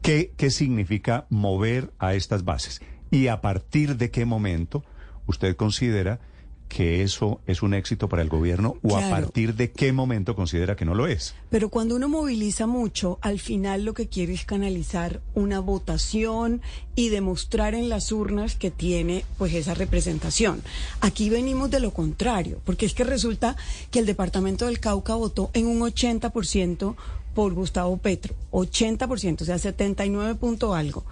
¿Qué, 0.02 0.34
¿Qué 0.38 0.50
significa 0.50 1.26
mover 1.30 1.92
a 2.00 2.14
estas 2.14 2.44
bases? 2.44 2.82
¿Y 3.12 3.28
a 3.28 3.42
partir 3.42 3.96
de 3.98 4.12
qué 4.12 4.26
momento 4.26 4.84
usted 5.28 5.56
considera 5.56 6.20
que 6.68 7.04
eso 7.04 7.40
es 7.48 7.62
un 7.62 7.74
éxito 7.74 8.10
para 8.10 8.22
el 8.22 8.30
gobierno 8.30 8.76
o 8.84 8.98
a 8.98 9.10
partir 9.10 9.56
de 9.56 9.72
qué 9.72 9.94
momento 9.94 10.36
considera 10.36 10.76
que 10.76 10.86
no 10.86 10.96
lo 10.96 11.08
es? 11.08 11.36
Pero 11.50 11.70
cuando 11.70 11.96
uno 11.96 12.10
moviliza 12.10 12.68
mucho, 12.68 13.20
al 13.22 13.40
final 13.40 13.86
lo 13.86 13.94
que 13.94 14.08
quiere 14.08 14.34
es 14.34 14.46
canalizar 14.46 15.22
una 15.34 15.60
votación 15.60 16.62
y 16.96 17.10
demostrar 17.10 17.76
en 17.76 17.90
las 17.90 18.12
urnas 18.12 18.56
que 18.56 18.72
tiene 18.72 19.24
pues 19.38 19.54
esa 19.54 19.74
representación. 19.74 20.62
Aquí 21.02 21.30
venimos 21.30 21.70
de 21.72 21.80
lo 21.80 21.92
contrario, 21.92 22.60
porque 22.66 22.86
es 22.86 22.94
que 22.94 23.04
resulta 23.04 23.56
que 23.92 24.00
el 24.00 24.06
departamento 24.06 24.66
del 24.66 24.80
Cauca 24.80 25.16
votó 25.16 25.50
en 25.54 25.68
un 25.68 25.80
80% 25.80 26.96
por 27.34 27.54
Gustavo 27.54 27.98
Petro, 27.98 28.34
80%, 28.52 29.42
o 29.42 29.46
sea, 29.46 29.60
79 29.60 30.36
punto 30.36 30.74
algo. 30.74 31.06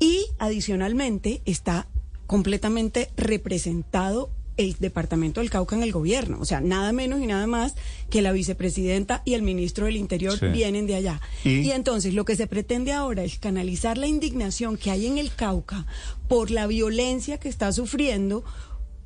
Y 0.00 0.26
adicionalmente 0.38 1.42
está 1.44 1.86
completamente 2.26 3.10
representado 3.16 4.30
el 4.60 4.76
departamento 4.78 5.40
del 5.40 5.50
Cauca 5.50 5.74
en 5.76 5.82
el 5.82 5.92
gobierno. 5.92 6.38
O 6.40 6.44
sea, 6.44 6.60
nada 6.60 6.92
menos 6.92 7.20
y 7.20 7.26
nada 7.26 7.46
más 7.46 7.74
que 8.10 8.22
la 8.22 8.32
vicepresidenta 8.32 9.22
y 9.24 9.34
el 9.34 9.42
ministro 9.42 9.86
del 9.86 9.96
Interior 9.96 10.38
Sí. 10.38 10.46
vienen 10.46 10.86
de 10.86 10.94
allá. 10.96 11.20
Y- 11.44 11.60
Y 11.60 11.70
entonces 11.72 12.14
lo 12.14 12.24
que 12.24 12.36
se 12.36 12.46
pretende 12.46 12.92
ahora 12.92 13.24
es 13.24 13.38
canalizar 13.38 13.96
la 13.98 14.06
indignación 14.06 14.76
que 14.76 14.90
hay 14.90 15.06
en 15.06 15.18
el 15.18 15.34
Cauca 15.34 15.86
por 16.28 16.50
la 16.50 16.66
violencia 16.66 17.38
que 17.38 17.48
está 17.48 17.72
sufriendo 17.72 18.44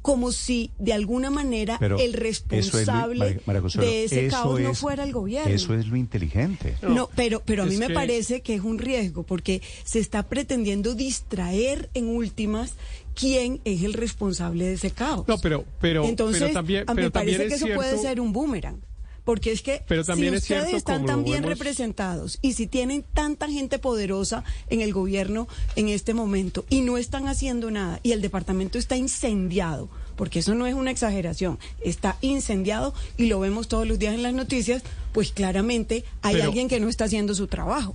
como 0.05 0.33
si 0.33 0.71
de 0.79 0.93
alguna 0.93 1.31
manera 1.31 1.79
Pero 1.81 1.97
el 1.99 2.11
eso 2.15 2.19
es 2.19 2.45
lo- 2.45 2.61
responsable 2.61 3.19
María- 3.19 3.41
María 3.47 3.63
Consuelo, 3.63 3.91
de 3.91 4.05
ese 4.05 4.29
caos 4.29 4.61
no 4.61 4.75
fuera 4.75 5.03
el 5.03 5.13
gobierno. 5.15 5.51
Eso 5.55 5.73
es 5.75 5.87
lo 5.87 5.97
inteligente. 5.97 6.77
No, 6.83 7.09
pero, 7.17 7.41
pero 7.47 7.63
a 7.63 7.67
mí 7.67 7.79
me 7.79 7.87
que- 7.87 7.95
parece 7.95 8.43
que 8.43 8.55
es 8.55 8.61
un 8.61 8.79
riesgo 8.79 9.23
porque 9.23 9.63
se 9.85 10.01
está 10.01 10.23
pretendiendo 10.25 10.95
distraer 10.95 11.89
en 11.95 12.09
últimas 12.11 12.75
quién 13.15 13.63
es 13.65 13.83
el 13.83 13.95
responsable 13.95 14.67
de 14.67 14.75
ese 14.75 14.91
caos. 14.91 15.27
No, 15.27 15.39
pero, 15.39 15.65
pero, 15.81 16.05
Entonces, 16.05 16.43
pero 16.43 16.53
también, 16.53 16.85
a 16.87 16.93
mí 16.93 17.01
me 17.01 17.11
parece 17.11 17.31
también 17.39 17.49
que 17.49 17.55
es 17.55 17.63
eso 17.63 17.75
puede 17.75 17.97
ser 17.97 18.21
un 18.21 18.35
boomerang. 18.35 18.81
Porque 19.25 19.53
es 19.53 19.63
que 19.63 19.83
Pero 19.89 20.05
también 20.05 20.33
si 20.33 20.37
es 20.37 20.43
ustedes 20.43 20.61
cierto, 20.69 20.77
están 20.77 21.07
tan 21.07 21.25
bien 21.25 21.43
representados 21.45 22.39
y 22.43 22.53
si 22.53 22.67
tienen 22.67 23.03
tanta 23.15 23.49
gente 23.49 23.79
poderosa 23.79 24.45
en 24.69 24.83
el 24.83 24.93
gobierno 24.93 25.49
en 25.77 25.89
este 25.89 26.13
momento 26.13 26.67
y 26.69 26.83
no 26.83 26.99
están 26.99 27.27
haciendo 27.27 27.71
nada 27.71 28.01
y 28.03 28.13
el 28.13 28.21
departamento 28.21 28.77
está 28.79 28.97
incendiado, 28.97 29.89
porque 30.17 30.41
eso 30.41 30.55
no 30.55 30.67
es 30.67 30.75
una 30.75 30.91
exageración, 30.91 31.59
está 31.81 32.19
incendiado 32.21 32.93
y 33.17 33.27
lo 33.27 33.41
vemos 33.41 33.69
todos 33.69 33.87
los 33.87 33.99
días 33.99 34.15
en 34.15 34.23
las 34.23 34.35
noticias, 34.35 34.83
pues 35.13 35.33
claramente 35.33 36.05
hay 36.21 36.35
Pero- 36.35 36.47
alguien 36.47 36.69
que 36.69 36.79
no 36.81 36.89
está 36.89 37.05
haciendo 37.07 37.35
su 37.35 37.47
trabajo. 37.47 37.95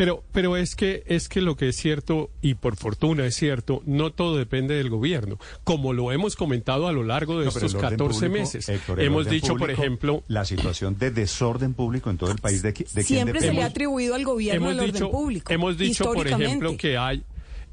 Pero, 0.00 0.24
pero 0.32 0.56
es 0.56 0.76
que 0.76 1.02
es 1.04 1.28
que 1.28 1.42
lo 1.42 1.58
que 1.58 1.68
es 1.68 1.76
cierto 1.76 2.30
y 2.40 2.54
por 2.54 2.76
fortuna 2.76 3.26
es 3.26 3.34
cierto, 3.34 3.82
no 3.84 4.10
todo 4.10 4.38
depende 4.38 4.74
del 4.74 4.88
gobierno, 4.88 5.38
como 5.62 5.92
lo 5.92 6.10
hemos 6.10 6.36
comentado 6.36 6.88
a 6.88 6.92
lo 6.92 7.04
largo 7.04 7.38
de 7.38 7.44
No, 7.44 7.48
estos 7.50 7.74
el 7.74 7.76
orden 7.76 7.90
14 7.98 8.18
público, 8.18 8.32
meses. 8.32 8.68
Héctor, 8.70 8.98
el 8.98 9.06
hemos 9.08 9.28
dicho, 9.28 9.56
por 9.56 9.70
ejemplo, 9.70 10.22
la 10.26 10.46
situación 10.46 10.96
de 10.98 11.10
desorden 11.10 11.74
público 11.74 12.08
en 12.08 12.16
todo 12.16 12.30
el 12.30 12.38
país 12.38 12.62
de, 12.62 12.72
de 12.72 12.84
quién 12.94 13.04
Siempre 13.04 13.40
se 13.42 13.52
le 13.52 13.62
ha 13.62 13.66
atribuido 13.66 14.14
al 14.14 14.24
gobierno 14.24 14.70
el 14.70 14.80
dicho, 14.90 15.08
orden 15.08 15.10
público. 15.10 15.52
hemos 15.52 15.76
dicho 15.76 16.10
por 16.14 16.26
ejemplo 16.26 16.74
que 16.78 16.96
hay 16.96 17.22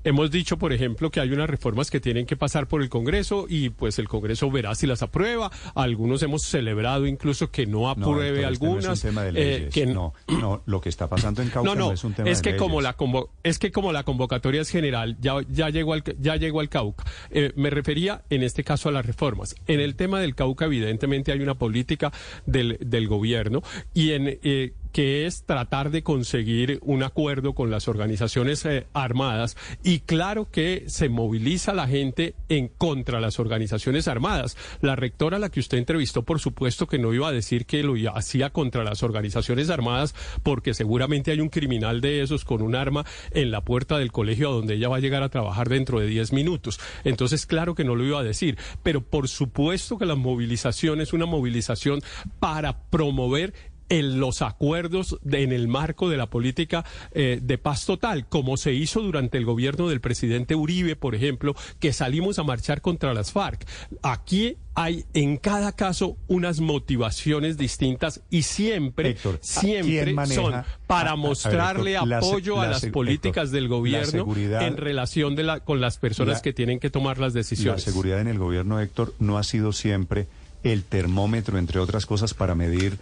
Hemos 0.08 0.32
dicho, 0.32 0.58
por 0.58 0.72
ejemplo, 0.72 1.12
que 1.12 1.20
hay 1.20 1.32
unas 1.32 1.50
reformas 1.50 1.92
que 1.92 2.00
tienen 2.00 2.26
que 2.26 2.38
pasar 2.38 2.68
por 2.70 2.82
el 2.82 2.88
Congreso 2.88 3.46
y 3.50 3.72
pues 3.72 4.00
el 4.00 4.08
Congreso 4.08 4.50
verá 4.50 4.74
si 4.74 4.88
las 4.88 5.02
aprueba. 5.02 5.52
Algunos 5.76 6.24
hemos 6.24 6.44
celebrado 6.44 7.06
incluso 7.08 7.52
que 7.52 7.66
no 7.66 7.80
No, 7.82 7.90
apruebe 7.90 8.28
este 8.30 8.42
no 8.42 8.48
es 8.48 8.62
algunas. 8.62 9.04
un 9.04 9.10
tema 9.10 9.24
de 9.26 9.56
eh, 9.66 9.70
que 9.70 9.86
no, 9.86 10.14
no, 10.30 10.62
lo 10.66 10.80
que 10.80 10.88
está 10.88 11.10
pasando 11.10 11.42
en 11.42 11.50
Cauca 11.50 11.68
no, 11.70 11.76
no, 11.76 11.86
no, 11.88 11.92
es 11.92 12.04
un 12.06 12.14
tema 12.14 12.30
es 12.30 12.42
de 12.42 12.52
que 12.52 12.58
como 12.58 12.80
leyes. 12.80 12.84
la 12.86 12.96
convo- 12.98 13.30
es 13.44 13.60
que 13.60 13.72
como 13.74 13.92
la 13.92 14.04
convocatoria 14.04 14.62
es 14.62 14.70
general, 14.70 15.18
ya, 15.20 15.36
ya 15.50 15.70
llegó 15.70 15.92
al 15.92 16.04
ya 16.22 16.38
llegó 16.38 16.62
al 16.62 16.70
Cauca. 16.70 17.04
Eh, 17.30 17.52
me 17.58 17.70
refería 17.70 18.22
en 18.30 18.44
este 18.44 18.64
caso 18.64 18.88
a 18.88 18.94
las 18.94 19.06
reformas. 19.06 19.56
En 19.68 19.82
el 19.82 19.96
tema 19.96 20.22
del 20.22 20.36
Cauca, 20.36 20.66
evidentemente 20.66 21.34
hay 21.34 21.42
una 21.42 21.56
política 21.56 22.14
del, 22.46 22.78
del 22.80 23.10
gobierno 23.10 23.62
y 23.94 24.12
en 24.12 24.40
eh, 24.42 24.72
que 24.98 25.28
es 25.28 25.44
tratar 25.44 25.92
de 25.92 26.02
conseguir 26.02 26.80
un 26.82 27.04
acuerdo 27.04 27.54
con 27.54 27.70
las 27.70 27.88
organizaciones 27.88 28.66
eh, 28.66 28.88
armadas 28.94 29.56
y 29.84 30.00
claro 30.00 30.50
que 30.50 30.86
se 30.88 31.08
moviliza 31.08 31.76
la 31.76 31.88
gente 31.88 32.34
en 32.50 32.68
contra 32.68 33.20
las 33.20 33.40
organizaciones 33.40 34.08
armadas. 34.08 34.58
La 34.82 34.96
rectora 34.96 35.38
a 35.38 35.40
la 35.40 35.50
que 35.50 35.60
usted 35.60 35.78
entrevistó, 35.78 36.24
por 36.24 36.40
supuesto 36.40 36.88
que 36.88 36.98
no 36.98 37.14
iba 37.14 37.28
a 37.28 37.32
decir 37.32 37.68
que 37.68 37.84
lo 37.84 37.94
hacía 38.12 38.50
contra 38.50 38.84
las 38.84 39.04
organizaciones 39.04 39.70
armadas 39.70 40.16
porque 40.42 40.74
seguramente 40.74 41.30
hay 41.30 41.42
un 41.42 41.50
criminal 41.50 42.02
de 42.02 42.24
esos 42.24 42.44
con 42.44 42.64
un 42.64 42.74
arma 42.74 43.06
en 43.30 43.52
la 43.52 43.62
puerta 43.62 44.00
del 44.00 44.12
colegio 44.12 44.50
a 44.50 44.54
donde 44.54 44.74
ella 44.74 44.90
va 44.90 44.96
a 44.96 45.00
llegar 45.00 45.22
a 45.22 45.30
trabajar 45.30 45.70
dentro 45.70 46.00
de 46.00 46.08
10 46.08 46.34
minutos. 46.34 46.80
Entonces, 47.04 47.46
claro 47.46 47.76
que 47.76 47.84
no 47.84 47.94
lo 47.94 48.04
iba 48.04 48.20
a 48.20 48.24
decir, 48.24 48.58
pero 48.82 49.02
por 49.02 49.28
supuesto 49.28 50.00
que 50.00 50.08
la 50.08 50.16
movilización 50.16 51.02
es 51.02 51.14
una 51.14 51.28
movilización 51.28 52.02
para 52.40 52.90
promover 52.90 53.54
en 53.90 54.20
los 54.20 54.42
acuerdos 54.42 55.18
de- 55.22 55.44
en 55.44 55.52
el 55.52 55.68
marco 55.68 56.10
de 56.10 56.18
la 56.18 56.28
política 56.28 56.84
eh, 57.14 57.40
de 57.42 57.58
paz 57.58 57.86
total, 57.86 58.28
como 58.28 58.58
se 58.58 58.74
hizo 58.74 59.02
durante 59.02 59.38
el 59.38 59.46
gobierno 59.46 59.88
del 59.90 60.02
presidente 60.02 60.56
Uribe, 60.56 60.96
por 60.96 61.16
ejemplo, 61.16 61.56
que 61.80 61.94
salimos 61.94 62.40
a 62.40 62.44
marchar 62.44 62.82
contra 62.82 63.14
las 63.14 63.32
FARC. 63.32 63.66
Aquí 64.02 64.58
hay 64.74 65.06
en 65.14 65.38
cada 65.38 65.72
caso 65.72 66.18
unas 66.28 66.60
motivaciones 66.60 67.58
distintas 67.58 68.22
y 68.30 68.44
siempre, 68.44 69.10
Héctor, 69.12 69.40
siempre 69.42 70.14
son 70.28 70.54
A- 70.54 70.60
a 70.60 70.66
para 70.86 71.12
ver, 71.12 71.20
mostrarle 71.20 71.94
la 71.94 72.18
apoyo 72.18 72.60
a 72.62 72.66
la 72.66 72.72
las 72.72 72.86
políticas 72.88 73.46
Héctor, 73.46 73.54
del 73.56 73.64
la 73.64 73.70
gobierno 73.70 74.36
en 74.62 74.78
relación 74.78 75.36
de 75.36 75.44
la, 75.44 75.60
con 75.62 75.82
las 75.82 75.98
personas 75.98 76.36
La- 76.38 76.42
que 76.42 76.54
tienen 76.54 76.80
que 76.80 76.90
tomar 76.90 77.18
las 77.18 77.34
La 77.34 77.40
decisiones. 77.40 77.84
seguridad 77.84 78.20
en 78.22 78.28
el 78.28 78.38
gobierno, 78.38 78.80
Héctor, 78.80 79.14
no 79.20 79.38
ha 79.38 79.44
sido 79.44 79.72
siempre 79.74 80.28
el 80.64 80.84
termómetro, 80.84 81.58
entre 81.58 81.80
otras 81.80 82.06
cosas, 82.06 82.34
para 82.34 82.54
medir 82.54 82.98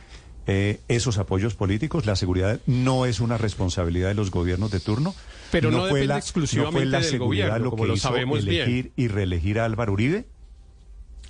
eh, 0.48 0.80
esos 0.88 1.18
apoyos 1.18 1.56
políticos. 1.56 2.06
La 2.06 2.16
seguridad 2.16 2.60
no 2.68 3.06
es 3.06 3.20
una 3.20 3.38
responsabilidad 3.38 4.10
de 4.10 4.14
los 4.16 4.32
gobiernos 4.32 4.72
de 4.72 4.80
turno. 4.80 5.16
Pero 5.52 5.72
no 5.72 5.88
fue 5.88 6.06
la, 6.06 6.18
exclusivamente 6.18 6.74
¿no 6.80 6.82
fue 6.82 6.86
la 6.92 7.00
del 7.00 7.10
seguridad 7.10 7.46
gobierno, 7.48 7.64
lo 7.66 7.70
como 7.72 7.84
que 7.84 7.88
lo 7.90 7.94
hizo 7.96 8.08
sabemos 8.10 8.44
bien. 8.46 8.62
elegir 8.64 8.92
y 8.96 9.08
reelegir 9.08 9.60
a 9.60 9.66
Álvaro 9.66 9.94
Uribe. 9.94 10.26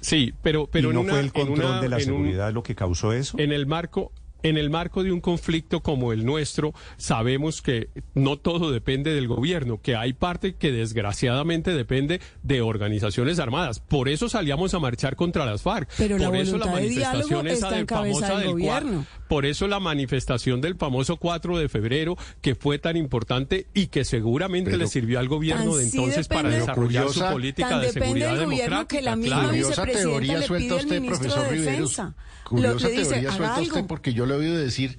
Sí, 0.01 0.33
pero, 0.43 0.67
pero 0.67 0.87
¿Y 0.87 0.91
en 0.91 0.95
no 0.95 1.01
una- 1.01 1.11
fue 1.13 1.19
el 1.21 1.31
control 1.33 1.65
una- 1.71 1.81
de 1.81 1.89
la 1.89 1.97
un- 1.97 2.03
seguridad 2.03 2.53
lo 2.53 2.63
que 2.63 2.75
causó 2.75 3.11
eso? 3.13 3.37
En 3.39 3.51
el 3.51 3.65
marco 3.65 4.11
en 4.49 4.57
el 4.57 4.69
marco 4.69 5.03
de 5.03 5.11
un 5.11 5.21
conflicto 5.21 5.81
como 5.81 6.13
el 6.13 6.25
nuestro, 6.25 6.73
sabemos 6.97 7.61
que 7.61 7.89
no 8.13 8.37
todo 8.37 8.71
depende 8.71 9.13
del 9.13 9.27
gobierno, 9.27 9.81
que 9.81 9.95
hay 9.95 10.13
parte 10.13 10.55
que 10.55 10.71
desgraciadamente 10.71 11.73
depende 11.73 12.21
de 12.43 12.61
organizaciones 12.61 13.39
armadas. 13.39 13.79
Por 13.79 14.09
eso 14.09 14.29
salíamos 14.29 14.73
a 14.73 14.79
marchar 14.79 15.15
contra 15.15 15.45
las 15.45 15.61
FARC. 15.61 15.89
Pero 15.97 16.17
la 16.17 16.27
por 16.27 16.35
eso 16.37 16.57
la 16.57 16.65
voluntad 16.65 16.81
de 16.81 16.89
manifestación 16.89 17.47
esa 17.47 17.69
de 17.71 17.79
en 17.79 17.85
cabeza 17.85 18.13
famosa 18.19 18.33
del 18.37 18.39
del 18.45 18.51
gobierno. 18.51 19.05
por 19.27 19.45
eso 19.45 19.67
la 19.67 19.79
manifestación 19.79 20.61
del 20.61 20.75
famoso 20.75 21.17
4 21.17 21.57
de 21.57 21.69
febrero, 21.69 22.17
que 22.41 22.55
fue 22.55 22.79
tan 22.79 22.97
importante 22.97 23.67
y 23.73 23.87
que 23.87 24.05
seguramente 24.05 24.71
Pero- 24.71 24.83
le 24.83 24.87
sirvió 24.87 25.19
al 25.19 25.27
gobierno 25.27 25.75
de 25.75 25.85
sí 25.85 25.97
entonces 25.97 26.27
para 26.27 26.49
desarrollar 26.49 27.09
su 27.09 27.19
política 27.21 27.79
de 27.79 27.91
seguridad 27.91 28.31
del 28.37 28.49
democrática. 28.49 28.87
que 28.87 29.01
la 29.01 29.15
misma 29.15 29.35
claro. 29.37 29.49
Curiosa 29.49 29.69
vicepresidenta 29.85 30.09
teoría 30.09 30.39
le 30.39 30.45
suelta 30.47 30.75
usted, 30.75 31.01
ministro 31.01 31.17
profesor 31.19 31.43
de 31.43 31.49
Riveros. 31.55 31.89
Defensa. 31.89 32.15
Curiosa 32.45 32.73
Lo- 32.73 32.79
le 32.89 32.89
dice, 32.99 33.09
teoría 33.09 33.29
"Haga 33.29 33.37
suelta 33.37 33.61
usted 33.61 33.75
algo". 33.75 33.87
porque 33.87 34.13
yo 34.13 34.25
le 34.27 34.34
he 34.35 34.39
oído 34.39 34.57
decir 34.57 34.97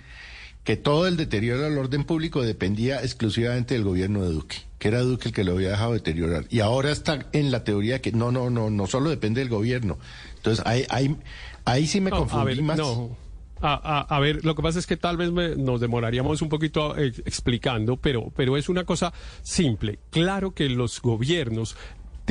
que 0.65 0.77
todo 0.77 1.07
el 1.07 1.17
deterioro 1.17 1.63
del 1.63 1.79
orden 1.79 2.03
público 2.05 2.43
dependía 2.43 3.01
exclusivamente 3.03 3.75
del 3.75 3.85
gobierno 3.85 4.23
de 4.25 4.31
Duque, 4.31 4.57
que 4.81 4.89
era 4.89 5.01
Duque 5.01 5.29
el 5.29 5.35
que 5.35 5.45
lo 5.45 5.53
había 5.53 5.71
dejado 5.71 5.93
deteriorar. 5.93 6.45
Y 6.51 6.59
ahora 6.61 6.91
está 6.91 7.27
en 7.33 7.53
la 7.53 7.63
teoría 7.63 8.01
que 8.01 8.11
no, 8.11 8.33
no, 8.33 8.51
no, 8.51 8.69
no 8.71 8.87
solo 8.89 9.09
depende 9.11 9.41
del 9.41 9.49
gobierno. 9.49 9.97
Entonces, 10.37 10.67
ahí, 10.67 10.85
ahí, 10.89 11.17
ahí 11.65 11.87
sí 11.87 12.01
me 12.01 12.11
No, 12.11 12.17
confundí 12.19 12.41
a 12.43 12.45
ver, 12.45 12.63
más. 12.63 12.79
no. 12.79 13.17
A, 13.63 13.73
a- 13.73 14.17
a 14.17 14.21
ver, 14.21 14.45
lo 14.45 14.55
que 14.55 14.61
pasa 14.63 14.79
es 14.79 14.87
que 14.87 14.99
tal 14.99 15.17
vez 15.17 15.31
me- 15.33 15.57
nos 15.57 15.81
demoraríamos 15.81 16.43
un 16.43 16.51
poquito 16.51 16.95
eh, 16.99 17.13
explicando, 17.25 17.97
pero, 17.97 18.31
pero 18.37 18.57
es 18.59 18.69
una 18.69 18.85
cosa 18.85 19.15
simple. 19.43 19.99
Claro 20.11 20.53
que 20.53 20.69
los 20.69 21.01
gobiernos 21.01 21.75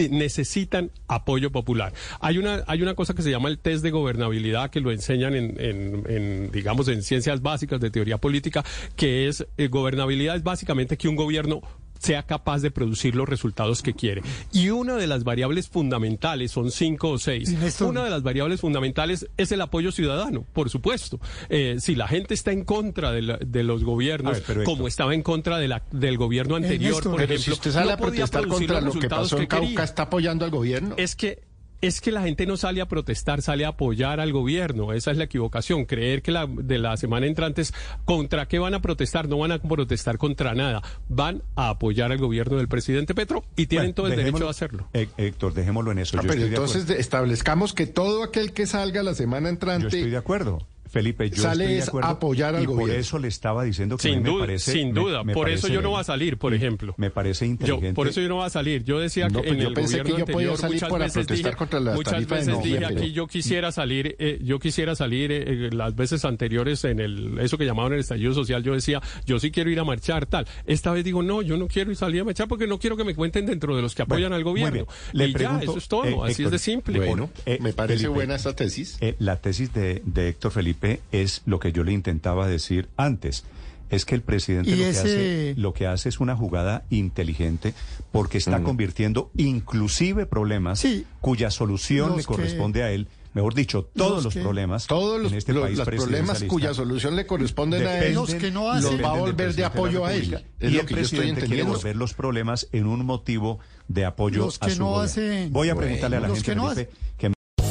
necesitan 0.09 0.91
apoyo 1.07 1.51
popular. 1.51 1.93
Hay 2.19 2.37
una, 2.37 2.63
hay 2.67 2.81
una 2.81 2.93
cosa 2.95 3.13
que 3.13 3.21
se 3.21 3.31
llama 3.31 3.49
el 3.49 3.57
test 3.59 3.83
de 3.83 3.91
gobernabilidad 3.91 4.69
que 4.69 4.79
lo 4.81 4.91
enseñan 4.91 5.33
en, 5.35 5.55
en- 5.59 6.03
en, 6.07 6.51
digamos, 6.51 6.87
en 6.87 7.01
ciencias 7.01 7.41
básicas 7.41 7.79
de 7.79 7.89
teoría 7.91 8.17
política, 8.17 8.63
que 8.95 9.27
es 9.27 9.45
eh, 9.57 9.67
gobernabilidad 9.67 10.35
es 10.35 10.43
básicamente 10.43 10.97
que 10.97 11.07
un 11.07 11.15
gobierno 11.15 11.61
sea 11.99 12.23
capaz 12.23 12.61
de 12.61 12.71
producir 12.71 13.15
los 13.15 13.27
resultados 13.27 13.81
que 13.81 13.93
quiere. 13.93 14.21
Y 14.51 14.69
una 14.69 14.95
de 14.95 15.07
las 15.07 15.23
variables 15.23 15.69
fundamentales, 15.69 16.51
son 16.51 16.71
cinco 16.71 17.09
o 17.11 17.17
seis, 17.17 17.53
una 17.81 18.03
de 18.03 18.09
las 18.09 18.23
variables 18.23 18.61
fundamentales 18.61 19.27
es 19.37 19.51
el 19.51 19.61
apoyo 19.61 19.91
ciudadano, 19.91 20.45
por 20.53 20.69
supuesto. 20.69 21.19
Eh, 21.49 21.77
si 21.79 21.95
la 21.95 22.07
gente 22.07 22.33
está 22.33 22.51
en 22.51 22.63
contra 22.63 23.11
de, 23.11 23.21
la- 23.21 23.37
de 23.37 23.63
los 23.63 23.83
gobiernos, 23.83 24.45
ver, 24.47 24.63
como 24.63 24.87
estaba 24.87 25.13
en 25.13 25.23
contra 25.23 25.57
de 25.57 25.67
la, 25.67 25.83
del 25.91 26.17
gobierno 26.17 26.55
anterior, 26.55 27.01
por 27.03 27.13
Pero 27.17 27.23
ejemplo, 27.33 27.43
si 27.43 27.51
usted 27.51 27.71
sale 27.71 27.87
no 27.87 27.93
a 27.93 27.97
protestar 27.97 28.47
contra 28.47 28.81
los 28.81 28.95
lo 28.95 29.01
que 29.01 29.09
pasó 29.09 29.37
en 29.39 29.47
Cauca, 29.47 29.65
quería. 29.67 29.83
¿está 29.83 30.03
apoyando 30.03 30.45
al 30.45 30.51
gobierno? 30.51 30.95
Es 30.97 31.15
que 31.15 31.43
es 31.81 32.01
que 32.01 32.11
la 32.11 32.21
gente 32.23 32.45
no 32.45 32.57
sale 32.57 32.81
a 32.81 32.87
protestar, 32.87 33.41
sale 33.41 33.65
a 33.65 33.69
apoyar 33.69 34.19
al 34.19 34.31
gobierno. 34.31 34.93
Esa 34.93 35.11
es 35.11 35.17
la 35.17 35.25
equivocación. 35.25 35.85
Creer 35.85 36.21
que 36.21 36.31
la, 36.31 36.47
de 36.47 36.77
la 36.79 36.97
semana 36.97 37.25
entrante 37.27 37.61
es 37.61 37.73
contra 38.05 38.47
qué 38.47 38.59
van 38.59 38.73
a 38.73 38.81
protestar. 38.81 39.27
No 39.27 39.37
van 39.37 39.51
a 39.51 39.59
protestar 39.59 40.17
contra 40.17 40.53
nada. 40.55 40.81
Van 41.09 41.43
a 41.55 41.69
apoyar 41.69 42.11
al 42.11 42.17
gobierno 42.17 42.57
del 42.57 42.67
presidente 42.67 43.13
Petro 43.13 43.43
y 43.55 43.67
tienen 43.67 43.87
Bueno, 43.87 43.95
todo 43.95 44.07
el 44.07 44.15
derecho 44.15 44.43
de 44.45 44.49
hacerlo. 44.49 44.87
Hé- 44.93 45.09
Héctor, 45.17 45.53
dejémoslo 45.53 45.91
en 45.91 45.99
eso. 45.99 46.17
Ah, 46.17 46.21
Yo 46.23 46.27
pero 46.29 46.33
estoy 46.33 46.49
de 46.49 46.55
entonces 46.55 46.87
de- 46.87 46.99
establezcamos 46.99 47.73
que 47.73 47.85
todo 47.87 48.23
aquel 48.23 48.51
que 48.53 48.65
salga 48.65 49.03
la 49.03 49.13
semana 49.13 49.49
entrante 49.49 49.83
Yo 49.83 49.87
estoy 49.89 50.09
de 50.11 50.17
acuerdo. 50.17 50.65
Felipe, 50.95 51.29
yo 51.29 51.41
Sale 51.43 51.63
estoy 51.65 51.73
de 51.75 51.79
es 51.81 51.87
acuerdo. 51.89 52.09
apoyar 52.09 52.55
al 52.55 52.63
y 52.63 52.67
por 52.67 52.75
gobierno. 52.77 53.01
eso 53.01 53.19
le 53.19 53.27
estaba 53.27 53.65
diciendo 53.65 53.97
que 53.97 54.03
Sin 54.03 54.23
me 54.23 54.29
duda, 54.29 54.39
parece. 54.45 54.71
sin 54.71 54.93
me- 54.93 55.01
duda. 55.01 55.23
me 55.25 55.33
por 55.33 55.43
parece 55.47 55.67
eso 55.67 55.73
yo 55.73 55.81
no 55.81 55.89
voy 55.89 55.99
a 55.99 56.03
salir, 56.05 56.37
por 56.37 56.53
ejemplo. 56.53 56.93
Me 56.97 57.09
parece 57.11 57.45
Yo, 57.45 57.51
inteligente. 57.51 57.93
por 57.93 58.07
eso 58.07 58.21
yo 58.21 58.29
no 58.29 58.35
voy 58.35 58.45
a 58.45 58.49
salir. 58.49 58.83
Yo 58.85 58.97
decía 58.99 59.27
No, 59.27 59.41
que 59.41 59.47
pues 59.49 59.57
en 59.57 59.61
yo 59.63 59.67
el 59.67 59.73
pensé 59.73 59.97
que 59.97 60.01
gobierno 60.03 60.19
yo 60.19 60.25
podía 60.33 60.35
anterior 60.51 60.57
salir 60.57 60.73
muchas 60.75 60.89
para 60.89 61.03
veces 61.05 61.13
protestar 61.25 61.51
dije, 61.51 61.57
contra 61.57 61.79
las 61.81 61.95
muchas 61.95 62.27
veces 62.27 62.63
dije 62.63 62.85
aquí 62.85 63.11
yo 63.11 63.27
quisiera 63.27 63.71
salir, 63.73 64.15
eh, 64.19 64.39
yo 64.41 64.59
quisiera 64.59 64.95
salir 64.95 65.31
eh, 65.33 65.43
eh, 65.47 65.69
las 65.73 65.95
veces 65.95 66.23
anteriores 66.23 66.83
en 66.85 66.99
el 67.01 67.39
eso 67.39 67.57
que 67.57 67.65
llamaban 67.65 67.91
el 67.91 67.99
estallido 67.99 68.33
social. 68.33 68.63
Yo 68.63 68.73
decía, 68.73 69.01
yo 69.25 69.37
sí 69.39 69.51
quiero 69.51 69.69
ir 69.69 69.79
a 69.79 69.83
marchar, 69.83 70.25
tal. 70.27 70.47
Esta 70.65 70.91
vez 70.91 71.03
digo, 71.03 71.21
no, 71.23 71.41
yo 71.41 71.57
no 71.57 71.67
quiero 71.67 71.91
ir 71.91 71.97
salir 71.97 72.21
a 72.21 72.23
marchar 72.23 72.47
porque 72.47 72.67
no 72.67 72.79
quiero 72.79 72.95
que 72.95 73.03
me 73.03 73.13
cuenten 73.15 73.45
dentro 73.45 73.75
de 73.75 73.81
los 73.81 73.93
que 73.95 74.01
apoyan 74.03 74.31
al 74.31 74.43
gobierno. 74.45 74.85
Le 75.11 75.27
y 75.27 75.33
pregunto, 75.33 75.65
ya, 75.65 75.69
eso 75.71 75.77
es 75.77 75.87
todo. 75.89 76.05
eh, 76.05 76.15
Así 76.23 76.31
Héctor, 76.43 76.45
es 76.45 76.51
de 76.51 76.59
simple. 76.59 76.99
Bueno, 76.99 77.29
Eh, 77.45 77.57
me 77.61 77.73
parece 77.73 77.97
Felipe, 78.03 78.13
buena 78.15 78.35
esta 78.35 78.55
tesis. 78.55 78.97
eh, 79.01 79.15
la 79.19 79.41
tesis 79.41 79.73
de, 79.73 80.01
de 80.05 80.29
Héctor 80.29 80.51
Felipe 80.51 80.84
es 81.11 81.41
lo 81.45 81.59
que 81.59 81.71
yo 81.71 81.83
le 81.83 81.91
intentaba 81.93 82.47
decir 82.47 82.89
antes. 82.97 83.43
Es 83.91 84.03
que 84.05 84.15
el 84.15 84.21
presidente 84.23 84.75
lo, 84.75 84.83
ese- 84.83 84.91
que 84.93 84.99
hace, 84.99 85.53
lo 85.57 85.73
que 85.73 85.85
hace 85.87 86.09
es 86.09 86.19
una 86.19 86.35
jugada 86.35 86.83
inteligente 86.89 87.73
porque 88.11 88.39
está 88.39 88.63
convirtiendo 88.63 89.29
inclusive 89.37 90.25
problemas 90.25 90.83
cuya 91.21 91.51
solución 91.51 92.09
Los 92.09 92.17
le 92.17 92.23
que- 92.23 92.27
corresponde 92.27 92.83
a 92.83 92.91
él. 92.91 93.07
Mejor 93.35 93.53
dicho, 93.53 93.83
todos 93.95 94.15
los 94.15 94.23
los, 94.25 94.33
que- 94.33 94.41
problemas 94.41 94.87
Todos 94.87 95.21
los, 95.21 95.31
en 95.33 95.37
este 95.37 95.51
los- 95.53 95.63
país 95.63 95.77
los 95.77 95.87
problemas 95.87 96.43
cuya 96.45 96.73
solución 96.73 97.15
le 97.17 97.27
corresponden 97.27 97.85
a 97.85 97.97
él 97.99 97.99
dependen- 97.99 98.15
Los 98.15 98.33
que 98.35 98.49
no 98.51 98.73
los 98.73 98.85
hacen- 98.85 98.85
va 98.85 98.89
a 98.89 98.93
dependen 98.95 99.19
volver 99.19 99.35
de 99.35 99.43
presidente 99.43 99.63
apoyo 99.65 100.05
a 100.05 100.13
él. 100.13 100.21
Es 100.59 100.71
y 100.71 100.73
lo 100.73 100.79
el 100.81 100.85
que 100.87 100.93
yo 100.95 101.01
estoy 101.01 101.19
presidente 101.19 101.45
quiere 101.47 101.63
volver 101.63 101.95
los 101.97 102.13
problemas 102.13 102.67
en 102.71 102.87
un 102.87 103.05
motivo 103.05 103.59
de 103.89 104.05
apoyo 104.05 104.45
Los 104.45 104.57
a 104.61 104.69
su 104.69 104.79
no 104.79 104.99
hacen- 105.01 105.51
Voy 105.53 105.69
a 105.69 105.73
Bueno, 105.73 105.85
preguntarle 105.85 106.17
a 106.17 106.19
la 106.21 106.27
gente, 106.29 106.41
que 106.43 106.55
no 106.55 106.69
Felipe, 106.69 106.91
que 107.17 107.34